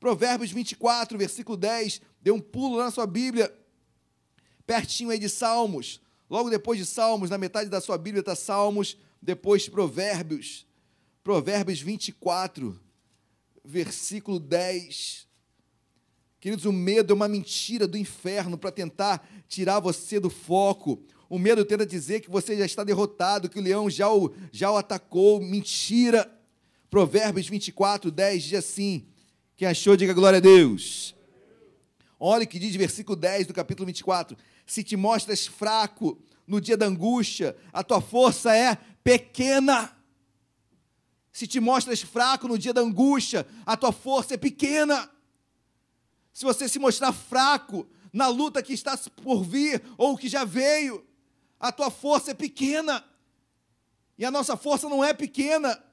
Provérbios 0.00 0.50
24, 0.50 1.16
versículo 1.16 1.56
10. 1.56 2.00
Dê 2.20 2.32
um 2.32 2.40
pulo 2.40 2.78
na 2.78 2.90
sua 2.90 3.06
Bíblia. 3.06 3.54
Pertinho 4.66 5.10
aí 5.10 5.18
de 5.18 5.28
Salmos. 5.28 6.00
Logo 6.28 6.50
depois 6.50 6.78
de 6.78 6.84
Salmos, 6.84 7.30
na 7.30 7.38
metade 7.38 7.70
da 7.70 7.80
sua 7.80 7.96
Bíblia 7.96 8.20
está 8.20 8.34
Salmos, 8.34 8.96
depois 9.22 9.68
Provérbios. 9.68 10.65
Provérbios 11.26 11.80
24, 11.80 12.80
versículo 13.64 14.38
10. 14.38 15.26
Queridos, 16.38 16.64
o 16.64 16.72
medo 16.72 17.12
é 17.12 17.16
uma 17.16 17.26
mentira 17.26 17.88
do 17.88 17.98
inferno 17.98 18.56
para 18.56 18.70
tentar 18.70 19.28
tirar 19.48 19.80
você 19.80 20.20
do 20.20 20.30
foco. 20.30 21.02
O 21.28 21.36
medo 21.36 21.64
tenta 21.64 21.84
dizer 21.84 22.20
que 22.20 22.30
você 22.30 22.56
já 22.56 22.64
está 22.64 22.84
derrotado, 22.84 23.48
que 23.48 23.58
o 23.58 23.60
leão 23.60 23.90
já 23.90 24.08
o, 24.08 24.32
já 24.52 24.70
o 24.70 24.76
atacou. 24.76 25.40
Mentira. 25.40 26.32
Provérbios 26.88 27.48
24, 27.48 28.08
10 28.12 28.42
diz 28.44 28.58
assim: 28.60 29.04
quem 29.56 29.66
achou, 29.66 29.96
diga 29.96 30.14
glória 30.14 30.36
a 30.36 30.40
Deus. 30.40 31.12
Olha 32.20 32.44
o 32.44 32.46
que 32.46 32.60
diz 32.60 32.76
versículo 32.76 33.16
10 33.16 33.48
do 33.48 33.52
capítulo 33.52 33.84
24: 33.84 34.36
Se 34.64 34.84
te 34.84 34.96
mostras 34.96 35.44
fraco 35.44 36.22
no 36.46 36.60
dia 36.60 36.76
da 36.76 36.86
angústia, 36.86 37.56
a 37.72 37.82
tua 37.82 38.00
força 38.00 38.56
é 38.56 38.78
pequena. 39.02 39.95
Se 41.36 41.46
te 41.46 41.60
mostras 41.60 42.00
fraco 42.00 42.48
no 42.48 42.56
dia 42.56 42.72
da 42.72 42.80
angústia, 42.80 43.46
a 43.66 43.76
tua 43.76 43.92
força 43.92 44.32
é 44.32 44.36
pequena. 44.38 45.10
Se 46.32 46.46
você 46.46 46.66
se 46.66 46.78
mostrar 46.78 47.12
fraco 47.12 47.86
na 48.10 48.26
luta 48.26 48.62
que 48.62 48.72
está 48.72 48.96
por 49.22 49.44
vir 49.44 49.82
ou 49.98 50.16
que 50.16 50.30
já 50.30 50.46
veio, 50.46 51.06
a 51.60 51.70
tua 51.70 51.90
força 51.90 52.30
é 52.30 52.34
pequena. 52.34 53.04
E 54.16 54.24
a 54.24 54.30
nossa 54.30 54.56
força 54.56 54.88
não 54.88 55.04
é 55.04 55.12
pequena. 55.12 55.84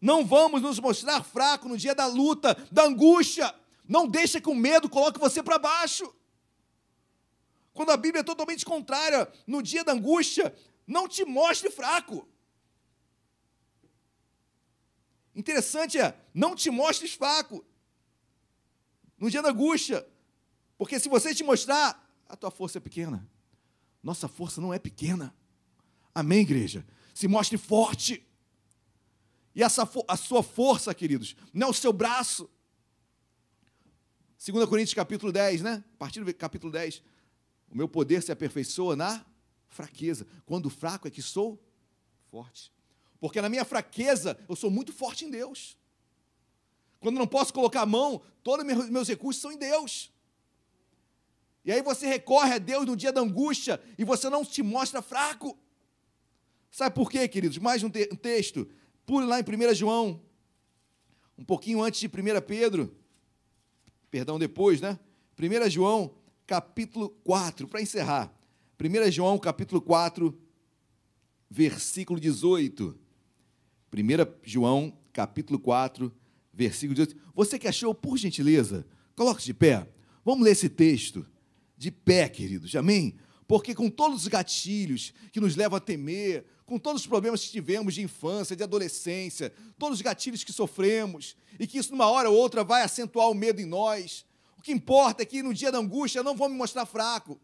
Não 0.00 0.24
vamos 0.24 0.62
nos 0.62 0.78
mostrar 0.78 1.20
fraco 1.24 1.68
no 1.68 1.76
dia 1.76 1.92
da 1.92 2.06
luta, 2.06 2.56
da 2.70 2.84
angústia. 2.84 3.52
Não 3.88 4.06
deixe 4.06 4.40
que 4.40 4.48
o 4.48 4.54
medo 4.54 4.88
coloque 4.88 5.18
você 5.18 5.42
para 5.42 5.58
baixo. 5.58 6.14
Quando 7.74 7.90
a 7.90 7.96
Bíblia 7.96 8.20
é 8.20 8.22
totalmente 8.22 8.64
contrária, 8.64 9.28
no 9.48 9.64
dia 9.64 9.82
da 9.82 9.90
angústia, 9.90 10.54
não 10.86 11.08
te 11.08 11.24
mostre 11.24 11.72
fraco. 11.72 12.24
Interessante 15.36 15.98
é, 15.98 16.18
não 16.32 16.56
te 16.56 16.70
mostres 16.70 17.12
fraco 17.12 17.62
no 19.18 19.30
dia 19.30 19.42
da 19.42 19.50
angústia, 19.50 20.06
porque 20.78 20.98
se 20.98 21.10
você 21.10 21.34
te 21.34 21.44
mostrar, 21.44 22.02
a 22.26 22.34
tua 22.34 22.50
força 22.50 22.78
é 22.78 22.80
pequena. 22.80 23.28
Nossa 24.02 24.28
força 24.28 24.62
não 24.62 24.72
é 24.72 24.78
pequena. 24.78 25.34
Amém, 26.14 26.40
igreja? 26.40 26.86
Se 27.14 27.28
mostre 27.28 27.58
forte. 27.58 28.26
E 29.54 29.62
essa, 29.62 29.88
a 30.08 30.16
sua 30.16 30.42
força, 30.42 30.94
queridos, 30.94 31.36
não 31.52 31.68
é 31.68 31.70
o 31.70 31.74
seu 31.74 31.92
braço. 31.92 32.48
2 34.44 34.66
Coríntios 34.66 34.94
capítulo 34.94 35.32
10, 35.32 35.62
né? 35.62 35.84
A 35.94 35.96
partir 35.98 36.24
do 36.24 36.34
capítulo 36.34 36.72
10. 36.72 37.02
O 37.70 37.76
meu 37.76 37.88
poder 37.88 38.22
se 38.22 38.32
aperfeiçoa 38.32 38.96
na 38.96 39.24
fraqueza. 39.68 40.26
Quando 40.46 40.70
fraco 40.70 41.06
é 41.06 41.10
que 41.10 41.20
sou 41.20 41.62
forte. 42.30 42.72
Porque 43.20 43.40
na 43.40 43.48
minha 43.48 43.64
fraqueza 43.64 44.38
eu 44.48 44.56
sou 44.56 44.70
muito 44.70 44.92
forte 44.92 45.24
em 45.24 45.30
Deus. 45.30 45.76
Quando 47.00 47.18
não 47.18 47.26
posso 47.26 47.52
colocar 47.52 47.82
a 47.82 47.86
mão, 47.86 48.20
todos 48.42 48.66
os 48.66 48.90
meus 48.90 49.08
recursos 49.08 49.40
são 49.40 49.52
em 49.52 49.58
Deus. 49.58 50.12
E 51.64 51.72
aí 51.72 51.82
você 51.82 52.06
recorre 52.06 52.54
a 52.54 52.58
Deus 52.58 52.86
no 52.86 52.96
dia 52.96 53.12
da 53.12 53.20
angústia 53.20 53.82
e 53.98 54.04
você 54.04 54.30
não 54.30 54.44
se 54.44 54.62
mostra 54.62 55.02
fraco. 55.02 55.58
Sabe 56.70 56.94
por 56.94 57.10
quê, 57.10 57.26
queridos? 57.26 57.58
Mais 57.58 57.82
um, 57.82 57.90
te 57.90 58.08
um 58.12 58.16
texto. 58.16 58.68
Pule 59.04 59.26
lá 59.26 59.40
em 59.40 59.42
1 59.42 59.74
João, 59.74 60.20
um 61.38 61.44
pouquinho 61.44 61.82
antes 61.82 62.00
de 62.00 62.06
1 62.06 62.10
Pedro, 62.46 62.96
perdão, 64.10 64.38
depois, 64.38 64.80
né? 64.80 64.98
1 65.38 65.70
João, 65.70 66.14
capítulo 66.46 67.10
4, 67.24 67.68
para 67.68 67.80
encerrar. 67.80 68.32
1 68.80 69.10
João, 69.10 69.38
capítulo 69.38 69.80
4, 69.80 70.38
versículo 71.50 72.18
18. 72.20 73.05
1 73.92 74.34
João, 74.42 74.96
capítulo 75.12 75.58
4, 75.58 76.12
versículo 76.52 76.94
18. 76.94 77.16
Você 77.34 77.58
que 77.58 77.68
achou, 77.68 77.94
por 77.94 78.16
gentileza, 78.16 78.86
coloque-se 79.14 79.46
de 79.46 79.54
pé. 79.54 79.88
Vamos 80.24 80.44
ler 80.44 80.52
esse 80.52 80.68
texto 80.68 81.26
de 81.76 81.90
pé, 81.90 82.28
queridos. 82.28 82.74
Amém? 82.74 83.16
Porque 83.46 83.74
com 83.74 83.88
todos 83.88 84.22
os 84.22 84.28
gatilhos 84.28 85.12
que 85.30 85.40
nos 85.40 85.54
levam 85.54 85.76
a 85.76 85.80
temer, 85.80 86.44
com 86.64 86.78
todos 86.78 87.02
os 87.02 87.06
problemas 87.06 87.44
que 87.44 87.50
tivemos 87.50 87.94
de 87.94 88.02
infância, 88.02 88.56
de 88.56 88.62
adolescência, 88.62 89.52
todos 89.78 89.98
os 89.98 90.02
gatilhos 90.02 90.42
que 90.42 90.52
sofremos, 90.52 91.36
e 91.58 91.66
que 91.66 91.78
isso, 91.78 91.92
numa 91.92 92.10
hora 92.10 92.28
ou 92.28 92.36
outra, 92.36 92.64
vai 92.64 92.82
acentuar 92.82 93.30
o 93.30 93.34
medo 93.34 93.60
em 93.60 93.66
nós. 93.66 94.26
O 94.58 94.62
que 94.62 94.72
importa 94.72 95.22
é 95.22 95.26
que 95.26 95.42
no 95.42 95.54
dia 95.54 95.70
da 95.70 95.78
angústia 95.78 96.18
eu 96.18 96.24
não 96.24 96.34
vou 96.34 96.48
me 96.48 96.56
mostrar 96.56 96.84
fraco. 96.86 97.40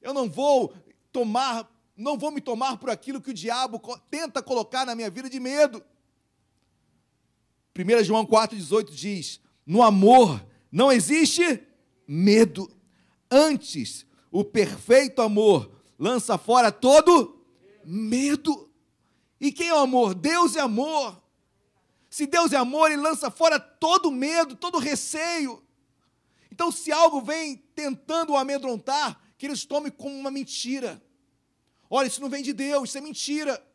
Eu 0.00 0.14
não 0.14 0.30
vou 0.30 0.72
tomar, 1.10 1.68
não 2.00 2.16
vou 2.16 2.30
me 2.30 2.40
tomar 2.40 2.78
por 2.78 2.88
aquilo 2.88 3.20
que 3.20 3.30
o 3.30 3.34
diabo 3.34 3.80
tenta 4.10 4.42
colocar 4.42 4.86
na 4.86 4.94
minha 4.94 5.10
vida 5.10 5.28
de 5.28 5.38
medo. 5.38 5.84
1 7.78 8.04
João 8.04 8.26
4,18 8.26 8.90
diz: 8.90 9.40
No 9.66 9.82
amor 9.82 10.44
não 10.72 10.90
existe 10.90 11.62
medo. 12.08 12.70
Antes, 13.30 14.06
o 14.30 14.42
perfeito 14.42 15.20
amor 15.20 15.70
lança 15.98 16.38
fora 16.38 16.72
todo 16.72 17.44
medo. 17.84 18.70
E 19.38 19.52
quem 19.52 19.68
é 19.68 19.74
o 19.74 19.78
amor? 19.78 20.14
Deus 20.14 20.56
é 20.56 20.60
amor. 20.60 21.22
Se 22.08 22.26
Deus 22.26 22.52
é 22.52 22.56
amor, 22.56 22.90
Ele 22.90 23.00
lança 23.00 23.30
fora 23.30 23.60
todo 23.60 24.10
medo, 24.10 24.56
todo 24.56 24.78
receio. 24.78 25.62
Então, 26.50 26.72
se 26.72 26.90
algo 26.90 27.20
vem 27.20 27.56
tentando 27.74 28.32
o 28.32 28.36
amedrontar, 28.36 29.20
que 29.38 29.46
eles 29.46 29.64
tomem 29.64 29.92
como 29.92 30.18
uma 30.18 30.30
mentira. 30.30 31.00
Olha, 31.90 32.06
isso 32.06 32.20
não 32.20 32.30
vem 32.30 32.42
de 32.42 32.52
Deus, 32.52 32.88
isso 32.88 32.98
é 32.98 33.00
mentira. 33.00 33.66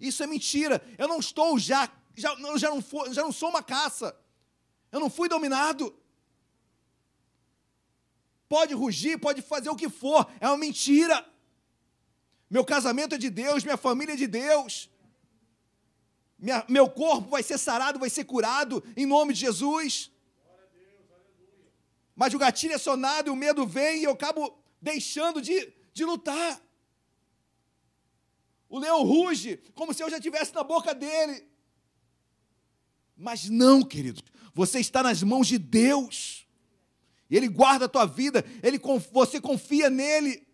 Isso 0.00 0.22
é 0.22 0.26
mentira. 0.26 0.82
Eu 0.96 1.06
não 1.06 1.18
estou 1.18 1.58
já, 1.58 1.90
já, 2.14 2.32
eu 2.32 2.58
já, 2.58 2.70
não, 2.70 2.80
for, 2.80 3.12
já 3.12 3.22
não 3.22 3.30
sou 3.30 3.50
uma 3.50 3.62
caça. 3.62 4.16
Eu 4.90 4.98
não 4.98 5.10
fui 5.10 5.28
dominado. 5.28 5.94
Pode 8.48 8.72
rugir, 8.74 9.18
pode 9.18 9.42
fazer 9.42 9.68
o 9.68 9.76
que 9.76 9.88
for, 9.88 10.26
é 10.40 10.46
uma 10.48 10.56
mentira. 10.56 11.26
Meu 12.48 12.64
casamento 12.64 13.16
é 13.16 13.18
de 13.18 13.28
Deus, 13.28 13.64
minha 13.64 13.76
família 13.76 14.14
é 14.14 14.16
de 14.16 14.26
Deus. 14.26 14.88
Minha, 16.38 16.64
meu 16.68 16.88
corpo 16.88 17.28
vai 17.28 17.42
ser 17.42 17.58
sarado, 17.58 17.98
vai 17.98 18.08
ser 18.08 18.24
curado 18.24 18.82
em 18.96 19.04
nome 19.04 19.34
de 19.34 19.40
Jesus. 19.40 20.10
Mas 22.14 22.32
o 22.32 22.38
gatilho 22.38 22.72
é 22.72 22.78
sonado 22.78 23.28
e 23.28 23.30
o 23.30 23.36
medo 23.36 23.66
vem 23.66 24.00
e 24.00 24.04
eu 24.04 24.12
acabo 24.12 24.56
deixando 24.80 25.42
de, 25.42 25.72
de 25.92 26.04
lutar. 26.04 26.62
O 28.68 28.78
leão 28.78 29.02
ruge 29.02 29.60
como 29.74 29.94
se 29.94 30.02
eu 30.02 30.10
já 30.10 30.16
estivesse 30.16 30.54
na 30.54 30.64
boca 30.64 30.94
dele. 30.94 31.46
Mas 33.16 33.48
não, 33.48 33.82
queridos, 33.82 34.22
você 34.54 34.80
está 34.80 35.02
nas 35.02 35.22
mãos 35.22 35.46
de 35.46 35.58
Deus. 35.58 36.46
Ele 37.30 37.48
guarda 37.48 37.86
a 37.86 37.88
tua 37.88 38.06
vida, 38.06 38.44
ele, 38.62 38.80
você 39.12 39.40
confia 39.40 39.90
nele. 39.90 40.46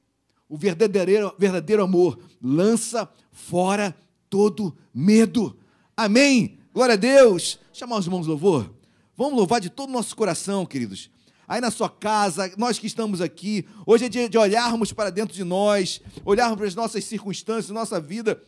O 0.48 0.56
verdadeiro, 0.56 1.34
verdadeiro 1.38 1.82
amor 1.82 2.18
lança 2.40 3.10
fora 3.30 3.96
todo 4.28 4.76
medo. 4.92 5.58
Amém. 5.96 6.58
Glória 6.72 6.94
a 6.94 6.96
Deus. 6.96 7.58
Chamar 7.72 7.98
os 7.98 8.06
irmãos 8.06 8.26
louvor. 8.26 8.74
Vamos 9.16 9.34
louvar 9.34 9.60
de 9.60 9.70
todo 9.70 9.90
o 9.90 9.92
nosso 9.92 10.16
coração, 10.16 10.64
queridos. 10.66 11.10
Aí 11.46 11.60
na 11.60 11.70
sua 11.70 11.90
casa, 11.90 12.52
nós 12.56 12.78
que 12.78 12.86
estamos 12.86 13.20
aqui, 13.20 13.66
hoje 13.86 14.06
é 14.06 14.08
dia 14.08 14.28
de 14.28 14.38
olharmos 14.38 14.92
para 14.92 15.10
dentro 15.10 15.34
de 15.34 15.44
nós, 15.44 16.00
olharmos 16.24 16.56
para 16.56 16.66
as 16.66 16.74
nossas 16.74 17.04
circunstâncias, 17.04 17.70
nossa 17.70 18.00
vida 18.00 18.42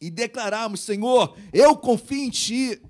e 0.00 0.10
declararmos: 0.10 0.80
Senhor, 0.80 1.36
eu 1.52 1.76
confio 1.76 2.24
em 2.24 2.30
Ti. 2.30 2.82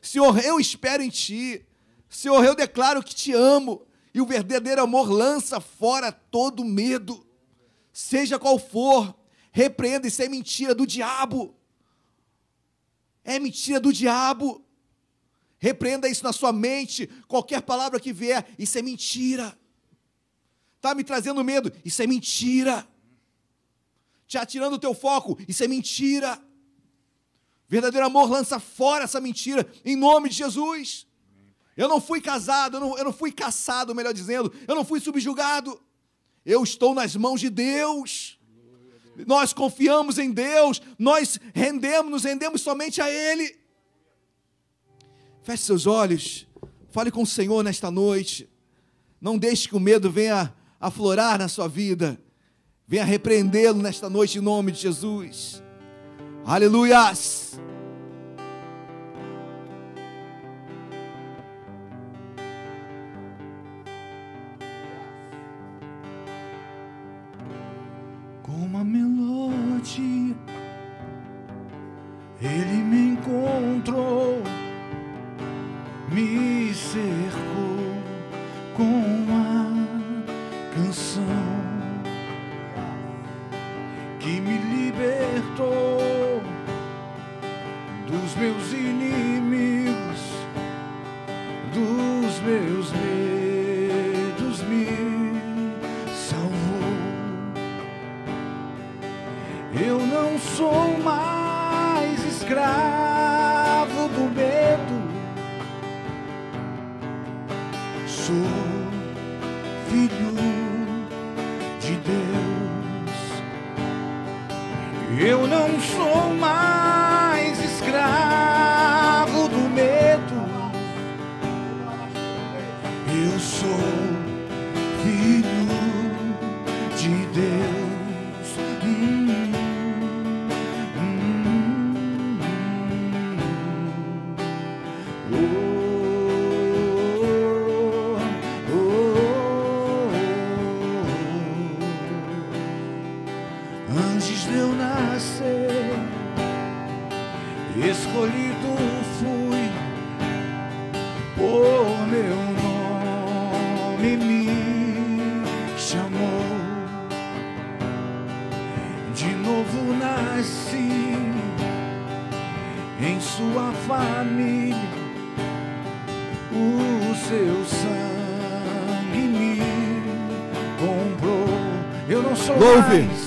Senhor, 0.00 0.38
eu 0.42 0.58
espero 0.58 1.02
em 1.02 1.10
Ti. 1.10 1.64
Senhor, 2.08 2.42
eu 2.44 2.54
declaro 2.54 3.02
que 3.02 3.14
te 3.14 3.32
amo. 3.32 3.86
E 4.14 4.20
o 4.20 4.26
verdadeiro 4.26 4.80
amor 4.80 5.10
lança 5.10 5.60
fora 5.60 6.12
todo 6.12 6.64
medo, 6.64 7.26
seja 7.92 8.38
qual 8.38 8.58
for. 8.58 9.14
Repreenda, 9.50 10.06
isso 10.06 10.22
é 10.22 10.28
mentira 10.28 10.74
do 10.74 10.86
diabo. 10.86 11.54
É 13.24 13.38
mentira 13.38 13.80
do 13.80 13.92
diabo. 13.92 14.63
Repreenda 15.64 16.06
isso 16.06 16.22
na 16.22 16.30
sua 16.30 16.52
mente. 16.52 17.06
Qualquer 17.26 17.62
palavra 17.62 17.98
que 17.98 18.12
vier, 18.12 18.46
isso 18.58 18.76
é 18.76 18.82
mentira. 18.82 19.58
Está 20.76 20.94
me 20.94 21.02
trazendo 21.02 21.42
medo, 21.42 21.72
isso 21.82 22.02
é 22.02 22.06
mentira. 22.06 22.86
Te 24.26 24.36
atirando 24.36 24.76
o 24.76 24.78
teu 24.78 24.92
foco, 24.92 25.38
isso 25.48 25.64
é 25.64 25.66
mentira. 25.66 26.38
Verdadeiro 27.66 28.04
amor 28.04 28.28
lança 28.28 28.60
fora 28.60 29.04
essa 29.04 29.18
mentira, 29.22 29.66
em 29.86 29.96
nome 29.96 30.28
de 30.28 30.34
Jesus. 30.34 31.06
Eu 31.74 31.88
não 31.88 31.98
fui 31.98 32.20
casado, 32.20 32.76
eu 32.76 32.80
não, 32.80 32.98
eu 32.98 33.04
não 33.06 33.12
fui 33.12 33.32
caçado, 33.32 33.94
melhor 33.94 34.12
dizendo, 34.12 34.52
eu 34.68 34.74
não 34.74 34.84
fui 34.84 35.00
subjugado. 35.00 35.80
Eu 36.44 36.62
estou 36.62 36.94
nas 36.94 37.16
mãos 37.16 37.40
de 37.40 37.48
Deus 37.48 38.38
nós 39.26 39.52
confiamos 39.52 40.18
em 40.18 40.32
Deus, 40.32 40.82
nós 40.98 41.38
rendemos, 41.54 42.10
nos 42.10 42.24
rendemos 42.24 42.60
somente 42.60 43.00
a 43.00 43.08
Ele. 43.08 43.63
Feche 45.44 45.62
seus 45.62 45.86
olhos, 45.86 46.46
fale 46.90 47.10
com 47.10 47.22
o 47.22 47.26
Senhor 47.26 47.62
nesta 47.62 47.90
noite. 47.90 48.48
Não 49.20 49.36
deixe 49.36 49.68
que 49.68 49.76
o 49.76 49.80
medo 49.80 50.10
venha 50.10 50.54
aflorar 50.80 51.38
na 51.38 51.48
sua 51.48 51.68
vida. 51.68 52.18
Venha 52.88 53.04
repreendê-lo 53.04 53.82
nesta 53.82 54.08
noite 54.08 54.38
em 54.38 54.40
nome 54.40 54.72
de 54.72 54.80
Jesus. 54.80 55.62
Aleluias. 56.46 57.58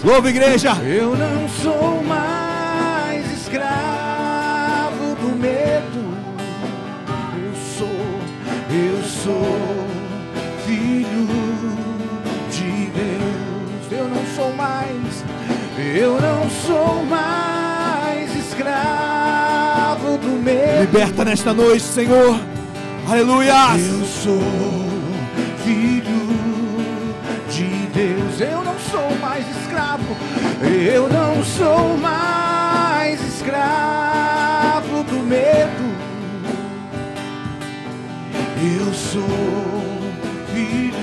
Louve, 0.08 0.30
igreja. 0.30 0.72
Eu 0.86 1.18
não 1.18 1.50
sou 1.50 2.02
mais 2.02 3.30
escravo 3.42 5.16
do 5.16 5.36
medo. 5.36 6.18
Eu 7.36 7.54
sou, 7.78 7.90
eu 8.72 9.04
sou 9.04 9.86
filho 10.66 11.28
de 12.50 12.90
Deus. 12.96 13.92
Eu 13.92 14.08
não 14.08 14.26
sou 14.34 14.54
mais, 14.54 15.26
eu 15.78 16.22
não 16.22 16.50
sou 16.52 17.04
mais 17.04 18.34
escravo 18.34 20.18
do 20.20 20.42
medo. 20.42 20.90
Liberta 20.90 21.26
nesta 21.26 21.54
noite, 21.54 21.84
Senhor. 21.84 22.40
Aleluia. 23.10 23.76
Eu 23.78 24.06
sou 24.06 24.40
filho 25.66 26.30
de 27.50 27.88
Deus. 27.94 28.40
Eu 28.40 28.64
não 28.64 28.80
sou 28.90 29.14
mais 29.20 29.46
escravo. 29.46 29.67
Eu 29.78 31.08
não 31.08 31.44
sou 31.44 31.98
mais 31.98 33.22
escravo 33.36 35.04
do 35.04 35.20
medo. 35.20 35.96
Eu 38.60 38.94
sou 38.94 39.22
filho 40.52 40.94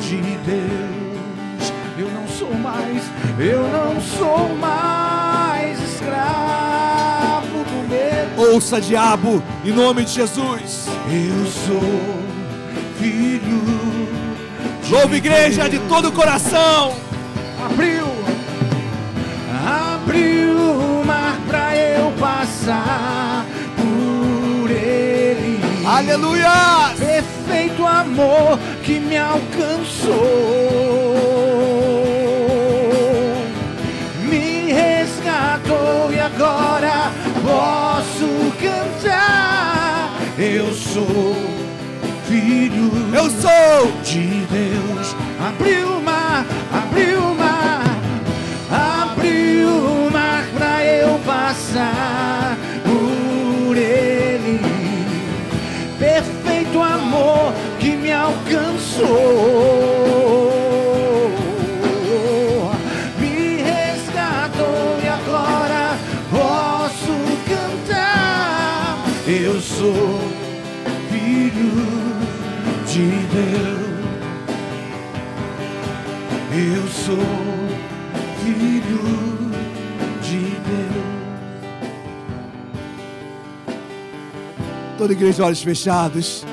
de 0.00 0.20
Deus. 0.46 1.72
Eu 1.98 2.10
não 2.12 2.28
sou 2.28 2.54
mais. 2.54 3.02
Eu 3.38 3.62
não 3.68 4.00
sou 4.00 4.56
mais 4.56 5.80
escravo 5.82 7.64
do 7.64 7.88
medo. 7.88 8.52
Ouça, 8.54 8.80
diabo, 8.80 9.42
em 9.64 9.72
nome 9.72 10.04
de 10.04 10.12
Jesus. 10.12 10.86
Eu 11.08 11.46
sou 11.46 11.82
filho 12.98 13.40
de 14.82 14.92
Louve, 14.92 15.16
igreja, 15.16 15.68
de 15.68 15.78
todo 15.88 16.08
o 16.08 16.12
coração. 16.12 17.11
Abriu, 17.72 18.06
abriu 19.66 20.56
o 20.58 21.04
mar 21.06 21.38
pra 21.48 21.74
eu 21.74 22.12
passar 22.20 23.46
por 23.76 24.70
ele. 24.70 25.58
Aleluia. 25.86 26.92
Perfeito 26.98 27.86
amor 27.86 28.58
que 28.84 29.00
me 29.00 29.16
alcançou. 29.16 30.12
Me 34.28 34.72
resgatou 34.72 36.12
e 36.12 36.20
agora 36.20 37.10
posso 37.42 38.52
cantar. 38.60 40.12
Eu 40.38 40.72
sou 40.74 41.34
filho 42.28 42.90
Eu 43.14 43.30
sou. 43.30 43.92
de 44.04 44.42
Deus. 44.50 45.16
Abriu 45.48 46.01
passar 51.52 52.56
por 52.82 53.76
ele. 53.76 54.58
Perfeito 55.98 56.80
amor 56.80 57.52
que 57.78 57.94
me 57.94 58.10
alcançou. 58.10 60.11
Toda 85.02 85.14
igreja, 85.14 85.44
olhos 85.44 85.60
fechados. 85.60 86.44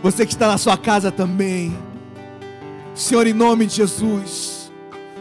Você 0.00 0.24
que 0.24 0.32
está 0.32 0.46
na 0.46 0.56
sua 0.56 0.76
casa 0.76 1.10
também. 1.10 1.76
Senhor, 2.94 3.26
em 3.26 3.32
nome 3.32 3.66
de 3.66 3.74
Jesus, 3.74 4.70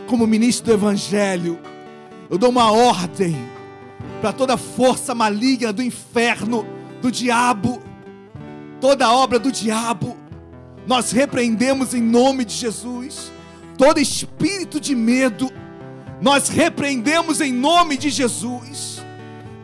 como 0.05 0.27
ministro 0.27 0.67
do 0.67 0.73
Evangelho, 0.73 1.57
eu 2.29 2.37
dou 2.37 2.51
uma 2.51 2.71
ordem 2.71 3.35
para 4.21 4.31
toda 4.31 4.55
força 4.55 5.15
maligna 5.15 5.73
do 5.73 5.81
inferno, 5.81 6.63
do 7.01 7.11
diabo, 7.11 7.81
toda 8.79 9.11
obra 9.11 9.39
do 9.39 9.51
diabo. 9.51 10.15
Nós 10.85 11.09
repreendemos 11.11 11.95
em 11.95 12.03
nome 12.03 12.45
de 12.45 12.53
Jesus 12.53 13.31
todo 13.79 13.99
espírito 13.99 14.79
de 14.79 14.93
medo. 14.93 15.51
Nós 16.21 16.49
repreendemos 16.49 17.41
em 17.41 17.51
nome 17.51 17.97
de 17.97 18.11
Jesus. 18.11 19.01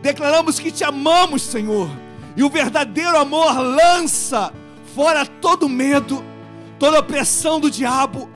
Declaramos 0.02 0.58
que 0.58 0.72
te 0.72 0.82
amamos, 0.82 1.42
Senhor. 1.42 1.88
E 2.36 2.44
o 2.44 2.50
verdadeiro 2.50 3.16
amor 3.16 3.58
lança 3.58 4.52
fora 4.94 5.24
todo 5.24 5.68
medo, 5.68 6.22
toda 6.78 7.00
opressão 7.00 7.58
do 7.58 7.70
diabo. 7.70 8.28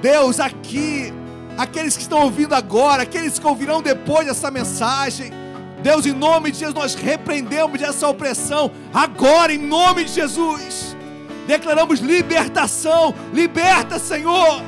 Deus, 0.00 0.38
aqui, 0.38 1.12
aqueles 1.58 1.96
que 1.96 2.02
estão 2.02 2.22
ouvindo 2.22 2.54
agora, 2.54 3.02
aqueles 3.02 3.38
que 3.38 3.46
ouvirão 3.46 3.82
depois 3.82 4.26
dessa 4.26 4.50
mensagem. 4.50 5.32
Deus, 5.82 6.06
em 6.06 6.12
nome 6.12 6.50
de 6.50 6.58
Jesus, 6.58 6.74
nós 6.74 6.94
repreendemos 6.94 7.82
essa 7.82 8.08
opressão 8.08 8.70
agora, 8.92 9.52
em 9.52 9.58
nome 9.58 10.04
de 10.04 10.12
Jesus. 10.12 10.96
Declaramos 11.46 12.00
libertação. 12.00 13.14
Liberta, 13.32 13.98
Senhor. 13.98 14.62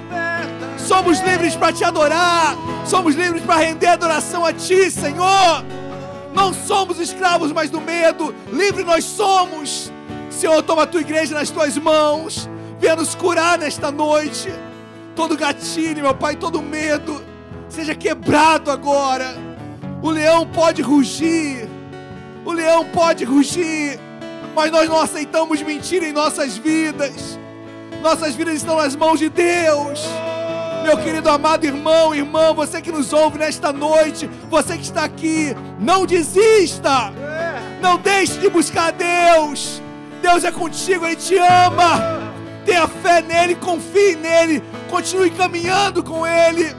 Somos 0.76 1.20
livres 1.20 1.56
para 1.56 1.72
te 1.72 1.84
adorar. 1.84 2.56
Somos 2.84 3.14
livres 3.14 3.42
para 3.42 3.56
render 3.60 3.86
adoração 3.86 4.44
a 4.44 4.52
ti, 4.52 4.90
Senhor. 4.90 5.64
Não 6.36 6.52
somos 6.52 7.00
escravos 7.00 7.50
mais 7.50 7.70
do 7.70 7.80
medo. 7.80 8.34
Livre 8.52 8.84
nós 8.84 9.04
somos. 9.04 9.90
Senhor, 10.30 10.62
toma 10.62 10.82
a 10.82 10.86
tua 10.86 11.00
igreja 11.00 11.34
nas 11.34 11.48
tuas 11.48 11.78
mãos. 11.78 12.46
Venha 12.78 12.94
nos 12.94 13.14
curar 13.14 13.58
nesta 13.58 13.90
noite. 13.90 14.52
Todo 15.14 15.34
gatilho, 15.34 16.02
meu 16.02 16.14
Pai, 16.14 16.36
todo 16.36 16.60
medo. 16.60 17.24
Seja 17.70 17.94
quebrado 17.94 18.70
agora. 18.70 19.34
O 20.02 20.10
leão 20.10 20.46
pode 20.46 20.82
rugir. 20.82 21.66
O 22.44 22.52
leão 22.52 22.84
pode 22.84 23.24
rugir. 23.24 23.98
Mas 24.54 24.70
nós 24.70 24.90
não 24.90 25.00
aceitamos 25.00 25.62
mentira 25.62 26.06
em 26.06 26.12
nossas 26.12 26.58
vidas. 26.58 27.38
Nossas 28.02 28.34
vidas 28.34 28.56
estão 28.56 28.76
nas 28.76 28.94
mãos 28.94 29.18
de 29.18 29.30
Deus. 29.30 30.04
Meu 30.86 30.96
querido 30.98 31.28
amado 31.28 31.66
irmão, 31.66 32.14
irmã, 32.14 32.54
você 32.54 32.80
que 32.80 32.92
nos 32.92 33.12
ouve 33.12 33.38
nesta 33.38 33.72
noite, 33.72 34.30
você 34.48 34.76
que 34.76 34.84
está 34.84 35.02
aqui, 35.02 35.52
não 35.80 36.06
desista. 36.06 37.12
Não 37.82 37.98
deixe 37.98 38.38
de 38.38 38.48
buscar 38.48 38.86
a 38.86 38.90
Deus. 38.92 39.82
Deus 40.22 40.44
é 40.44 40.52
contigo, 40.52 41.04
Ele 41.04 41.16
te 41.16 41.36
ama. 41.38 42.30
Tenha 42.64 42.86
fé 42.86 43.20
nele, 43.20 43.56
confie 43.56 44.14
nele, 44.14 44.62
continue 44.88 45.30
caminhando 45.30 46.04
com 46.04 46.24
Ele. 46.24 46.72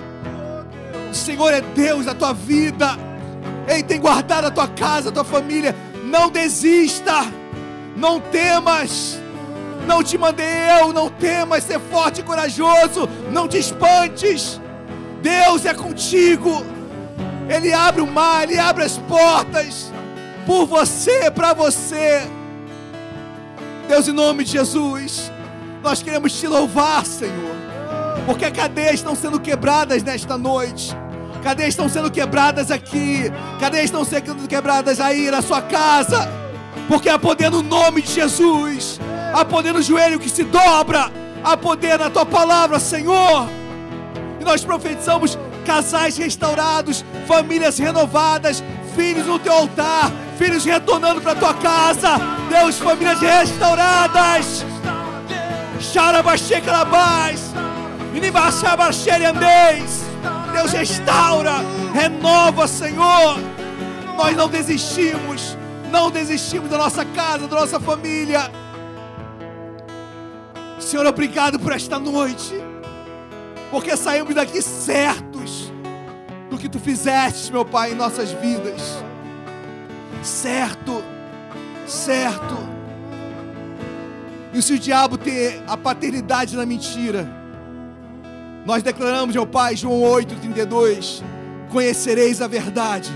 O 1.12 1.14
Senhor 1.14 1.54
é 1.54 1.60
Deus 1.60 2.06
da 2.06 2.16
tua 2.16 2.32
vida. 2.32 2.98
Ele 3.68 3.84
tem 3.84 4.00
guardado 4.00 4.46
a 4.46 4.52
tua 4.52 4.70
casa, 4.70 5.10
a 5.10 5.12
tua 5.12 5.26
família. 5.26 5.76
Não 6.06 6.30
desista. 6.30 7.26
Não 7.98 8.22
temas. 8.22 9.20
Não 9.88 10.04
te 10.04 10.18
mandei 10.18 10.46
eu, 10.80 10.92
não 10.92 11.10
temas, 11.10 11.64
ser 11.64 11.80
forte 11.80 12.20
e 12.20 12.24
corajoso, 12.24 13.08
não 13.32 13.48
te 13.48 13.58
espantes. 13.58 14.60
Deus 15.22 15.66
é 15.66 15.74
contigo. 15.74 16.64
Ele 17.50 17.74
abre 17.74 18.02
o 18.02 18.08
mar, 18.08 18.44
ele 18.44 18.60
abre 18.60 18.84
as 18.84 18.98
portas 18.98 19.92
por 20.46 20.66
você, 20.66 21.32
para 21.32 21.54
você. 21.54 22.22
Deus, 23.88 24.08
em 24.08 24.12
nome 24.12 24.44
de 24.44 24.52
Jesus, 24.52 25.32
nós 25.82 26.04
queremos 26.04 26.38
te 26.38 26.46
louvar, 26.46 27.06
Senhor, 27.06 27.56
porque 28.26 28.52
cadeias 28.52 28.96
estão 28.96 29.16
sendo 29.16 29.40
quebradas 29.40 30.04
nesta 30.04 30.38
noite. 30.38 30.96
Cadeias 31.42 31.70
estão 31.70 31.88
sendo 31.88 32.12
quebradas 32.12 32.70
aqui, 32.72 33.32
cadeias 33.58 33.86
estão 33.86 34.04
sendo 34.04 34.48
quebradas 34.50 35.00
aí 35.00 35.32
na 35.32 35.42
sua 35.42 35.62
casa, 35.62 36.30
porque 36.88 37.10
há 37.10 37.20
poder 37.20 37.52
no 37.52 37.62
nome 37.62 38.02
de 38.02 38.12
Jesus, 38.12 39.00
há 39.34 39.44
poder 39.44 39.74
no 39.74 39.82
joelho 39.82 40.20
que 40.20 40.30
se 40.30 40.44
dobra, 40.44 41.12
há 41.44 41.58
poder 41.58 42.00
na 42.00 42.10
tua 42.10 42.26
palavra, 42.26 42.80
Senhor. 42.80 43.48
E 44.40 44.44
nós 44.44 44.64
profetizamos 44.64 45.38
casais 45.66 46.18
restaurados, 46.18 47.04
famílias 47.28 47.78
renovadas, 47.78 48.64
filhos 48.96 49.28
no 49.28 49.38
teu 49.38 49.54
altar, 49.54 50.12
filhos 50.38 50.64
retornando 50.64 51.22
para 51.22 51.36
tua 51.36 51.54
casa. 51.56 52.18
Deus, 52.50 52.78
famílias 52.78 53.20
restauradas. 53.20 54.66
Deus 60.54 60.72
restaura, 60.72 61.56
renova, 61.94 62.68
Senhor. 62.68 63.38
Nós 64.18 64.36
não 64.36 64.48
desistimos, 64.48 65.56
não 65.92 66.12
desistimos 66.12 66.70
da 66.70 66.78
nossa 66.78 67.04
casa, 67.06 67.48
da 67.48 67.60
nossa 67.60 67.80
família. 67.80 68.52
Senhor, 70.80 71.06
obrigado 71.06 71.60
por 71.60 71.72
esta 71.72 72.00
noite. 72.00 72.54
porque 73.70 73.98
saímos 73.98 74.34
daqui 74.34 74.62
certos 74.62 75.72
do 76.50 76.58
que 76.58 76.70
tu 76.70 76.80
fizeste, 76.80 77.52
meu 77.52 77.66
Pai, 77.66 77.92
em 77.92 77.96
nossas 77.96 78.32
vidas. 78.32 79.04
Certo, 80.24 81.04
certo. 81.86 82.58
E 84.54 84.62
se 84.62 84.74
o 84.74 84.80
diabo 84.80 85.18
ter 85.18 85.62
a 85.68 85.76
paternidade 85.76 86.56
na 86.56 86.66
mentira, 86.66 87.30
nós 88.66 88.82
declaramos, 88.82 89.36
meu 89.36 89.46
Pai, 89.46 89.76
João 89.76 90.02
8,32: 90.02 91.22
Conhecereis 91.70 92.42
a 92.42 92.48
verdade, 92.48 93.12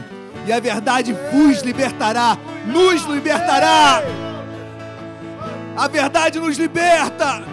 e 0.46 0.52
a 0.52 0.60
verdade 0.60 1.16
vos 1.32 1.62
libertará, 1.62 2.38
nos 2.66 3.04
libertará. 3.06 4.02
A 5.78 5.88
verdade 5.88 6.40
nos 6.40 6.58
liberta. 6.58 7.44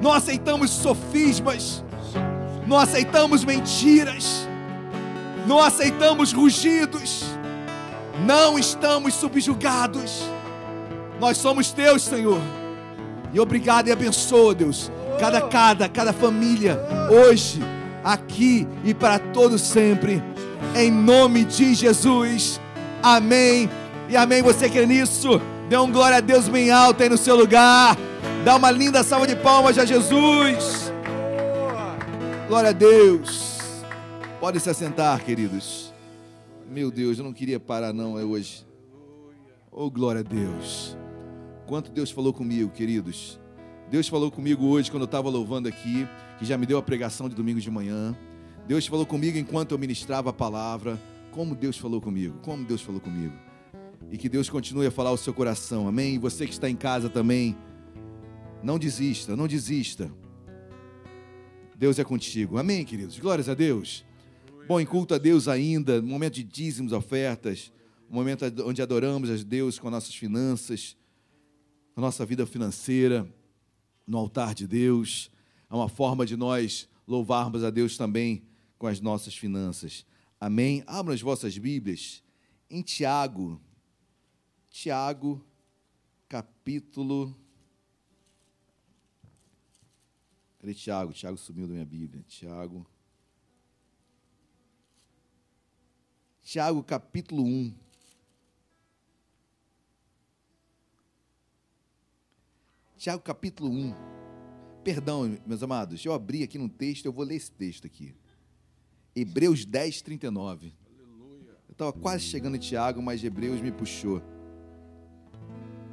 Não 0.00 0.12
aceitamos 0.12 0.70
sofismas, 0.70 1.84
não 2.66 2.78
aceitamos 2.78 3.44
mentiras, 3.44 4.48
não 5.46 5.60
aceitamos 5.60 6.32
rugidos, 6.32 7.24
não 8.24 8.58
estamos 8.58 9.14
subjugados. 9.14 10.22
Nós 11.20 11.36
somos 11.36 11.72
teus, 11.72 12.02
Senhor. 12.02 12.40
E 13.32 13.40
obrigado 13.40 13.88
e 13.88 13.92
abençoa, 13.92 14.54
Deus, 14.54 14.90
cada 15.18 15.40
cada, 15.42 15.88
cada 15.88 16.12
família 16.12 16.78
hoje, 17.10 17.60
aqui 18.04 18.66
e 18.84 18.94
para 18.94 19.18
todo 19.18 19.58
sempre. 19.58 20.22
Em 20.74 20.90
nome 20.90 21.44
de 21.44 21.74
Jesus. 21.74 22.60
Amém. 23.02 23.68
E 24.08 24.16
amém. 24.16 24.42
Você 24.42 24.68
crê 24.68 24.86
nisso? 24.86 25.40
Dê 25.68 25.76
um 25.76 25.90
glória 25.90 26.18
a 26.18 26.20
Deus 26.20 26.48
bem 26.48 26.70
alto 26.70 27.02
aí 27.02 27.08
no 27.08 27.18
seu 27.18 27.36
lugar. 27.36 27.96
Dá 28.44 28.56
uma 28.56 28.70
linda 28.70 29.02
salva 29.02 29.26
de 29.26 29.36
palmas 29.36 29.78
a 29.78 29.84
Jesus. 29.84 30.92
Glória 32.46 32.70
a 32.70 32.72
Deus. 32.72 33.58
Pode 34.40 34.60
se 34.60 34.70
assentar, 34.70 35.22
queridos. 35.24 35.92
Meu 36.70 36.90
Deus, 36.90 37.18
eu 37.18 37.24
não 37.24 37.32
queria 37.32 37.58
parar 37.58 37.92
não 37.92 38.18
é 38.18 38.24
hoje. 38.24 38.66
Oh, 39.70 39.90
glória 39.90 40.20
a 40.20 40.24
Deus. 40.24 40.96
Quanto 41.66 41.90
Deus 41.90 42.10
falou 42.10 42.32
comigo, 42.32 42.70
queridos. 42.70 43.38
Deus 43.90 44.08
falou 44.08 44.30
comigo 44.30 44.66
hoje 44.66 44.90
quando 44.90 45.02
eu 45.02 45.06
estava 45.06 45.28
louvando 45.28 45.68
aqui, 45.68 46.06
que 46.38 46.44
já 46.44 46.56
me 46.56 46.66
deu 46.66 46.78
a 46.78 46.82
pregação 46.82 47.28
de 47.28 47.34
domingo 47.34 47.60
de 47.60 47.70
manhã. 47.70 48.16
Deus 48.68 48.86
falou 48.86 49.06
comigo 49.06 49.38
enquanto 49.38 49.72
eu 49.72 49.78
ministrava 49.78 50.28
a 50.28 50.32
palavra. 50.32 51.00
Como 51.30 51.54
Deus 51.54 51.78
falou 51.78 52.02
comigo, 52.02 52.38
como 52.42 52.66
Deus 52.66 52.82
falou 52.82 53.00
comigo. 53.00 53.32
E 54.12 54.18
que 54.18 54.28
Deus 54.28 54.50
continue 54.50 54.86
a 54.86 54.90
falar 54.90 55.08
ao 55.08 55.16
seu 55.16 55.32
coração, 55.32 55.88
amém? 55.88 56.16
E 56.16 56.18
você 56.18 56.44
que 56.46 56.52
está 56.52 56.68
em 56.68 56.76
casa 56.76 57.08
também, 57.08 57.56
não 58.62 58.78
desista, 58.78 59.34
não 59.34 59.48
desista. 59.48 60.12
Deus 61.78 61.98
é 61.98 62.04
contigo. 62.04 62.58
Amém, 62.58 62.84
queridos? 62.84 63.18
Glórias 63.18 63.48
a 63.48 63.54
Deus. 63.54 64.04
Bom, 64.66 64.78
em 64.78 64.84
culto 64.84 65.14
a 65.14 65.18
Deus 65.18 65.48
ainda, 65.48 66.02
momento 66.02 66.34
de 66.34 66.44
dízimos, 66.44 66.92
ofertas, 66.92 67.72
momento 68.10 68.44
onde 68.66 68.82
adoramos 68.82 69.30
a 69.30 69.36
Deus 69.42 69.78
com 69.78 69.88
nossas 69.88 70.14
finanças, 70.14 70.94
a 71.96 72.02
nossa 72.02 72.26
vida 72.26 72.44
financeira, 72.44 73.26
no 74.06 74.18
altar 74.18 74.54
de 74.54 74.66
Deus. 74.66 75.30
É 75.70 75.74
uma 75.74 75.88
forma 75.88 76.26
de 76.26 76.36
nós 76.36 76.86
louvarmos 77.06 77.64
a 77.64 77.70
Deus 77.70 77.96
também 77.96 78.46
com 78.78 78.86
as 78.86 79.00
nossas 79.00 79.36
finanças. 79.36 80.06
Amém? 80.40 80.84
Abram 80.86 81.14
as 81.14 81.20
vossas 81.20 81.58
Bíblias 81.58 82.22
em 82.70 82.82
Tiago. 82.82 83.60
Tiago, 84.70 85.44
capítulo 86.28 87.34
Cadê 90.58 90.74
Tiago? 90.74 91.12
Tiago 91.12 91.38
sumiu 91.38 91.66
da 91.66 91.72
minha 91.72 91.86
Bíblia. 91.86 92.24
Tiago. 92.26 92.84
Tiago, 96.42 96.82
capítulo 96.82 97.44
1. 97.44 97.74
Tiago, 102.96 103.22
capítulo 103.22 103.70
1. 103.70 103.94
Perdão, 104.82 105.38
meus 105.46 105.62
amados, 105.62 106.04
eu 106.04 106.12
abri 106.12 106.42
aqui 106.42 106.58
no 106.58 106.68
texto, 106.68 107.06
eu 107.06 107.12
vou 107.12 107.24
ler 107.24 107.36
esse 107.36 107.52
texto 107.52 107.86
aqui. 107.86 108.14
Hebreus 109.20 109.64
10, 109.64 110.02
39. 110.02 110.72
Eu 111.68 111.72
estava 111.72 111.92
quase 111.92 112.24
chegando 112.24 112.56
em 112.56 112.60
Tiago, 112.60 113.02
mas 113.02 113.22
Hebreus 113.22 113.60
me 113.60 113.72
puxou. 113.72 114.22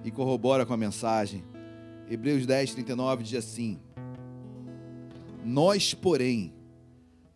E 0.03 0.11
corrobora 0.11 0.65
com 0.65 0.73
a 0.73 0.77
mensagem. 0.77 1.43
Hebreus 2.09 2.45
10, 2.45 2.73
39 2.73 3.23
diz 3.23 3.39
assim: 3.39 3.79
nós, 5.45 5.93
porém, 5.93 6.51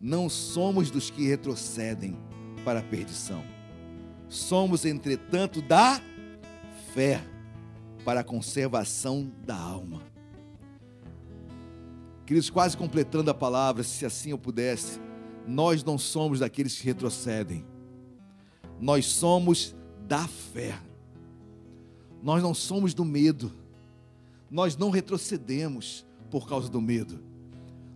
não 0.00 0.28
somos 0.28 0.90
dos 0.90 1.10
que 1.10 1.28
retrocedem 1.28 2.18
para 2.64 2.80
a 2.80 2.82
perdição. 2.82 3.44
Somos, 4.28 4.84
entretanto, 4.84 5.62
da 5.62 6.02
fé 6.92 7.22
para 8.04 8.20
a 8.20 8.24
conservação 8.24 9.30
da 9.46 9.56
alma. 9.56 10.02
Queridos, 12.26 12.50
quase 12.50 12.76
completando 12.76 13.30
a 13.30 13.34
palavra, 13.34 13.84
se 13.84 14.04
assim 14.04 14.30
eu 14.30 14.38
pudesse, 14.38 15.00
nós 15.46 15.82
não 15.84 15.98
somos 15.98 16.40
daqueles 16.40 16.78
que 16.78 16.86
retrocedem, 16.86 17.64
nós 18.80 19.06
somos 19.06 19.74
da 20.06 20.26
fé, 20.26 20.80
nós 22.22 22.42
não 22.42 22.54
somos 22.54 22.94
do 22.94 23.04
medo, 23.04 23.52
nós 24.50 24.76
não 24.76 24.90
retrocedemos 24.90 26.04
por 26.30 26.48
causa 26.48 26.68
do 26.68 26.80
medo. 26.80 27.20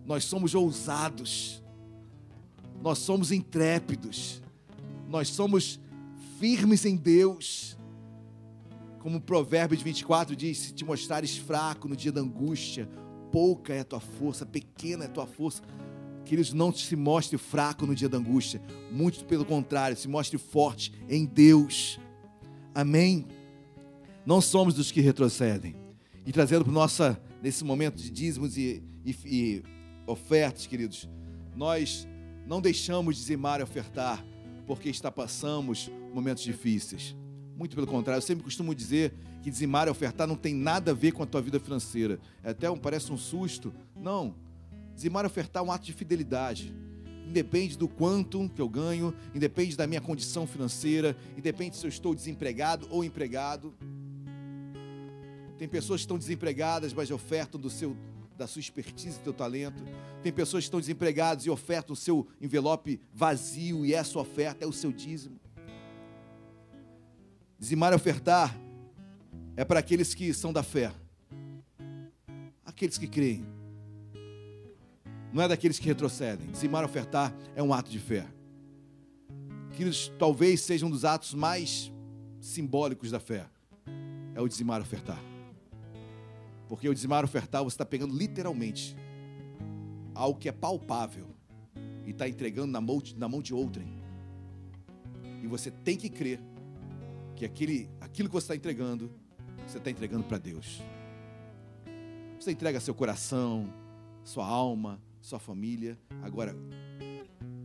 Nós 0.05 0.23
somos 0.25 0.53
ousados, 0.53 1.63
nós 2.81 2.99
somos 2.99 3.31
intrépidos, 3.31 4.41
nós 5.09 5.29
somos 5.29 5.79
firmes 6.39 6.85
em 6.85 6.95
Deus. 6.95 7.75
Como 8.99 9.17
o 9.17 9.21
Provérbios 9.21 9.81
24 9.81 10.35
diz: 10.35 10.57
se 10.59 10.73
te 10.73 10.85
mostrares 10.85 11.37
fraco 11.37 11.87
no 11.87 11.95
dia 11.95 12.11
da 12.11 12.21
angústia, 12.21 12.87
pouca 13.31 13.73
é 13.73 13.79
a 13.79 13.85
tua 13.85 13.99
força, 13.99 14.45
pequena 14.45 15.05
é 15.05 15.07
a 15.07 15.11
tua 15.11 15.25
força. 15.25 15.61
Queridos, 16.25 16.53
não 16.53 16.73
se 16.73 16.95
mostre 16.95 17.37
fraco 17.37 17.85
no 17.85 17.95
dia 17.95 18.09
da 18.09 18.17
angústia, 18.17 18.61
muito 18.91 19.23
pelo 19.25 19.45
contrário, 19.45 19.95
se 19.95 20.07
mostre 20.07 20.37
forte 20.37 20.91
em 21.07 21.25
Deus. 21.25 21.99
Amém? 22.73 23.27
Não 24.25 24.41
somos 24.41 24.73
dos 24.73 24.91
que 24.91 25.01
retrocedem. 25.01 25.75
E 26.25 26.31
trazendo 26.31 26.65
para 26.65 26.73
nossa, 26.73 27.21
nesse 27.43 27.63
momento 27.63 27.97
de 27.97 28.09
dízimos 28.09 28.57
e, 28.57 28.83
e, 29.05 29.15
e 29.25 29.63
ofertas, 30.07 30.65
queridos, 30.65 31.07
nós 31.55 32.07
não 32.47 32.59
deixamos 32.59 33.15
dizimar 33.15 33.59
e 33.59 33.63
ofertar 33.63 34.25
porque 34.65 34.89
está 34.89 35.11
passamos 35.11 35.91
momentos 36.11 36.43
difíceis. 36.43 37.15
Muito 37.55 37.75
pelo 37.75 37.87
contrário, 37.87 38.17
eu 38.17 38.25
sempre 38.25 38.43
costumo 38.43 38.73
dizer 38.73 39.13
que 39.41 39.49
dizimar 39.49 39.87
e 39.87 39.91
ofertar 39.91 40.27
não 40.27 40.35
tem 40.35 40.53
nada 40.53 40.91
a 40.91 40.93
ver 40.93 41.11
com 41.11 41.23
a 41.23 41.25
tua 41.25 41.41
vida 41.41 41.59
financeira. 41.59 42.19
É 42.43 42.49
até 42.49 42.69
um, 42.69 42.77
parece 42.77 43.11
um 43.11 43.17
susto. 43.17 43.71
Não. 43.95 44.35
Dizimar 44.95 45.25
e 45.25 45.27
ofertar 45.27 45.61
é 45.61 45.65
um 45.65 45.71
ato 45.71 45.85
de 45.85 45.93
fidelidade. 45.93 46.73
Independe 47.27 47.77
do 47.77 47.87
quanto 47.87 48.49
que 48.49 48.61
eu 48.61 48.69
ganho, 48.69 49.13
independe 49.33 49.75
da 49.75 49.85
minha 49.85 49.99
condição 49.99 50.47
financeira, 50.47 51.17
independe 51.37 51.75
se 51.75 51.85
eu 51.85 51.89
estou 51.89 52.15
desempregado 52.15 52.87
ou 52.89 53.03
empregado. 53.03 53.73
Tem 55.57 55.67
pessoas 55.67 56.01
que 56.01 56.05
estão 56.05 56.17
desempregadas, 56.17 56.93
mas 56.93 57.11
ofertam 57.11 57.59
do 57.59 57.69
seu 57.69 57.95
da 58.37 58.47
sua 58.47 58.59
expertise, 58.59 59.17
do 59.19 59.23
teu 59.23 59.33
talento. 59.33 59.81
Tem 60.21 60.31
pessoas 60.31 60.63
que 60.63 60.67
estão 60.67 60.79
desempregadas 60.81 61.45
e 61.45 61.49
ofertam 61.49 61.93
o 61.93 61.95
seu 61.95 62.27
envelope 62.41 62.99
vazio 63.13 63.85
e 63.85 63.93
essa 63.93 64.19
oferta 64.19 64.65
é 64.65 64.67
o 64.67 64.73
seu 64.73 64.91
dízimo. 64.91 65.39
Dizimar 67.57 67.93
e 67.93 67.95
ofertar 67.95 68.53
é 69.55 69.63
para 69.63 69.79
aqueles 69.79 70.13
que 70.13 70.33
são 70.33 70.51
da 70.51 70.63
fé. 70.63 70.91
Aqueles 72.65 72.97
que 72.97 73.07
creem. 73.07 73.45
Não 75.35 75.43
é 75.43 75.49
daqueles 75.49 75.77
que 75.77 75.85
retrocedem. 75.85 76.47
Dizimar 76.47 76.81
e 76.83 76.85
ofertar 76.85 77.35
é 77.57 77.61
um 77.61 77.73
ato 77.73 77.91
de 77.91 77.99
fé. 77.99 78.25
Que 79.73 79.83
talvez 80.17 80.61
seja 80.61 80.85
um 80.85 80.89
dos 80.89 81.03
atos 81.03 81.33
mais 81.33 81.91
simbólicos 82.39 83.11
da 83.11 83.19
fé. 83.19 83.45
É 84.33 84.39
o 84.39 84.47
dizimar 84.47 84.79
e 84.79 84.83
ofertar. 84.83 85.21
Porque 86.69 86.87
o 86.87 86.93
dizimar 86.93 87.25
ofertar, 87.25 87.61
você 87.61 87.73
está 87.73 87.85
pegando 87.85 88.17
literalmente 88.17 88.95
algo 90.13 90.39
que 90.39 90.47
é 90.47 90.53
palpável 90.53 91.27
e 92.05 92.11
está 92.11 92.29
entregando 92.29 92.71
na 92.71 92.79
mão, 92.79 93.03
na 93.17 93.27
mão 93.27 93.41
de 93.41 93.53
outrem. 93.53 94.01
E 95.43 95.47
você 95.47 95.69
tem 95.69 95.97
que 95.97 96.07
crer 96.07 96.39
que 97.35 97.43
aquele, 97.43 97.89
aquilo 97.99 98.29
que 98.29 98.35
você 98.35 98.45
está 98.45 98.55
entregando, 98.55 99.11
você 99.67 99.79
está 99.79 99.91
entregando 99.91 100.23
para 100.23 100.37
Deus. 100.37 100.81
Você 102.39 102.51
entrega 102.51 102.79
seu 102.79 102.95
coração, 102.95 103.67
sua 104.23 104.47
alma, 104.47 104.97
sua 105.25 105.39
família. 105.39 105.97
Agora, 106.21 106.55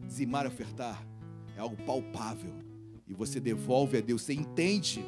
dizimar 0.07 0.47
e 0.47 0.49
ofertar 0.49 1.07
é 1.57 1.61
algo 1.61 1.77
palpável. 1.85 2.55
E 3.07 3.13
você 3.13 3.39
devolve 3.39 3.99
a 3.99 4.01
Deus. 4.01 4.23
Você 4.23 4.33
entende 4.33 5.05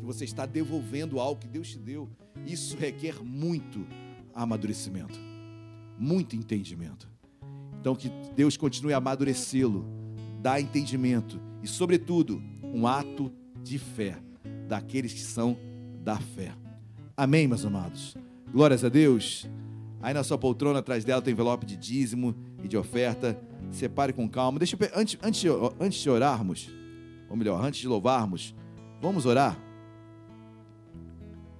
que 0.00 0.04
você 0.04 0.24
está 0.24 0.44
devolvendo 0.44 1.20
algo 1.20 1.40
que 1.40 1.46
Deus 1.46 1.70
te 1.70 1.78
deu. 1.78 2.10
Isso 2.44 2.76
requer 2.76 3.22
muito 3.22 3.86
amadurecimento, 4.34 5.18
muito 5.96 6.34
entendimento. 6.34 7.08
Então, 7.80 7.94
que 7.94 8.10
Deus 8.34 8.56
continue 8.56 8.92
a 8.92 8.96
amadurecê-lo, 8.96 9.84
dar 10.40 10.60
entendimento 10.60 11.40
e, 11.62 11.68
sobretudo, 11.68 12.42
um 12.62 12.86
ato 12.86 13.32
de 13.62 13.78
fé 13.78 14.18
daqueles 14.66 15.12
que 15.12 15.20
são 15.20 15.56
da 16.02 16.16
fé. 16.18 16.52
Amém, 17.16 17.46
meus 17.46 17.64
amados? 17.64 18.16
Glórias 18.52 18.84
a 18.84 18.88
Deus. 18.88 19.48
Aí 20.02 20.12
na 20.12 20.24
sua 20.24 20.36
poltrona, 20.36 20.80
atrás 20.80 21.04
dela, 21.04 21.22
tem 21.22 21.32
envelope 21.32 21.64
de 21.64 21.76
dízimo 21.76 22.34
e 22.62 22.66
de 22.66 22.76
oferta. 22.76 23.40
Separe 23.70 24.12
com 24.12 24.28
calma. 24.28 24.58
Deixa 24.58 24.76
eu, 24.78 24.90
antes, 24.94 25.16
antes, 25.22 25.44
antes 25.80 26.02
de 26.02 26.10
orarmos, 26.10 26.68
ou 27.30 27.36
melhor, 27.36 27.64
antes 27.64 27.80
de 27.80 27.86
louvarmos, 27.86 28.54
vamos 29.00 29.24
orar? 29.24 29.56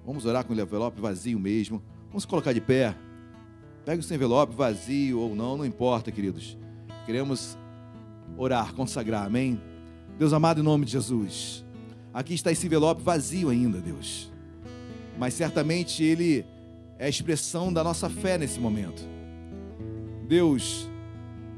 Vamos 0.05 0.25
orar 0.25 0.43
com 0.43 0.53
o 0.53 0.59
envelope 0.59 0.99
vazio 0.99 1.39
mesmo. 1.39 1.81
Vamos 2.09 2.25
colocar 2.25 2.51
de 2.51 2.59
pé. 2.59 2.93
Pega 3.85 4.01
o 4.01 4.03
seu 4.03 4.15
envelope 4.15 4.53
vazio 4.53 5.19
ou 5.19 5.33
não, 5.33 5.57
não 5.57 5.65
importa, 5.65 6.11
queridos. 6.11 6.57
Queremos 7.05 7.57
orar, 8.37 8.73
consagrar, 8.73 9.25
amém? 9.25 9.59
Deus 10.19 10.33
amado, 10.33 10.59
em 10.59 10.63
nome 10.63 10.85
de 10.85 10.91
Jesus. 10.91 11.65
Aqui 12.13 12.33
está 12.33 12.51
esse 12.51 12.65
envelope 12.65 13.01
vazio 13.01 13.49
ainda, 13.49 13.79
Deus. 13.79 14.31
Mas 15.17 15.33
certamente 15.33 16.03
ele 16.03 16.45
é 16.97 17.05
a 17.05 17.09
expressão 17.09 17.71
da 17.71 17.83
nossa 17.83 18.09
fé 18.09 18.37
nesse 18.37 18.59
momento. 18.59 19.03
Deus, 20.27 20.89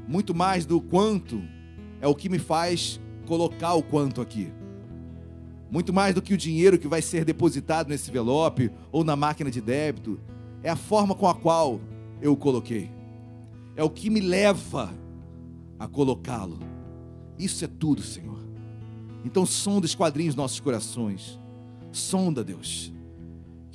muito 0.06 0.34
mais 0.34 0.66
do 0.66 0.80
quanto 0.80 1.42
é 2.00 2.06
o 2.06 2.14
que 2.14 2.28
me 2.28 2.38
faz 2.38 3.00
colocar 3.26 3.74
o 3.74 3.82
quanto 3.82 4.20
aqui. 4.20 4.52
Muito 5.70 5.92
mais 5.92 6.14
do 6.14 6.22
que 6.22 6.34
o 6.34 6.38
dinheiro 6.38 6.78
que 6.78 6.88
vai 6.88 7.02
ser 7.02 7.24
depositado 7.24 7.88
nesse 7.88 8.10
envelope 8.10 8.70
ou 8.92 9.02
na 9.02 9.16
máquina 9.16 9.50
de 9.50 9.60
débito, 9.60 10.20
é 10.62 10.70
a 10.70 10.76
forma 10.76 11.14
com 11.14 11.28
a 11.28 11.34
qual 11.34 11.80
eu 12.20 12.32
o 12.32 12.36
coloquei. 12.36 12.90
É 13.74 13.82
o 13.82 13.90
que 13.90 14.08
me 14.08 14.20
leva 14.20 14.92
a 15.78 15.86
colocá-lo. 15.86 16.58
Isso 17.38 17.64
é 17.64 17.68
tudo, 17.68 18.02
Senhor. 18.02 18.38
Então 19.24 19.44
sonda 19.44 19.86
os 19.86 19.94
quadrinhos 19.94 20.34
nossos 20.34 20.60
corações. 20.60 21.38
Sonda, 21.92 22.44
Deus. 22.44 22.92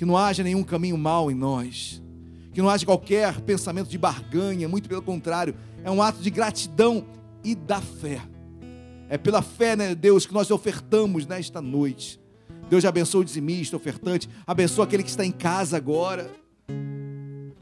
Que 0.01 0.05
não 0.05 0.17
haja 0.17 0.41
nenhum 0.41 0.63
caminho 0.63 0.97
mal 0.97 1.29
em 1.29 1.35
nós. 1.35 2.01
Que 2.51 2.59
não 2.59 2.71
haja 2.71 2.83
qualquer 2.83 3.39
pensamento 3.41 3.87
de 3.87 3.99
barganha, 3.99 4.67
muito 4.67 4.89
pelo 4.89 5.03
contrário, 5.03 5.53
é 5.83 5.91
um 5.91 6.01
ato 6.01 6.23
de 6.23 6.31
gratidão 6.31 7.05
e 7.43 7.53
da 7.53 7.79
fé. 7.79 8.19
É 9.07 9.15
pela 9.15 9.43
fé, 9.43 9.75
né, 9.75 9.93
Deus, 9.93 10.25
que 10.25 10.33
nós 10.33 10.49
ofertamos 10.49 11.27
nesta 11.27 11.61
noite. 11.61 12.19
Deus 12.67 12.83
abençoe 12.83 13.21
o 13.21 13.23
dizimista, 13.23 13.77
ofertante, 13.77 14.27
abençoa 14.47 14.85
aquele 14.85 15.03
que 15.03 15.11
está 15.11 15.23
em 15.23 15.31
casa 15.31 15.77
agora, 15.77 16.31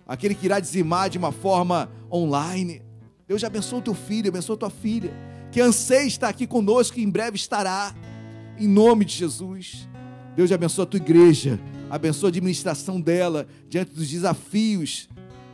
aquele 0.07 0.33
que 0.33 0.45
irá 0.45 0.61
dizimar 0.61 1.09
de 1.09 1.17
uma 1.17 1.33
forma 1.33 1.91
online. 2.09 2.81
Deus 3.27 3.43
abençoe 3.43 3.79
o 3.79 3.83
teu 3.83 3.93
filho, 3.93 4.29
abençoe 4.29 4.53
a 4.53 4.59
tua 4.59 4.69
filha, 4.69 5.11
que 5.51 5.59
anseia 5.59 6.07
estar 6.07 6.29
aqui 6.29 6.47
conosco 6.47 6.97
e 6.99 7.03
em 7.03 7.09
breve 7.09 7.35
estará, 7.35 7.93
em 8.57 8.65
nome 8.65 9.03
de 9.03 9.13
Jesus. 9.13 9.89
Deus 10.37 10.53
abençoe 10.53 10.83
a 10.83 10.87
tua 10.87 11.01
igreja, 11.01 11.59
abençoe 11.89 12.27
a 12.27 12.29
administração 12.29 12.99
dela 12.99 13.47
diante 13.67 13.93
dos 13.93 14.09
desafios 14.09 15.09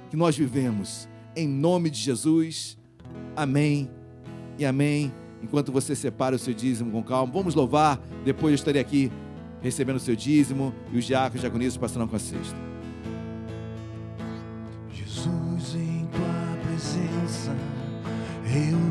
que 0.10 0.18
nós 0.18 0.38
vivemos. 0.38 1.08
Em 1.36 1.48
nome 1.48 1.90
de 1.90 2.00
Jesus. 2.00 2.78
Amém 3.36 3.90
e 4.58 4.66
amém 4.66 5.14
enquanto 5.42 5.72
você 5.72 5.96
separa 5.96 6.36
o 6.36 6.40
seu 6.40 6.54
dízimo 6.54 6.92
com 6.92 7.04
calma. 7.04 7.32
Vamos 7.32 7.54
louvar, 7.56 8.00
depois 8.24 8.52
eu 8.52 8.56
estarei 8.56 8.82
aqui 8.82 9.12
recebendo 9.62 9.98
o 9.98 10.00
seu 10.00 10.16
dízimo 10.16 10.74
e 10.92 10.98
os 10.98 11.06
diáconos 11.06 11.38
e 11.38 11.42
diaconistas 11.42 11.78
passarão 11.78 12.08
com 12.08 12.16
a 12.16 12.20
cesta. 12.20 12.56
Jesus, 14.92 15.76
em 15.76 16.08
tua 16.08 16.58
presença, 16.64 17.56
reunimos-nos 18.44 18.85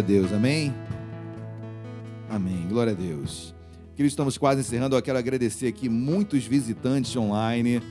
a 0.00 0.02
Deus, 0.02 0.32
amém? 0.32 0.74
Amém, 2.28 2.66
glória 2.68 2.92
a 2.92 2.96
Deus. 2.96 3.54
Queridos, 3.94 4.12
estamos 4.12 4.38
quase 4.38 4.60
encerrando. 4.60 4.96
Eu 4.96 5.02
quero 5.02 5.18
agradecer 5.18 5.66
aqui 5.66 5.88
muitos 5.88 6.44
visitantes 6.46 7.14
online, 7.16 7.82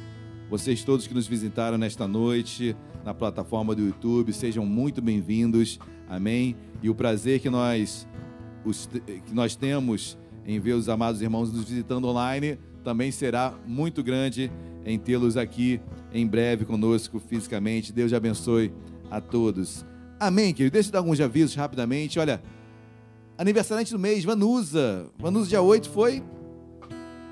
vocês 0.50 0.84
todos 0.84 1.06
que 1.06 1.14
nos 1.14 1.28
visitaram 1.28 1.78
nesta 1.78 2.08
noite 2.08 2.76
na 3.06 3.14
plataforma 3.14 3.76
do 3.76 3.82
YouTube, 3.86 4.34
sejam 4.34 4.66
muito 4.66 5.02
bem-vindos, 5.02 5.80
amém? 6.10 6.56
E 6.82 6.90
o 6.90 6.96
prazer 6.96 7.40
que 7.40 7.50
nós, 7.50 8.08
os- 8.66 8.88
que 8.88 9.34
nós 9.34 9.56
temos 9.56 10.18
em 10.46 10.60
ver 10.60 10.74
os 10.74 10.90
amados 10.90 11.22
irmãos 11.22 11.52
nos 11.54 11.66
visitando 11.70 12.08
online 12.08 12.58
também 12.84 13.12
será 13.12 13.54
muito 13.68 14.02
grande 14.04 14.52
em 14.86 14.98
tê-los 14.98 15.38
aqui 15.38 15.80
em 16.14 16.26
breve 16.26 16.66
conosco 16.66 17.20
fisicamente. 17.20 17.94
Deus 17.94 18.12
abençoe 18.14 18.74
a 19.12 19.22
todos. 19.22 19.86
Amém, 20.20 20.54
querido. 20.54 20.74
Deixa 20.74 20.90
eu 20.90 20.94
dar 20.94 21.00
alguns 21.00 21.20
avisos 21.22 21.56
rapidamente. 21.56 22.20
Olha, 22.20 22.42
aniversariante 23.38 23.94
do 23.94 24.00
mês, 24.00 24.26
Vanusa. 24.26 25.06
Vanusa, 25.18 25.48
dia 25.48 25.62
8 25.62 25.90
foi 25.90 26.22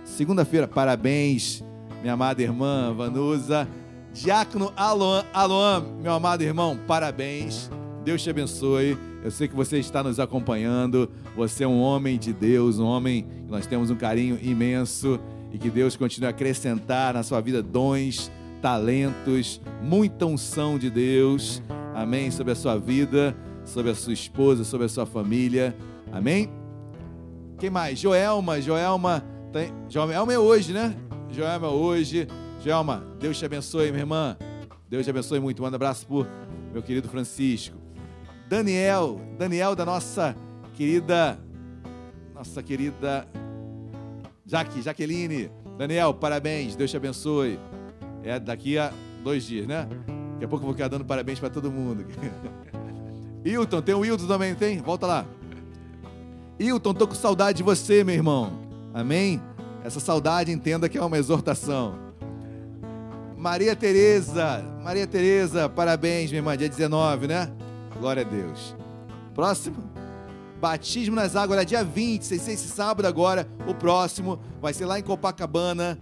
segunda-feira. 0.06 0.70
Parabéns, 0.70 1.62
minha 2.02 2.14
amada 2.14 2.42
irmã 2.42 2.94
Vanusa. 2.94 3.68
Diácono 4.14 4.72
Aloan, 4.76 5.26
Aloan, 5.34 5.86
meu 6.02 6.14
amado 6.14 6.44
irmão, 6.44 6.80
parabéns. 6.88 7.70
Deus 8.06 8.24
te 8.24 8.30
abençoe. 8.30 8.98
Eu 9.22 9.32
sei 9.32 9.50
que 9.50 9.56
você 9.56 9.80
está 9.80 10.02
nos 10.02 10.18
acompanhando. 10.18 11.12
Você 11.36 11.66
é 11.66 11.68
um 11.68 11.82
homem 11.82 12.18
de 12.18 12.32
Deus, 12.32 12.80
um 12.80 12.86
homem 12.86 13.24
que 13.46 13.52
nós 13.52 13.68
temos 13.68 13.90
um 13.90 13.96
carinho 13.96 14.40
imenso 14.42 15.20
e 15.52 15.58
que 15.58 15.70
Deus 15.70 15.98
continue 15.98 16.28
a 16.28 16.30
acrescentar 16.30 17.14
na 17.14 17.22
sua 17.22 17.42
vida 17.42 17.62
dons, 17.62 18.32
talentos, 18.62 19.60
muita 19.84 20.26
unção 20.26 20.80
de 20.80 20.90
Deus. 20.90 21.62
Amém. 21.98 22.30
Sobre 22.30 22.54
a 22.54 22.56
sua 22.56 22.78
vida, 22.78 23.36
sobre 23.66 23.90
a 23.90 23.96
sua 23.96 24.14
esposa, 24.14 24.64
sobre 24.64 24.86
a 24.86 24.90
sua 24.90 25.08
família. 25.08 25.76
Amém. 26.12 26.48
Quem 27.58 27.72
mais? 27.72 27.98
Joelma, 27.98 28.62
Joelma, 28.62 29.26
tem... 29.52 29.74
Joelma 29.90 30.32
é 30.32 30.38
hoje, 30.38 30.74
né? 30.74 30.96
Joelma 31.32 31.66
é 31.66 31.70
hoje. 31.72 32.28
Joelma, 32.64 33.04
Deus 33.20 33.40
te 33.40 33.46
abençoe, 33.46 33.90
minha 33.90 34.04
irmã. 34.04 34.38
Deus 34.88 35.06
te 35.06 35.10
abençoe 35.10 35.40
muito. 35.40 35.60
Manda 35.64 35.74
um 35.74 35.78
abraço 35.78 36.06
pro 36.06 36.28
meu 36.72 36.84
querido 36.84 37.10
Francisco. 37.10 37.76
Daniel, 38.48 39.20
Daniel 39.36 39.76
da 39.76 39.84
nossa 39.84 40.36
querida, 40.76 41.40
nossa 42.36 42.62
querida 42.62 43.28
Jaque, 44.46 44.84
Jaqueline. 44.84 45.50
Daniel, 45.80 46.14
parabéns, 46.14 46.76
Deus 46.76 46.92
te 46.92 46.98
abençoe. 46.98 47.60
É 48.24 48.40
daqui 48.40 48.78
a 48.78 48.94
dois 49.24 49.48
dias, 49.48 49.66
né? 49.66 49.88
Daqui 50.38 50.46
a 50.46 50.48
pouco 50.48 50.64
eu 50.64 50.68
vou 50.68 50.76
ficar 50.76 50.88
dando 50.88 51.04
parabéns 51.04 51.40
para 51.40 51.50
todo 51.50 51.72
mundo. 51.72 52.06
Hilton, 53.44 53.82
tem 53.82 53.96
o 53.96 54.06
Hilton 54.06 54.28
também, 54.28 54.54
tem? 54.54 54.80
Volta 54.80 55.08
lá. 55.08 55.26
Hilton, 56.60 56.94
tô 56.94 57.08
com 57.08 57.16
saudade 57.16 57.58
de 57.58 57.64
você, 57.64 58.04
meu 58.04 58.14
irmão. 58.14 58.54
Amém? 58.94 59.42
Essa 59.84 60.00
saudade 60.00 60.52
entenda 60.52 60.88
que 60.88 60.96
é 60.96 61.04
uma 61.04 61.18
exortação. 61.18 61.96
Maria 63.36 63.76
Tereza, 63.76 64.64
Maria 64.84 65.08
Tereza, 65.08 65.68
parabéns, 65.68 66.30
minha 66.30 66.40
irmã, 66.40 66.56
dia 66.56 66.70
19, 66.70 67.26
né? 67.28 67.52
Glória 68.00 68.22
a 68.22 68.26
Deus. 68.26 68.76
Próximo. 69.34 69.78
Batismo 70.62 71.16
nas 71.16 71.36
águas, 71.36 71.66
dia 71.66 71.84
20, 71.84 72.32
esse 72.32 72.58
sábado 72.58 73.08
agora, 73.08 73.48
o 73.68 73.74
próximo, 73.74 74.40
vai 74.62 74.74
ser 74.74 74.86
lá 74.86 75.00
em 75.00 75.04
Copacabana. 75.04 75.98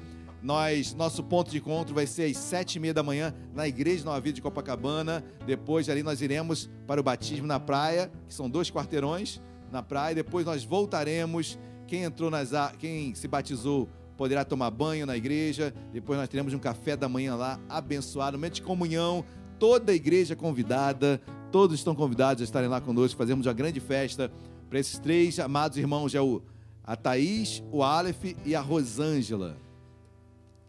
Nós, 0.46 0.94
nosso 0.94 1.24
ponto 1.24 1.50
de 1.50 1.58
encontro 1.58 1.96
vai 1.96 2.06
ser 2.06 2.30
às 2.30 2.38
sete 2.38 2.76
e 2.76 2.80
meia 2.80 2.94
da 2.94 3.02
manhã 3.02 3.34
na 3.52 3.68
Igreja 3.68 4.06
Nova 4.06 4.22
Vida 4.22 4.36
de 4.36 4.44
Copacabana. 4.44 5.24
Depois 5.44 5.90
ali 5.90 6.04
nós 6.04 6.22
iremos 6.22 6.70
para 6.86 7.02
o 7.02 7.04
batismo 7.04 7.48
na 7.48 7.60
praia, 7.60 8.12
que 8.28 8.34
são 8.36 8.48
dois 8.48 8.70
quarteirões 8.70 9.42
na 9.72 9.82
praia. 9.82 10.14
Depois 10.14 10.46
nós 10.46 10.64
voltaremos. 10.64 11.58
Quem 11.88 12.04
entrou 12.04 12.30
nas 12.30 12.52
quem 12.78 13.16
se 13.16 13.28
batizou 13.28 13.90
poderá 14.16 14.46
tomar 14.46 14.70
banho 14.70 15.08
na 15.08 15.18
igreja. 15.18 15.74
Depois 15.92 16.20
nós 16.20 16.30
teremos 16.30 16.54
um 16.54 16.60
café 16.60 16.96
da 16.96 17.10
manhã 17.10 17.36
lá, 17.36 17.60
abençoado, 17.68 18.38
um 18.38 18.40
momento 18.40 18.54
de 18.54 18.62
comunhão. 18.62 19.26
Toda 19.58 19.94
a 19.94 19.96
igreja 19.96 20.36
convidada, 20.36 21.20
todos 21.52 21.80
estão 21.80 21.96
convidados 21.96 22.42
a 22.42 22.44
estarem 22.44 22.70
lá 22.70 22.80
conosco. 22.80 23.18
Fazemos 23.18 23.48
uma 23.48 23.54
grande 23.54 23.80
festa 23.80 24.32
para 24.70 24.78
esses 24.78 25.00
três 25.00 25.40
amados 25.40 25.76
irmãos, 25.80 26.14
é 26.14 26.22
o 26.22 26.40
a 26.84 26.96
Thaís, 26.96 27.64
o 27.72 27.82
Aleph 27.82 28.36
e 28.46 28.54
a 28.54 28.62
Rosângela. 28.62 29.65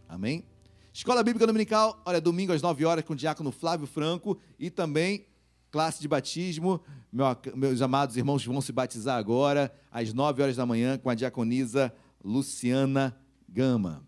Amém? 0.09 0.45
Escola 0.93 1.23
Bíblica 1.23 1.47
Dominical, 1.47 2.01
olha, 2.07 2.21
domingo 2.21 2.53
às 2.53 2.63
9 2.63 2.85
horas 2.85 3.05
com 3.05 3.13
o 3.13 3.17
diácono 3.17 3.53
Flávio 3.53 3.87
Franco 3.87 4.39
e 4.59 4.71
também 4.71 5.27
classe 5.71 6.01
de 6.01 6.09
batismo. 6.09 6.81
Meu, 7.13 7.27
meus 7.55 7.83
amados 7.83 8.17
irmãos 8.17 8.45
vão 8.45 8.61
se 8.63 8.73
batizar 8.73 9.19
agora 9.19 9.71
às 9.91 10.13
9 10.15 10.43
horas 10.43 10.57
da 10.57 10.65
manhã 10.65 10.97
com 10.97 11.11
a 11.11 11.15
diaconisa 11.15 11.93
Luciana 12.25 13.15
Gama. 13.49 14.07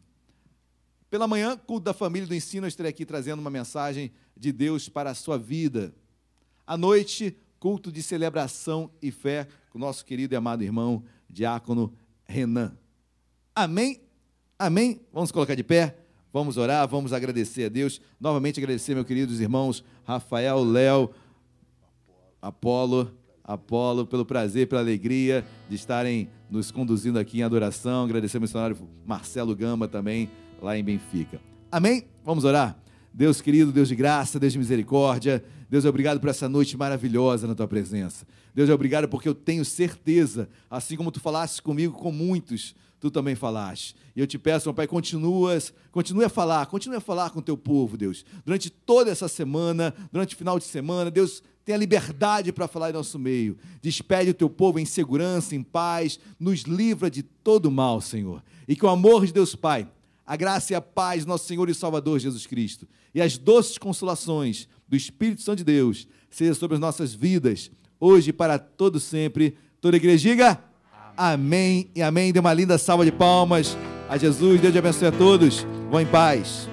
Pela 1.10 1.26
manhã, 1.26 1.56
culto 1.56 1.84
da 1.84 1.94
família 1.94 2.26
do 2.26 2.34
ensino, 2.34 2.66
eu 2.66 2.68
estarei 2.68 2.90
aqui 2.90 3.04
trazendo 3.04 3.40
uma 3.40 3.50
mensagem 3.50 4.10
de 4.36 4.52
Deus 4.52 4.88
para 4.88 5.10
a 5.10 5.14
sua 5.14 5.38
vida. 5.38 5.94
À 6.66 6.76
noite, 6.76 7.36
culto 7.58 7.90
de 7.92 8.02
celebração 8.02 8.90
e 9.02 9.10
fé 9.10 9.46
com 9.70 9.78
o 9.78 9.80
nosso 9.80 10.04
querido 10.04 10.34
e 10.34 10.36
amado 10.36 10.62
irmão, 10.62 11.02
diácono 11.28 11.92
Renan. 12.24 12.76
Amém? 13.54 14.07
Amém? 14.60 15.00
Vamos 15.12 15.30
colocar 15.30 15.54
de 15.54 15.62
pé? 15.62 15.96
Vamos 16.32 16.56
orar, 16.56 16.88
vamos 16.88 17.12
agradecer 17.12 17.66
a 17.66 17.68
Deus. 17.68 18.00
Novamente 18.20 18.58
agradecer, 18.58 18.92
meus 18.92 19.06
queridos 19.06 19.40
irmãos, 19.40 19.84
Rafael, 20.04 20.64
Léo, 20.64 21.10
Apolo, 22.42 23.08
Apolo, 23.44 24.04
pelo 24.04 24.26
prazer, 24.26 24.66
pela 24.66 24.80
alegria 24.80 25.46
de 25.68 25.76
estarem 25.76 26.28
nos 26.50 26.72
conduzindo 26.72 27.20
aqui 27.20 27.38
em 27.38 27.44
adoração. 27.44 28.02
Agradecer 28.02 28.38
ao 28.38 28.40
missionário 28.40 28.76
Marcelo 29.06 29.54
Gama 29.54 29.86
também, 29.86 30.28
lá 30.60 30.76
em 30.76 30.82
Benfica. 30.82 31.40
Amém? 31.70 32.08
Vamos 32.24 32.42
orar? 32.42 32.76
Deus 33.14 33.40
querido, 33.40 33.70
Deus 33.70 33.86
de 33.86 33.94
graça, 33.94 34.40
Deus 34.40 34.52
de 34.52 34.58
misericórdia, 34.58 35.44
Deus 35.70 35.84
é 35.84 35.88
obrigado 35.88 36.18
por 36.18 36.30
essa 36.30 36.48
noite 36.48 36.76
maravilhosa 36.76 37.46
na 37.46 37.54
tua 37.54 37.68
presença. 37.68 38.26
Deus 38.52 38.68
é 38.68 38.74
obrigado 38.74 39.08
porque 39.08 39.28
eu 39.28 39.34
tenho 39.36 39.64
certeza, 39.64 40.48
assim 40.68 40.96
como 40.96 41.12
tu 41.12 41.20
falaste 41.20 41.62
comigo, 41.62 41.92
com 41.92 42.10
muitos, 42.10 42.74
tu 43.00 43.10
também 43.10 43.34
falaste. 43.34 43.94
E 44.14 44.20
eu 44.20 44.26
te 44.26 44.38
peço, 44.38 44.68
meu 44.68 44.74
Pai, 44.74 44.86
continuas, 44.86 45.72
continue 45.92 46.24
a 46.24 46.28
falar, 46.28 46.66
continue 46.66 46.96
a 46.96 47.00
falar 47.00 47.30
com 47.30 47.38
o 47.38 47.42
teu 47.42 47.56
povo, 47.56 47.96
Deus. 47.96 48.24
Durante 48.44 48.70
toda 48.70 49.10
essa 49.10 49.28
semana, 49.28 49.94
durante 50.10 50.34
o 50.34 50.38
final 50.38 50.58
de 50.58 50.64
semana, 50.64 51.10
Deus, 51.10 51.42
tenha 51.64 51.78
liberdade 51.78 52.52
para 52.52 52.66
falar 52.66 52.90
em 52.90 52.94
nosso 52.94 53.18
meio. 53.18 53.56
Despede 53.80 54.30
o 54.30 54.34
teu 54.34 54.50
povo 54.50 54.78
em 54.78 54.84
segurança, 54.84 55.54
em 55.54 55.62
paz, 55.62 56.18
nos 56.38 56.62
livra 56.62 57.10
de 57.10 57.22
todo 57.22 57.70
mal, 57.70 58.00
Senhor. 58.00 58.42
E 58.66 58.74
que 58.74 58.84
o 58.84 58.88
amor 58.88 59.26
de 59.26 59.32
Deus 59.32 59.54
Pai, 59.54 59.88
a 60.26 60.36
graça 60.36 60.72
e 60.72 60.76
a 60.76 60.80
paz 60.80 61.24
do 61.24 61.28
nosso 61.28 61.46
Senhor 61.46 61.68
e 61.68 61.74
Salvador 61.74 62.18
Jesus 62.18 62.46
Cristo, 62.46 62.88
e 63.14 63.20
as 63.20 63.38
doces 63.38 63.78
consolações 63.78 64.68
do 64.88 64.96
Espírito 64.96 65.42
Santo 65.42 65.58
de 65.58 65.64
Deus, 65.64 66.08
seja 66.30 66.54
sobre 66.54 66.74
as 66.74 66.80
nossas 66.80 67.14
vidas, 67.14 67.70
hoje 68.00 68.30
e 68.30 68.32
para 68.32 68.58
todo 68.58 68.98
sempre. 68.98 69.56
Toda 69.80 69.96
a 69.96 69.98
igreja 69.98 70.28
diga. 70.28 70.67
Amém 71.18 71.90
e 71.94 72.00
amém. 72.00 72.32
Dê 72.32 72.38
uma 72.38 72.54
linda 72.54 72.78
salva 72.78 73.04
de 73.04 73.10
palmas 73.10 73.76
a 74.08 74.16
Jesus. 74.16 74.60
Deus 74.60 74.72
te 74.72 74.78
abençoe 74.78 75.08
a 75.08 75.12
todos. 75.12 75.66
Vão 75.90 76.00
em 76.00 76.06
paz. 76.06 76.68